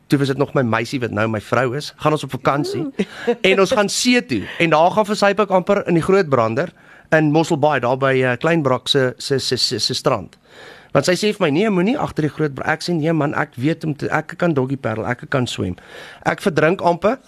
toe 0.07 0.19
was 0.19 0.31
dit 0.33 0.37
nog 0.37 0.53
my 0.57 0.63
meisie 0.67 0.99
wat 0.99 1.13
nou 1.15 1.27
my 1.31 1.41
vrou 1.41 1.75
is, 1.77 1.93
gaan 2.03 2.15
ons 2.17 2.23
op 2.27 2.33
vakansie 2.35 2.85
en 3.51 3.63
ons 3.63 3.71
gaan 3.71 3.89
see 3.89 4.21
toe 4.25 4.43
en 4.59 4.73
daar 4.73 4.91
gaan 4.95 5.07
versyp 5.09 5.43
ek 5.45 5.53
amper 5.55 5.83
in 5.87 5.99
die 5.99 6.05
groot 6.05 6.29
brander 6.29 6.73
in 7.15 7.31
Mosselbaai 7.31 7.79
daar 7.83 7.97
by 7.99 8.13
uh, 8.23 8.35
Kleinbrak 8.39 8.87
se 8.87 9.11
se 9.17 9.39
se 9.39 9.57
se 9.79 9.93
strand. 9.93 10.37
Want 10.91 11.07
sy 11.07 11.15
sê 11.15 11.31
vir 11.35 11.45
my 11.45 11.49
nee, 11.55 11.71
moenie 11.71 11.97
agter 11.99 12.27
die 12.27 12.31
groot 12.31 12.59
ek 12.67 12.83
sê 12.83 12.95
nee 12.95 13.13
man, 13.15 13.35
ek 13.39 13.55
weet 13.59 13.85
om 13.87 13.95
te, 13.95 14.09
ek 14.11 14.35
kan 14.39 14.55
doggy 14.55 14.77
paddle, 14.79 15.07
ek 15.07 15.27
kan 15.31 15.47
swem. 15.47 15.77
Ek 16.27 16.43
verdrink 16.43 16.83
amper. 16.83 17.19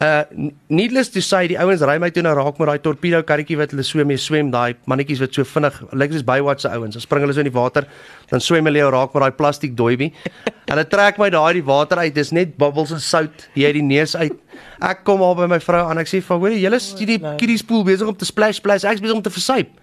Uh 0.00 0.24
needless 0.68 1.10
to 1.12 1.20
say 1.20 1.44
die 1.50 1.58
ouens 1.60 1.82
ry 1.84 1.98
my 2.00 2.08
toe 2.08 2.22
na 2.24 2.30
raak 2.32 2.56
met 2.56 2.70
daai 2.70 2.80
torpedo 2.80 3.18
karretjie 3.28 3.58
wat 3.60 3.74
hulle 3.74 3.84
so 3.84 4.00
mee 4.08 4.16
swem 4.16 4.48
daai 4.54 4.72
mannetjies 4.88 5.20
wat 5.20 5.34
so 5.36 5.44
vinnig 5.44 5.76
lyk 5.92 6.14
soos 6.14 6.24
Baywatch 6.24 6.64
se 6.64 6.70
ouens. 6.72 6.96
Hulle 6.96 7.04
spring 7.04 7.26
hulle 7.26 7.34
so 7.36 7.42
in 7.44 7.50
die 7.50 7.52
water, 7.52 7.84
dan 8.30 8.40
swem 8.40 8.64
hulle 8.70 8.80
jou 8.80 8.88
raak 8.94 9.12
met 9.12 9.26
daai 9.26 9.36
plastiek 9.36 9.76
doibie. 9.76 10.08
hulle 10.72 10.86
trek 10.88 11.20
my 11.20 11.28
daai 11.34 11.52
die 11.58 11.64
water 11.68 12.00
uit. 12.00 12.16
Dis 12.16 12.32
net 12.32 12.56
bubbles 12.56 12.94
en 12.96 13.04
sout 13.04 13.44
hier 13.52 13.68
uit 13.68 13.76
die 13.76 13.84
neus 13.90 14.16
uit. 14.16 14.40
Ek 14.88 15.04
kom 15.04 15.20
al 15.26 15.36
by 15.36 15.50
my 15.52 15.60
vrou 15.60 15.84
aan. 15.84 16.00
Ek 16.00 16.08
sê 16.08 16.24
vir 16.24 16.42
hoor, 16.46 16.56
julle 16.64 16.80
is 16.80 16.90
die 16.96 17.20
kiddies 17.20 17.68
pool 17.68 17.84
besig 17.84 18.08
om 18.08 18.16
te 18.16 18.32
splash 18.32 18.64
splash. 18.64 18.88
Ek's 18.88 19.04
besig 19.04 19.20
om 19.20 19.24
te 19.28 19.36
versuip. 19.36 19.76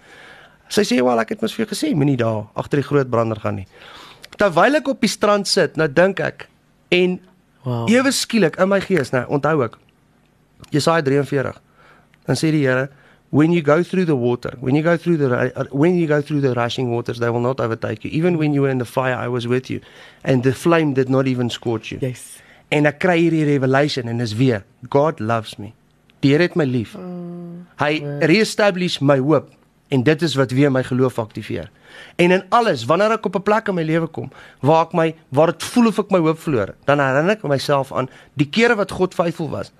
Sy 0.67 0.81
sê, 0.81 0.97
"Wel, 0.97 1.19
ek 1.21 1.37
het 1.37 1.41
mos 1.45 1.53
vir 1.53 1.67
jou 1.67 1.75
gesê, 1.75 1.93
moenie 1.93 2.17
daar 2.17 2.47
agter 2.55 2.81
die 2.81 2.89
groot 2.89 3.09
brander 3.09 3.37
gaan 3.37 3.61
nie." 3.61 3.67
Terwyl 4.35 4.81
ek 4.81 4.87
op 4.87 4.99
die 4.99 5.09
strand 5.09 5.47
sit, 5.47 5.77
nou 5.77 5.87
dink 5.87 6.19
ek 6.19 6.47
en 6.89 7.19
wow. 7.63 7.85
ewe 7.87 8.11
skielik 8.11 8.57
in 8.57 8.69
my 8.69 8.81
gees, 8.81 9.11
nou 9.11 9.23
onthou 9.29 9.61
ek 9.63 9.77
Jesaja 10.71 11.01
43. 11.01 11.61
Dan 12.27 12.35
sê 12.35 12.51
die 12.51 12.65
Here, 12.65 12.89
when 13.29 13.51
you 13.51 13.61
go 13.61 13.83
through 13.83 14.05
the 14.05 14.15
water, 14.15 14.57
when 14.59 14.75
you 14.75 14.83
go 14.83 14.97
through 14.97 15.17
the 15.17 15.27
uh, 15.27 15.65
when 15.71 15.95
you 15.95 16.07
go 16.07 16.21
through 16.21 16.41
the 16.41 16.53
rushing 16.53 16.91
waters, 16.91 17.19
they 17.19 17.29
will 17.29 17.41
not 17.41 17.59
overtake 17.59 18.03
you. 18.03 18.11
Even 18.11 18.37
when 18.37 18.53
you 18.53 18.61
were 18.61 18.71
in 18.71 18.77
the 18.79 18.85
fire, 18.85 19.15
I 19.15 19.27
was 19.27 19.47
with 19.47 19.69
you, 19.69 19.81
and 20.23 20.43
the 20.43 20.53
flame 20.53 20.93
did 20.93 21.09
not 21.09 21.27
even 21.27 21.49
scorch 21.49 21.91
you. 21.91 21.99
Yes. 22.01 22.41
En 22.69 22.85
ek 22.85 22.99
kry 22.99 23.17
hierdie 23.21 23.45
revelation 23.47 24.09
en 24.11 24.19
is 24.19 24.35
weer, 24.35 24.63
God 24.91 25.19
loves 25.19 25.55
me. 25.57 25.71
Die 26.19 26.33
Here 26.33 26.43
het 26.43 26.55
my 26.59 26.65
lief. 26.67 26.97
Mm, 26.99 27.63
Hy 27.79 28.01
re-establish 28.27 28.99
my 28.99 29.19
hoop 29.23 29.53
en 29.87 30.03
dit 30.03 30.21
is 30.25 30.33
wat 30.35 30.51
weer 30.51 30.71
my 30.73 30.81
geloof 30.83 31.19
aktiveer. 31.21 31.69
En 32.19 32.33
in 32.35 32.43
alles, 32.51 32.83
wanneer 32.85 33.15
ek 33.15 33.25
op 33.25 33.35
'n 33.39 33.43
plek 33.43 33.67
in 33.67 33.75
my 33.75 33.83
lewe 33.83 34.07
kom 34.07 34.31
waar 34.59 34.85
ek 34.85 34.93
my 34.93 35.15
waar 35.29 35.51
dit 35.53 35.63
voel 35.63 35.87
of 35.87 35.99
ek 35.99 36.11
my 36.11 36.19
hoop 36.19 36.39
verloor, 36.39 36.75
dan 36.85 36.99
herinner 36.99 37.37
ek 37.37 37.43
myself 37.43 37.93
aan 37.93 38.09
die 38.33 38.49
kere 38.49 38.75
wat 38.75 38.91
God 38.91 39.13
faithful 39.13 39.49
was. 39.49 39.71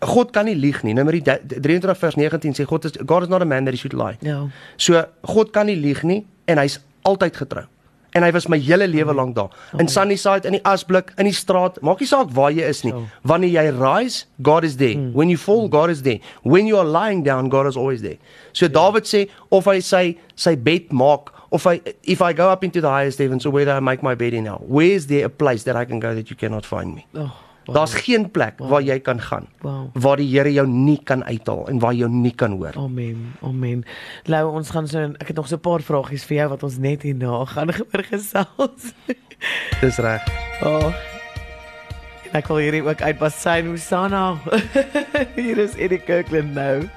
God 0.00 0.32
kan 0.32 0.48
nie 0.48 0.56
lieg 0.56 0.82
nie. 0.84 0.94
Nummer 0.94 1.14
23 1.16 2.00
vers 2.00 2.16
19 2.16 2.56
sê 2.56 2.66
God 2.68 2.88
is 2.88 2.96
God 3.04 3.26
is 3.26 3.32
not 3.32 3.42
a 3.42 3.48
man 3.48 3.64
that 3.64 3.74
he 3.74 3.80
should 3.80 3.96
lie. 3.96 4.16
Ja. 4.24 4.48
So 4.76 5.04
God 5.26 5.52
kan 5.52 5.66
nie 5.66 5.76
lieg 5.76 6.02
nie 6.04 6.24
en 6.46 6.60
hy's 6.62 6.80
altyd 7.04 7.36
getrou. 7.36 7.66
En 8.14 8.22
hy 8.22 8.30
was 8.30 8.46
my 8.46 8.60
hele 8.62 8.86
lewe 8.86 9.14
lank 9.14 9.34
daar. 9.34 9.50
In 9.82 9.88
Sunnyside, 9.90 10.46
in 10.46 10.54
die 10.54 10.62
asblik, 10.70 11.10
in 11.18 11.26
die 11.26 11.34
straat, 11.34 11.80
maak 11.82 11.98
nie 11.98 12.06
saak 12.06 12.30
waar 12.36 12.52
jy 12.54 12.68
is 12.70 12.84
nie. 12.86 12.92
Wanneer 13.26 13.50
jy 13.56 13.64
rise, 13.74 14.28
God 14.38 14.66
is 14.68 14.76
there. 14.78 14.94
Hmm. 14.94 15.10
When 15.18 15.32
you 15.32 15.40
fall, 15.40 15.66
God 15.68 15.90
is 15.90 16.04
there. 16.06 16.20
When 16.42 16.70
you 16.70 16.78
are 16.78 16.86
lying 16.86 17.24
down, 17.26 17.50
God 17.50 17.66
is 17.66 17.76
always 17.76 18.06
there. 18.06 18.20
So 18.52 18.70
David 18.70 19.10
sê 19.10 19.26
of 19.50 19.66
hy 19.66 19.80
sy 19.82 20.04
sy 20.38 20.54
bed 20.54 20.94
maak 20.94 21.34
of 21.50 21.66
I 21.66 21.80
if 22.02 22.22
I 22.22 22.32
go 22.32 22.50
up 22.50 22.62
into 22.62 22.80
the 22.80 22.90
highest 22.90 23.18
heavens 23.18 23.46
or 23.46 23.50
where 23.50 23.68
I 23.68 23.80
make 23.80 24.02
my 24.02 24.14
bed 24.14 24.34
in 24.34 24.44
now, 24.44 24.62
where 24.62 24.94
is 24.94 25.08
there 25.08 25.26
a 25.26 25.30
place 25.30 25.64
that 25.64 25.74
I 25.74 25.84
can 25.84 25.98
go 25.98 26.14
that 26.14 26.30
you 26.30 26.36
cannot 26.36 26.64
find 26.64 26.94
me? 26.94 27.06
Oh. 27.14 27.34
Wow. 27.64 27.76
Daar's 27.76 27.94
geen 27.94 28.30
plek 28.30 28.58
wow. 28.58 28.68
waar 28.68 28.82
jy 28.82 28.98
kan 29.00 29.20
gaan 29.20 29.46
wow. 29.60 29.88
waar 29.92 30.16
die 30.20 30.28
Here 30.28 30.52
jou 30.52 30.66
nie 30.68 30.98
kan 31.04 31.24
uithaal 31.24 31.68
en 31.68 31.78
waar 31.78 31.92
jy 31.92 32.04
jou 32.04 32.10
nie 32.10 32.34
kan 32.34 32.58
hoor. 32.58 32.76
Amen. 32.76 33.32
Amen. 33.42 33.84
Lou, 34.24 34.44
ons 34.52 34.70
gaan 34.70 34.88
so 34.88 35.00
ek 35.18 35.32
het 35.32 35.36
nog 35.36 35.48
so 35.48 35.56
'n 35.56 35.64
paar 35.64 35.82
vragies 35.82 36.24
vir 36.24 36.36
jou 36.36 36.48
wat 36.48 36.62
ons 36.62 36.78
net 36.78 37.02
hierna 37.02 37.44
gaan 37.44 37.72
gesels. 38.10 38.92
Dis 39.80 39.98
reg. 39.98 40.22
Oh. 40.62 41.13
Ek 42.34 42.48
wil 42.50 42.58
hierdie 42.58 42.82
ook 42.82 42.98
uitbasyn 42.98 43.68
Hosanna. 43.70 44.34
Hier 45.38 45.58
is 45.62 45.76
Erik 45.78 46.02
Kirkland 46.08 46.56
nou. 46.56 46.88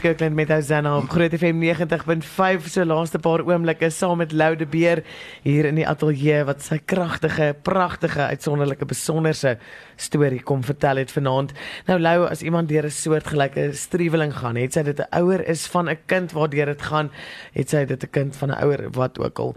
Kirkland 0.00 0.32
met 0.38 0.48
Hosanna 0.48 0.94
op 0.96 1.10
Groot 1.12 1.34
FM 1.36 1.58
90.5 1.60 2.68
so 2.72 2.84
laaste 2.88 3.18
paar 3.20 3.42
oomblikke 3.44 3.90
saam 3.92 4.22
met 4.22 4.32
Lou 4.32 4.54
de 4.56 4.64
Beer 4.64 5.02
hier 5.44 5.66
in 5.68 5.76
die 5.76 5.84
ateljee 5.84 6.46
wat 6.48 6.64
sy 6.64 6.78
kragtige, 6.80 7.50
pragtige, 7.68 8.24
uitsonderlike 8.32 8.88
besonderse 8.88 9.58
storie 10.00 10.40
kom 10.40 10.62
vertel 10.64 11.02
het 11.02 11.12
vanaand. 11.12 11.52
Nou 11.90 11.98
Lou, 12.00 12.22
as 12.24 12.40
iemand 12.40 12.72
deur 12.72 12.88
'n 12.88 12.96
soortgelyke 12.96 13.74
struweling 13.76 14.32
gaan, 14.32 14.56
het 14.56 14.72
sy 14.72 14.82
dit 14.82 14.96
'n 14.98 15.12
ouer 15.12 15.44
is 15.44 15.66
van 15.66 15.90
'n 15.90 15.98
kind 16.06 16.32
waardeur 16.32 16.72
dit 16.72 16.82
gaan, 16.82 17.10
het 17.52 17.68
sy 17.68 17.84
dit 17.84 18.02
'n 18.02 18.10
kind 18.10 18.36
van 18.36 18.48
'n 18.48 18.62
ouer 18.64 18.88
wat 18.96 19.20
ook 19.20 19.38
al 19.38 19.54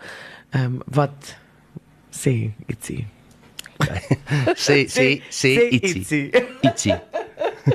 ehm 0.51 0.65
um, 0.65 0.81
wat 0.85 1.39
sê 2.11 2.51
ietsie. 2.67 3.07
sê 4.65 4.87
sê 4.87 5.21
sê 5.29 5.69
ietsie. 5.71 6.31
Ietsie. 6.63 6.95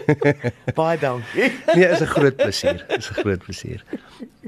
Baie 0.76 0.98
dankie. 1.00 1.52
nee, 1.74 1.88
is 1.88 2.00
'n 2.00 2.06
groot 2.06 2.36
plesier. 2.36 2.84
Is 2.88 3.10
'n 3.10 3.14
groot 3.14 3.44
plesier. 3.44 3.84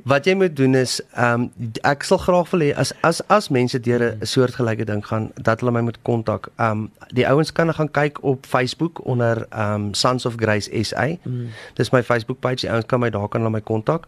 Wat 0.05 0.27
jy 0.27 0.35
moet 0.35 0.57
doen 0.57 0.75
is 0.75 1.03
ehm 1.15 1.41
um, 1.41 1.53
ek 1.83 2.03
sal 2.05 2.19
graag 2.19 2.51
wil 2.51 2.61
hê 2.61 2.75
as 2.77 2.93
as 3.01 3.29
as 3.29 3.49
mense 3.49 3.81
deur 3.81 4.03
'n 4.03 4.27
soortgelyke 4.27 4.85
ding 4.85 5.07
gaan 5.07 5.31
dat 5.35 5.61
hulle 5.61 5.73
my 5.73 5.81
moet 5.81 6.03
kontak. 6.03 6.49
Ehm 6.57 6.71
um, 6.71 6.91
die 7.15 7.29
ouens 7.29 7.53
kan 7.53 7.75
gaan 7.75 7.91
kyk 7.91 8.23
op 8.23 8.47
Facebook 8.47 9.05
onder 9.05 9.47
ehm 9.51 9.75
um, 9.75 9.95
Sons 9.95 10.27
of 10.27 10.35
Grace 10.37 10.83
SA. 10.83 11.07
Mm. 11.23 11.49
Dis 11.75 11.91
my 11.91 12.03
Facebook 12.03 12.41
page. 12.41 12.61
Die 12.61 12.71
ouens 12.71 12.87
kan 12.87 13.01
my 13.01 13.11
daar 13.11 13.29
kan 13.29 13.41
hulle 13.41 13.53
my 13.53 13.61
kontak. 13.61 14.07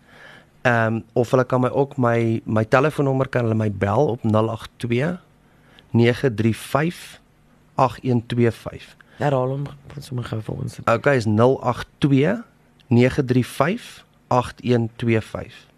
Ehm 0.63 0.95
um, 0.95 1.03
of 1.13 1.31
hulle 1.31 1.43
kan 1.45 1.59
my 1.61 1.69
ook 1.69 1.97
my 1.97 2.41
my 2.45 2.63
telefoonnommer 2.65 3.27
kan 3.27 3.43
hulle 3.43 3.55
my 3.59 3.71
bel 3.71 4.07
op 4.07 4.21
082 4.23 5.19
935 5.91 7.19
8125. 7.75 8.95
Herhaal 9.17 9.49
hom 9.49 9.65
sommer 9.99 10.25
gou 10.25 10.39
vir 10.41 10.55
ons. 10.55 10.79
Okay, 10.85 11.15
is 11.19 11.27
082 11.27 12.43
935 12.87 14.05
8125. 14.27 15.72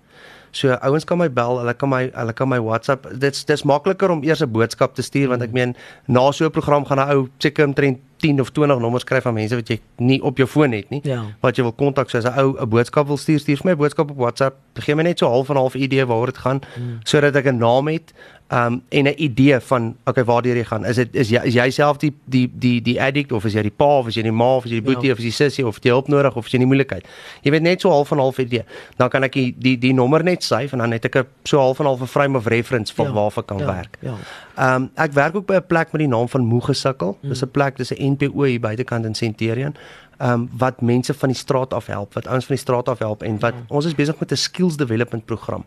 So 0.56 0.72
ouens 0.88 1.04
kan 1.04 1.18
my 1.20 1.28
bel, 1.28 1.58
hulle 1.60 1.74
kan 1.76 1.90
my 1.92 2.06
hulle 2.16 2.34
kan 2.34 2.48
my 2.48 2.60
WhatsApp. 2.64 3.08
Dit's 3.20 3.44
dis 3.46 3.64
makliker 3.68 4.10
om 4.14 4.24
eers 4.24 4.42
'n 4.42 4.52
boodskap 4.52 4.96
te 4.96 5.02
stuur 5.04 5.28
want 5.30 5.42
ek 5.44 5.52
meen 5.52 5.76
na 6.08 6.32
so 6.32 6.46
'n 6.46 6.52
program 6.52 6.86
gaan 6.86 7.00
'n 7.00 7.12
ou 7.12 7.28
seker 7.40 7.66
omtrent 7.68 8.00
10 8.20 8.40
of 8.40 8.50
20 8.54 8.80
nommers 8.80 9.04
kry 9.04 9.20
van 9.22 9.34
mense 9.34 9.56
wat 9.56 9.68
jy 9.68 9.80
nie 9.98 10.22
op 10.24 10.38
jou 10.38 10.48
foon 10.48 10.72
het 10.72 10.90
nie. 10.90 11.02
Ja. 11.04 11.24
Wat 11.42 11.56
jy 11.58 11.64
wil 11.64 11.74
kontak 11.74 12.10
so 12.10 12.18
as 12.18 12.26
'n 12.26 12.40
ou 12.40 12.56
'n 12.58 12.70
boodskap 12.70 13.08
wil 13.08 13.18
stuur, 13.18 13.40
stuur 13.40 13.58
vir 13.58 13.66
my 13.66 13.72
'n 13.72 13.78
boodskap 13.78 14.10
op 14.12 14.18
WhatsApp. 14.18 14.56
Gee 14.80 14.96
my 14.96 15.04
net 15.04 15.20
so 15.20 15.28
half 15.28 15.50
en 15.50 15.56
half 15.58 15.76
idee 15.76 16.06
waaroor 16.06 16.28
dit 16.28 16.38
gaan 16.38 16.62
Mm. 16.78 17.00
sodat 17.04 17.36
ek 17.36 17.46
'n 17.48 17.58
naam 17.58 17.88
het 17.88 18.14
um 18.52 18.82
en 18.90 19.06
'n 19.08 19.14
idee 19.18 19.60
van 19.60 19.96
okay 20.06 20.24
waartoe 20.24 20.54
jy 20.56 20.64
gaan. 20.64 20.86
Is 20.86 20.96
dit 20.96 21.16
is 21.16 21.30
jy 21.30 21.42
is 21.44 21.54
jy 21.54 21.70
self 21.70 21.98
die 21.98 22.14
die 22.26 22.52
die 22.54 22.82
die 22.82 23.02
addict 23.02 23.32
of 23.32 23.46
is 23.46 23.54
jy 23.54 23.62
die 23.62 23.72
pa 23.72 23.98
of 24.00 24.08
is 24.08 24.16
jy 24.16 24.22
die 24.22 24.32
ma 24.32 24.56
of 24.56 24.66
is 24.66 24.72
jy 24.72 24.82
die 24.82 24.94
boetie 24.94 25.08
Ja. 25.08 25.14
of 25.14 25.18
is 25.20 25.26
jy 25.26 25.32
sussie 25.32 25.66
of 25.68 25.80
jy 25.82 25.90
hulp 25.92 26.08
nodig 26.08 26.36
of 26.36 26.46
is 26.46 26.52
jy 26.52 26.60
in 26.62 26.70
die 26.70 26.76
moeilikheid. 26.76 27.06
Jy 27.42 27.52
weet 27.52 27.62
net 27.62 27.82
so 27.82 27.90
half 27.90 28.12
en 28.12 28.18
half 28.18 28.38
idee. 28.40 28.64
Dan 28.98 29.10
kan 29.10 29.24
ek 29.24 29.32
die 29.34 29.56
die, 29.58 29.78
die 29.78 29.94
nommer 29.94 30.24
net 30.24 30.44
save 30.44 30.70
en 30.74 30.78
dan 30.80 30.92
het 30.92 31.06
ek 31.06 31.16
'n 31.16 31.26
so 31.44 31.58
half 31.60 31.80
en 31.80 31.86
half 31.86 32.02
'n 32.02 32.06
frame 32.08 32.38
of 32.38 32.46
reference 32.46 32.94
van 32.94 33.06
Ja, 33.06 33.14
waarvan 33.14 33.46
kan 33.46 33.58
ja, 33.58 33.66
werk. 33.66 33.98
Ja. 34.02 34.76
Um, 34.76 34.92
ek 34.96 35.12
werk 35.14 35.36
ook 35.36 35.46
by 35.48 35.56
'n 35.56 35.66
plek 35.68 35.92
met 35.92 36.00
die 36.00 36.08
naam 36.08 36.30
van 36.30 36.46
Moegesukkel. 36.46 37.18
Mm. 37.22 37.30
Dis 37.30 37.42
'n 37.42 37.50
plek, 37.52 37.78
dis 37.78 37.92
'n 37.94 38.12
NPO 38.12 38.44
hier 38.44 38.60
buitekant 38.60 39.06
in 39.06 39.16
Centurion. 39.16 39.76
Ehm 40.20 40.32
um, 40.32 40.50
wat 40.58 40.82
mense 40.82 41.14
van 41.14 41.30
die 41.30 41.38
straat 41.38 41.74
af 41.74 41.86
help, 41.88 42.14
wat 42.14 42.28
ouens 42.28 42.46
van 42.46 42.56
die 42.56 42.64
straat 42.64 42.90
af 42.90 43.00
help 43.00 43.24
en 43.24 43.40
wat 43.40 43.54
Ja. 43.54 43.64
ons 43.76 43.86
is 43.86 43.96
besig 43.96 44.20
met 44.20 44.32
'n 44.32 44.36
skills 44.38 44.78
development 44.78 45.26
program. 45.26 45.66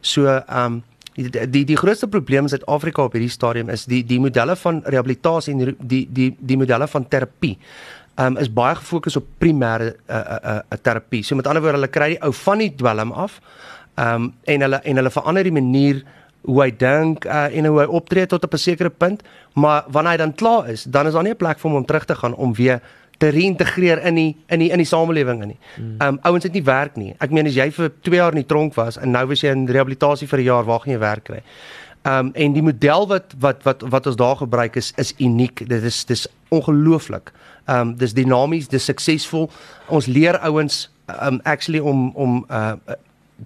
So 0.00 0.24
ehm 0.26 0.64
um, 0.64 0.82
die 1.14 1.46
die 1.50 1.64
die 1.64 1.76
grootste 1.76 2.08
probleem 2.10 2.48
in 2.48 2.52
Suid-Afrika 2.52 3.04
op 3.06 3.12
hierdie 3.14 3.32
stadium 3.32 3.70
is 3.70 3.86
die 3.90 4.02
die 4.06 4.20
modelle 4.20 4.56
van 4.56 4.82
rehabilitasie 4.84 5.54
en 5.54 5.76
die 5.78 6.06
die 6.10 6.30
die 6.38 6.58
modelle 6.58 6.88
van 6.90 7.08
terapie. 7.08 7.58
Um 8.18 8.36
is 8.38 8.50
baie 8.50 8.74
gefokus 8.78 9.16
op 9.18 9.26
primêre 9.42 9.94
uh, 10.08 10.16
uh, 10.16 10.58
'n 10.58 10.74
uh, 10.74 10.78
terapie. 10.82 11.22
So 11.22 11.36
met 11.36 11.46
ander 11.46 11.62
woorde, 11.62 11.78
hulle 11.78 11.90
kry 11.90 12.08
die 12.14 12.22
ou 12.22 12.32
van 12.32 12.58
die 12.58 12.74
dwelm 12.74 13.12
af. 13.12 13.40
Um 13.96 14.34
en 14.44 14.60
hulle 14.60 14.80
en 14.82 14.96
hulle 14.96 15.10
verander 15.10 15.42
die 15.42 15.52
manier 15.52 16.04
hoe 16.44 16.62
hy 16.62 16.70
dink 16.76 17.24
uh, 17.24 17.48
en 17.56 17.66
hoe 17.66 17.80
hy 17.80 17.86
optree 17.86 18.26
tot 18.26 18.44
op 18.44 18.52
'n 18.54 18.58
sekere 18.58 18.90
punt, 18.90 19.22
maar 19.54 19.84
wanneer 19.88 20.12
hy 20.12 20.16
dan 20.16 20.34
klaar 20.34 20.68
is, 20.68 20.84
dan 20.84 21.06
is 21.06 21.12
daar 21.12 21.22
nie 21.22 21.32
'n 21.32 21.36
plek 21.36 21.58
vir 21.58 21.70
hom 21.70 21.78
om 21.78 21.86
terug 21.86 22.04
te 22.04 22.14
gaan 22.14 22.34
om 22.34 22.52
weer 22.54 22.80
te 23.18 23.30
reïntegreer 23.30 24.02
in 24.08 24.18
die 24.18 24.30
in 24.52 24.58
die 24.58 24.70
in 24.74 24.82
die 24.82 24.88
samelewing 24.88 25.42
in 25.42 25.54
nie. 25.54 25.58
Um 26.02 26.18
ouens 26.22 26.44
het 26.44 26.52
nie 26.52 26.64
werk 26.64 26.96
nie. 26.96 27.14
Ek 27.22 27.30
meen 27.30 27.46
as 27.46 27.56
jy 27.56 27.70
vir 27.70 27.92
2 28.02 28.16
jaar 28.18 28.34
in 28.34 28.42
die 28.42 28.50
tronk 28.50 28.74
was 28.74 28.98
en 28.98 29.14
nou 29.14 29.26
was 29.30 29.44
jy 29.44 29.52
in 29.54 29.66
rehabilitasie 29.66 30.28
vir 30.28 30.38
'n 30.38 30.44
jaar, 30.44 30.64
waar 30.64 30.80
gaan 30.80 30.92
jy 30.92 30.98
werk 30.98 31.24
kry? 31.24 31.42
Um 32.04 32.32
en 32.34 32.52
die 32.52 32.62
model 32.62 33.06
wat 33.08 33.34
wat 33.38 33.62
wat 33.62 33.82
wat 33.82 34.06
ons 34.06 34.16
daar 34.16 34.36
gebruik 34.36 34.76
is 34.76 34.92
is 34.96 35.14
uniek. 35.18 35.68
Dit 35.68 35.82
is 35.82 36.04
dis 36.04 36.26
ongelooflik. 36.48 37.32
Um 37.66 37.96
dis 37.96 38.12
dinamies, 38.12 38.68
dis 38.68 38.84
suksesvol. 38.84 39.50
Ons 39.88 40.06
leer 40.06 40.38
ouens 40.38 40.90
um 41.22 41.40
actually 41.44 41.80
om 41.80 42.10
om 42.14 42.44
uh 42.50 42.72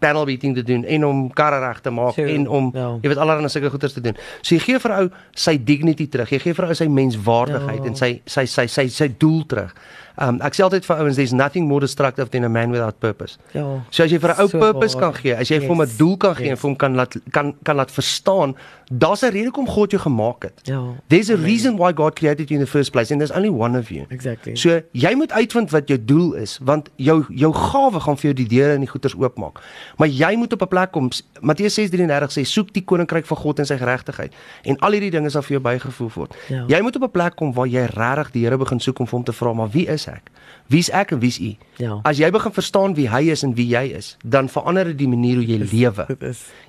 panel 0.01 0.25
beating 0.29 0.55
te 0.55 0.63
doen 0.63 0.85
en 0.85 1.05
om 1.05 1.21
karre 1.33 1.59
reg 1.65 1.81
te 1.81 1.91
maak 1.91 2.15
Sure, 2.15 2.29
en 2.35 2.49
om 2.49 2.71
ja. 2.75 2.91
jy 3.03 3.09
weet 3.09 3.19
allerlei 3.19 3.49
sulke 3.49 3.71
goeders 3.71 3.93
te 3.97 4.01
doen. 4.05 4.17
So 4.43 4.55
jy 4.55 4.61
gee 4.61 4.79
vir 4.79 4.93
ou 4.99 5.09
sy 5.35 5.57
dignity 5.65 6.09
terug. 6.13 6.29
Jy 6.31 6.39
gee 6.45 6.55
vir 6.55 6.69
ou 6.69 6.75
sy 6.75 6.89
menswaardigheid 6.93 7.81
Ja. 7.85 7.87
en 7.87 7.97
sy 7.97 8.21
sy 8.27 8.45
sy 8.47 8.67
sy 8.67 8.89
sy 8.89 9.09
doel 9.19 9.47
terug. 9.47 9.73
Um 10.21 10.41
ek 10.43 10.57
sê 10.57 10.65
altyd 10.67 10.85
vir 10.85 10.97
ouens 10.97 11.17
there's 11.17 11.33
nothing 11.33 11.69
more 11.69 11.81
destructive 11.81 12.31
than 12.31 12.45
a 12.45 12.49
man 12.49 12.73
without 12.75 12.99
purpose. 12.99 13.39
Ja. 13.55 13.85
So 13.91 14.03
as 14.03 14.11
jy 14.11 14.19
vir 14.19 14.35
'n 14.35 14.41
ou 14.43 14.49
So 14.49 14.59
purpose 14.59 14.99
kan 14.99 15.15
gee, 15.15 15.35
as 15.35 15.49
jy 15.49 15.61
vir 15.61 15.69
hom 15.69 15.83
'n 15.83 15.87
Yes, 15.87 15.97
doel 15.97 16.17
kan 16.17 16.35
gee 16.35 16.51
en 16.51 16.57
yes. 16.57 16.61
vir 16.61 16.69
hom 16.69 16.77
kan 16.77 16.95
laat 16.95 17.17
kan 17.31 17.55
kan 17.63 17.77
laat 17.77 17.91
verstaan, 17.91 18.57
daar's 18.91 19.23
'n 19.23 19.31
rede 19.31 19.45
hoekom 19.51 19.69
God 19.69 19.91
jou 19.91 20.01
gemaak 20.03 20.43
het. 20.43 20.61
Ja. 20.65 20.83
There's 21.09 21.31
a 21.31 21.37
reason 21.37 21.77
why 21.77 21.93
God 21.93 22.15
created 22.19 22.49
you 22.51 22.59
in 22.59 22.65
the 22.65 22.71
first 22.71 22.91
place 22.91 23.13
and 23.13 23.21
there's 23.21 23.37
only 23.37 23.51
one 23.51 23.79
of 23.79 23.91
you. 23.91 24.07
Exactly. 24.11 24.57
So 24.57 24.81
jy 24.93 25.15
moet 25.15 25.33
uitvind 25.33 25.71
wat 25.71 25.89
jou 25.89 26.05
doel 26.05 26.35
is 26.35 26.59
want 26.63 26.89
jou 26.97 27.25
jou 27.31 27.53
gawe 27.53 28.01
gaan 28.01 28.17
vir 28.17 28.33
jou 28.33 28.35
die 28.35 28.49
deure 28.49 28.75
en 28.75 28.81
die 28.81 28.91
goeders 28.91 29.15
oopmaak. 29.15 29.61
Maar 29.99 30.09
jy 30.09 30.37
moet 30.37 30.53
op 30.53 30.63
'n 30.63 30.69
plek 30.69 30.91
kom. 30.91 31.11
Matteus 31.41 31.75
6:33 31.75 32.33
sê 32.33 32.43
soek 32.45 32.73
die 32.73 32.85
koninkryk 32.85 33.27
van 33.27 33.37
God 33.37 33.59
en 33.59 33.67
sy 33.67 33.77
geregtigheid 33.79 34.33
en 34.65 34.77
al 34.79 34.93
hierdie 34.93 35.11
dinge 35.11 35.31
sal 35.31 35.43
vir 35.43 35.61
jou 35.61 35.63
bygevoeg 35.63 36.15
word. 36.15 36.35
Ja. 36.49 36.65
Jy 36.67 36.81
moet 36.83 36.97
op 36.97 37.03
'n 37.03 37.11
plek 37.11 37.37
kom 37.37 37.53
waar 37.53 37.67
jy 37.67 37.85
regtig 37.87 38.31
die 38.33 38.45
Here 38.49 38.57
begin 38.59 38.81
soek 38.81 38.99
om 39.01 39.07
vir 39.07 39.17
hom 39.17 39.25
te 39.25 39.33
vra 39.33 39.53
maar 39.53 39.69
wie 39.71 39.87
is 39.87 40.08
ek? 40.11 40.33
Wie's 40.69 40.91
ek 40.93 41.15
en 41.17 41.21
wie's 41.23 41.39
u? 41.41 41.55
Ja. 41.81 42.01
As 42.09 42.19
jy 42.21 42.29
begin 42.33 42.53
verstaan 42.53 42.97
wie 42.99 43.09
hy 43.09 43.23
is 43.33 43.45
en 43.47 43.55
wie 43.57 43.69
jy 43.71 43.87
is, 43.97 44.17
dan 44.25 44.51
verander 44.53 44.91
dit 44.93 44.99
die 45.01 45.09
manier 45.09 45.41
hoe 45.41 45.47
jy 45.49 45.59
lewe. 45.63 46.05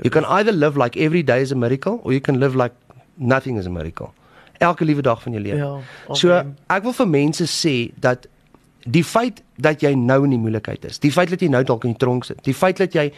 You 0.03 0.11
can 0.13 0.27
either 0.39 0.55
live 0.55 0.79
like 0.79 0.95
every 0.99 1.23
day 1.23 1.41
is 1.43 1.51
a 1.51 1.59
miracle 1.59 1.99
or 2.03 2.15
you 2.15 2.23
can 2.23 2.39
live 2.39 2.55
like 2.55 2.75
nothing 3.17 3.57
is 3.59 3.67
a 3.67 3.69
miracle. 3.69 4.13
Elke 4.59 4.87
liewe 4.87 5.01
dag 5.01 5.21
van 5.23 5.35
jou 5.35 5.43
lewe. 5.43 5.57
Ja, 5.57 6.15
so 6.15 6.31
amen. 6.31 6.55
ek 6.71 6.83
wil 6.87 6.95
vir 6.95 7.07
mense 7.11 7.47
sê 7.51 7.75
dat 7.99 8.27
die 8.87 9.03
feit 9.03 9.41
dat 9.59 9.83
jy 9.83 9.91
nou 9.99 10.21
in 10.23 10.33
die 10.33 10.39
moeilikheid 10.39 10.85
is, 10.87 10.99
die 11.03 11.11
feit 11.11 11.31
dat 11.33 11.43
jy 11.43 11.49
nou 11.51 11.61
dalk 11.67 11.83
in 11.87 11.93
die 11.93 11.99
tronk 11.99 12.27
sit, 12.27 12.39
die 12.47 12.55
feit 12.55 12.79
dat 12.79 12.95
jy 12.95 13.09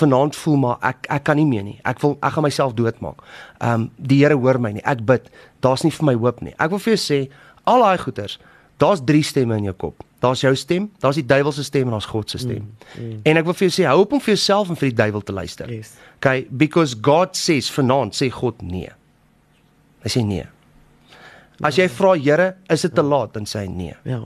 vanaand 0.00 0.36
voel 0.36 0.56
maar 0.64 0.78
ek 0.90 1.08
ek 1.12 1.24
kan 1.28 1.36
nie 1.36 1.48
meer 1.48 1.64
nie. 1.66 1.76
Ek 1.84 2.00
wil 2.04 2.16
ek 2.24 2.36
gaan 2.36 2.48
myself 2.48 2.76
doodmaak. 2.78 3.20
Um 3.60 3.90
die 3.96 4.22
Here 4.24 4.36
hoor 4.40 4.60
my 4.60 4.72
nie. 4.76 4.84
Ek 4.88 5.04
bid. 5.04 5.28
Daar's 5.64 5.84
nie 5.84 5.92
vir 5.92 6.08
my 6.08 6.16
hoop 6.16 6.40
nie. 6.44 6.56
Ek 6.56 6.72
wil 6.72 6.80
vir 6.80 6.96
jou 6.96 7.02
sê 7.04 7.20
al 7.68 7.84
daai 7.84 8.00
goeters, 8.00 8.38
daar's 8.80 9.02
drie 9.04 9.22
stemme 9.26 9.58
in 9.60 9.68
jou 9.68 9.74
kop. 9.76 10.04
Daar's 10.20 10.42
jou 10.44 10.52
stem, 10.56 10.90
daar's 11.00 11.16
die 11.16 11.24
duiwel 11.24 11.52
se 11.56 11.64
stem 11.64 11.88
en 11.88 11.96
daar's 11.96 12.08
God 12.08 12.30
se 12.30 12.38
stem. 12.40 12.64
Mm, 12.64 13.04
mm. 13.04 13.20
En 13.28 13.40
ek 13.40 13.46
wil 13.48 13.56
vir 13.56 13.66
jou 13.68 13.74
sê 13.76 13.86
hou 13.88 13.98
op 14.02 14.14
om 14.16 14.20
vir 14.20 14.34
jouself 14.34 14.72
en 14.72 14.78
vir 14.80 14.90
die 14.90 14.98
duiwel 14.98 15.24
te 15.24 15.36
luister. 15.36 15.70
Yes. 15.72 15.94
Okay, 16.20 16.46
because 16.50 16.96
God 17.00 17.36
says 17.36 17.70
vanaand 17.72 18.16
sê 18.16 18.28
God 18.32 18.60
nee. 18.64 18.90
Hy 20.04 20.12
sê 20.12 20.24
nee. 20.24 20.44
As 21.64 21.76
jy 21.76 21.88
vra 21.92 22.14
Here, 22.16 22.54
is 22.72 22.84
dit 22.86 22.94
te 22.96 23.04
laat? 23.04 23.34
Dan 23.36 23.48
sê 23.48 23.64
hy 23.64 23.72
nee. 23.72 23.96
Ja. 24.08 24.20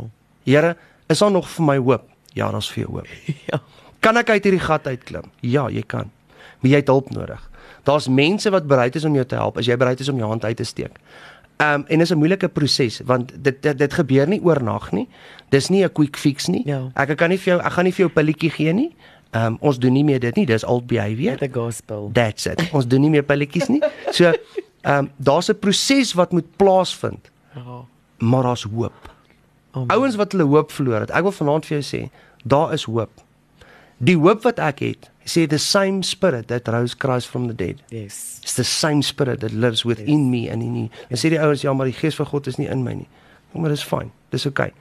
Here, 0.46 0.74
is 1.10 1.22
daar 1.22 1.32
nog 1.34 1.48
vir 1.50 1.66
my 1.66 1.78
hoop? 1.82 2.06
Ja, 2.34 2.50
daar's 2.54 2.70
vir 2.74 2.86
jou 2.86 2.98
hoop. 2.98 3.10
Ja. 3.50 3.62
Kan 4.04 4.18
ek 4.20 4.34
uit 4.34 4.44
hierdie 4.44 4.60
gat 4.60 4.86
uitklim? 4.86 5.30
Ja, 5.40 5.64
jy 5.72 5.80
kan. 5.88 6.10
Maar 6.60 6.74
jy 6.74 6.80
het 6.82 6.90
hulp 6.92 7.08
nodig. 7.14 7.40
Daar's 7.88 8.08
mense 8.12 8.50
wat 8.52 8.66
bereid 8.68 8.96
is 8.98 9.06
om 9.08 9.14
jou 9.16 9.24
te 9.28 9.38
help 9.38 9.56
as 9.60 9.68
jy 9.68 9.76
bereid 9.80 10.00
is 10.00 10.10
om 10.12 10.20
jou 10.20 10.28
hand 10.28 10.44
uit 10.44 10.58
te 10.60 10.66
steek. 10.68 10.98
Um 11.58 11.84
en 11.86 11.98
dit 11.98 12.00
is 12.00 12.10
'n 12.10 12.18
moeilike 12.18 12.48
proses 12.48 13.00
want 13.04 13.32
dit, 13.44 13.62
dit 13.62 13.78
dit 13.78 13.92
gebeur 13.94 14.26
nie 14.28 14.40
oornag 14.42 14.92
nie. 14.92 15.08
Dis 15.48 15.68
nie 15.68 15.84
'n 15.84 15.92
quick 15.92 16.16
fix 16.16 16.46
nie. 16.46 16.62
Ja. 16.66 16.90
Ek 16.94 17.16
kan 17.16 17.28
nie 17.28 17.38
vir 17.38 17.54
jou 17.54 17.60
ek 17.66 17.72
gaan 17.72 17.84
nie 17.84 17.92
vir 17.92 18.06
jou 18.06 18.12
pilletjie 18.12 18.50
gee 18.50 18.72
nie. 18.72 18.94
Um 19.32 19.56
ons 19.60 19.78
doen 19.78 19.92
nie 19.92 20.04
meer 20.04 20.18
dit 20.20 20.34
nie. 20.36 20.46
Dis 20.46 20.64
old 20.64 20.86
behavior. 20.86 21.36
The 21.38 21.48
gospel. 21.52 22.10
That's 22.12 22.46
it. 22.46 22.62
Ons 22.72 22.86
doen 22.86 23.00
nie 23.00 23.10
meer 23.10 23.22
pilletjies 23.22 23.68
nie. 23.68 23.82
So 24.10 24.32
um 24.84 25.10
daar's 25.16 25.48
'n 25.48 25.58
proses 25.58 26.12
wat 26.14 26.32
moet 26.32 26.56
plaasvind, 26.56 27.30
Ja. 27.54 27.84
maar 28.18 28.42
daar's 28.42 28.62
hoop. 28.62 28.92
Amen. 29.72 29.88
Ouens 29.96 30.14
wat 30.16 30.32
hulle 30.32 30.44
hoop 30.44 30.70
verloor 30.72 31.00
het. 31.00 31.10
Ek 31.10 31.22
wil 31.22 31.32
vanaand 31.32 31.66
vir 31.66 31.80
jou 31.80 31.82
sê, 32.02 32.10
daar 32.44 32.72
is 32.72 32.84
hoop. 32.84 33.10
Die 33.98 34.16
hoop 34.16 34.42
wat 34.42 34.58
ek 34.58 34.78
het, 34.78 35.10
sê 35.24 35.46
the 35.48 35.58
same 35.58 36.02
spirit 36.02 36.46
that 36.48 36.68
rose 36.68 36.94
Christ 36.96 37.28
from 37.28 37.46
the 37.46 37.54
dead. 37.54 37.82
Yes. 37.90 38.40
It's 38.42 38.54
the 38.54 38.64
same 38.64 39.02
spirit 39.02 39.40
that 39.40 39.52
lives 39.52 39.84
within 39.84 40.30
me 40.30 40.48
and 40.50 40.62
in 40.62 40.74
you. 40.76 40.88
Dan 41.08 41.18
sê 41.18 41.28
die 41.30 41.40
ouens 41.40 41.62
ja, 41.62 41.72
maar 41.72 41.86
die 41.86 41.96
gees 41.96 42.14
van 42.14 42.26
God 42.26 42.46
is 42.46 42.56
nie 42.56 42.68
in 42.68 42.82
my 42.82 42.92
nie. 42.94 43.08
Ja, 43.54 43.60
maar 43.60 43.70
dis 43.70 43.82
fine. 43.84 44.10
Dis 44.30 44.46
okay. 44.46 44.72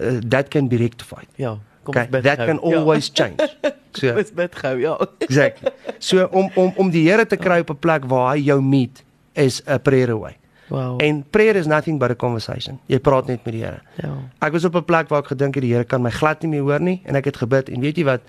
Uh, 0.00 0.18
that 0.28 0.48
can 0.50 0.68
be 0.68 0.76
rectified. 0.76 1.28
Ja. 1.36 1.58
Kom 1.84 1.94
Okay, 1.96 2.06
that 2.22 2.38
gou. 2.38 2.46
can 2.46 2.60
Ja. 2.70 2.76
always 2.78 3.10
change. 3.12 3.36
So 3.92 4.08
ons 4.16 4.30
bid 4.32 4.54
gou, 4.56 4.78
ja. 4.80 4.96
exactly. 5.26 5.68
So 5.98 6.24
om 6.32 6.50
om 6.54 6.72
om 6.76 6.90
die 6.90 7.02
Here 7.10 7.26
te 7.26 7.36
kry 7.36 7.58
op 7.60 7.70
'n 7.70 7.76
plek 7.78 8.04
waar 8.08 8.34
hy 8.34 8.40
jou 8.42 8.60
meet 8.62 9.02
is 9.34 9.60
'n 9.66 9.78
prayer 9.82 10.10
away. 10.10 10.38
Wow. 10.68 10.96
En 11.02 11.24
prayer 11.30 11.56
is 11.56 11.66
nothing 11.66 11.98
but 11.98 12.10
a 12.10 12.14
conversation. 12.14 12.78
Jy 12.88 12.98
praat 13.00 13.26
net 13.26 13.44
met 13.44 13.52
die 13.52 13.62
Here. 13.62 13.82
ja. 14.02 14.14
Ek 14.40 14.52
was 14.52 14.64
op 14.64 14.74
'n 14.76 14.84
plek 14.84 15.08
waar 15.08 15.20
ek 15.20 15.26
gedink 15.26 15.54
het 15.54 15.62
die 15.62 15.72
Here 15.74 15.84
kan 15.84 16.00
my 16.02 16.10
glad 16.10 16.40
nie 16.42 16.48
meer 16.50 16.62
hoor 16.62 16.80
nie 16.80 17.02
en 17.04 17.14
ek 17.16 17.24
het 17.24 17.36
gebid 17.36 17.68
en 17.68 17.80
weet 17.80 17.96
jy 17.96 18.04
wat? 18.04 18.20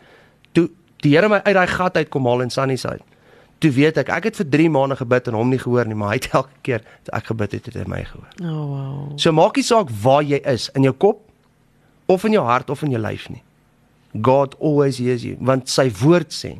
Toe 1.03 1.09
die 1.11 1.17
Here 1.17 1.27
my 1.27 1.41
uit 1.43 1.55
daai 1.57 1.67
gat 1.67 1.97
uit 1.99 2.09
kom 2.13 2.27
haal 2.29 2.45
in 2.45 2.49
Sunnyside. 2.53 3.03
Toe 3.59 3.71
weet 3.75 3.97
ek 3.99 4.09
ek 4.11 4.23
het 4.29 4.37
vir 4.39 4.47
3 4.55 4.69
maande 4.71 4.95
gebid 4.99 5.27
en 5.27 5.35
hom 5.35 5.49
nie 5.51 5.59
gehoor 5.59 5.87
nie, 5.87 5.95
maar 5.99 6.13
hy 6.13 6.19
het 6.21 6.29
elke 6.39 6.55
keer 6.63 6.83
as 7.03 7.11
ek 7.19 7.31
gebid 7.31 7.51
het, 7.57 7.65
het 7.67 7.75
hy 7.81 7.85
my 7.91 8.03
gehoor. 8.07 8.29
Oh 8.43 8.63
wow. 8.71 9.17
So 9.19 9.31
maak 9.35 9.59
nie 9.59 9.63
saak 9.67 9.91
waar 10.03 10.23
jy 10.23 10.39
is, 10.47 10.69
in 10.79 10.87
jou 10.87 10.93
kop 10.95 11.19
of 12.11 12.23
in 12.27 12.35
jou 12.37 12.43
hart 12.47 12.69
of 12.71 12.83
in 12.87 12.91
jou 12.95 13.01
lyf 13.03 13.27
nie. 13.31 13.43
God 14.23 14.55
always 14.59 14.99
hears 15.01 15.23
you 15.27 15.35
want 15.41 15.67
sy 15.71 15.89
woord 16.03 16.31
sê 16.35 16.57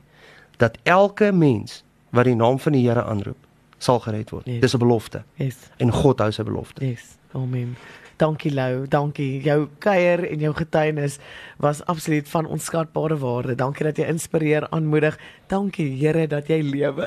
dat 0.60 0.78
elke 0.84 1.32
mens 1.32 1.82
wat 2.14 2.26
die 2.26 2.36
naam 2.36 2.60
van 2.60 2.74
die 2.76 2.84
Here 2.88 3.04
aanroep, 3.04 3.38
sal 3.80 4.00
gered 4.04 4.30
word. 4.32 4.46
Yes. 4.48 4.62
Dis 4.62 4.74
'n 4.76 4.80
belofte 4.80 5.24
Yes. 5.39 5.58
en 5.80 5.91
God 5.91 6.20
hou 6.20 6.32
sy 6.32 6.44
belofte. 6.44 6.84
Yes. 6.86 7.18
Amen. 7.34 7.76
Dankie 8.18 8.51
Lou, 8.53 8.86
dankie. 8.88 9.41
Jou 9.41 9.68
kuier 9.82 10.22
en 10.30 10.39
jou 10.39 10.53
getuienis 10.53 11.18
was 11.57 11.82
absoluut 11.89 12.30
van 12.30 12.45
onskatbare 12.45 13.18
waarde. 13.18 13.55
Dankie 13.55 13.88
dat 13.88 13.97
jy 13.97 14.05
inspireer, 14.11 14.68
aanmoedig. 14.70 15.18
Dankie 15.54 15.91
Here 15.99 16.26
dat 16.28 16.47
jy 16.49 16.60
lewe. 16.66 17.06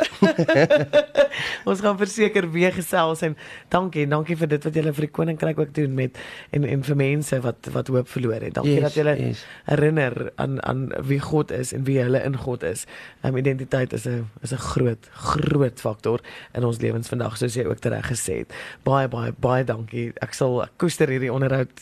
ons 1.68 1.80
gaan 1.82 1.98
verseker 1.98 2.46
weer 2.54 2.74
gesels 2.74 3.24
en 3.26 3.34
dankie 3.72 4.06
dankie 4.06 4.36
vir 4.38 4.50
dit 4.54 4.68
wat 4.68 4.78
julle 4.78 4.92
vir 4.94 5.06
die 5.08 5.12
koninkryk 5.18 5.58
ook 5.64 5.72
doen 5.74 5.96
met 5.98 6.20
en 6.54 6.66
en 6.68 6.84
vir 6.86 6.98
mense 7.00 7.40
wat 7.42 7.70
wat 7.74 7.90
hoop 7.90 8.10
verloor 8.12 8.46
het. 8.46 8.54
Dankie 8.58 8.76
Yes, 8.76 8.86
dat 8.86 8.98
julle 9.00 9.16
yes. 9.18 9.42
herinner 9.66 10.30
aan 10.42 10.60
aan 10.62 10.86
wie 11.10 11.20
God 11.22 11.50
is 11.50 11.74
en 11.74 11.86
wie 11.88 11.98
hulle 12.02 12.22
in 12.22 12.38
God 12.38 12.62
is. 12.66 12.86
Um, 13.26 13.36
identiteit 13.36 13.92
is 13.92 14.06
'n 14.06 14.30
is 14.42 14.54
'n 14.54 14.62
groot 14.70 15.10
groot 15.12 15.80
faktor 15.80 16.20
in 16.54 16.64
ons 16.64 16.80
lewens 16.80 17.08
vandag 17.08 17.36
soos 17.36 17.54
jy 17.54 17.66
ook 17.66 17.82
tereg 17.82 18.06
gesê 18.06 18.46
het. 18.46 18.54
Baie 18.82 19.08
baie 19.08 19.32
baie 19.38 19.64
dankie. 19.64 20.12
Ek 20.22 20.34
sal 20.34 20.62
ek 20.62 20.78
koester 20.78 21.08
hierdie 21.08 21.32
onderhoud 21.32 21.74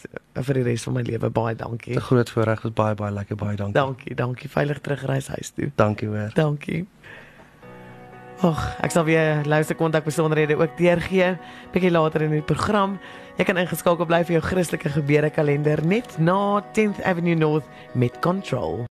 vir 0.43 0.55
die 0.55 0.63
res 0.63 0.83
van 0.83 0.95
my 0.95 1.03
lewe. 1.03 1.31
Baie 1.31 1.55
dankie. 1.55 1.95
'n 1.97 2.01
Groot 2.01 2.31
voorreg, 2.31 2.63
was 2.63 2.73
baie 2.73 2.95
baie 2.95 3.13
lekker, 3.13 3.37
baie 3.37 3.57
dankie. 3.57 3.75
Dankie, 3.75 4.15
dankie. 4.15 4.49
Veilig 4.49 4.81
terugreis 4.81 5.29
huis 5.29 5.51
toe. 5.51 5.71
Dankie 5.75 6.09
hoor. 6.09 6.31
Dankie. 6.35 6.87
Ag, 8.43 8.77
ek 8.83 8.91
sal 8.91 9.05
weer 9.05 9.45
luister 9.47 9.77
kontak 9.79 10.05
besonderhede 10.05 10.57
ook 10.59 10.77
deurgee 10.77 11.39
bietjie 11.73 11.91
later 11.91 12.23
in 12.23 12.31
die 12.31 12.43
program. 12.43 12.99
Jy 13.39 13.45
kan 13.45 13.57
ingeskakel 13.57 14.07
bly 14.07 14.25
vir 14.25 14.37
jou 14.39 14.43
Christelike 14.43 14.91
gebeure 14.91 15.31
kalender 15.31 15.81
net 15.87 16.19
na 16.19 16.63
10th 16.75 17.01
Avenue 17.05 17.35
North 17.35 17.65
met 17.95 18.19
Control. 18.21 18.85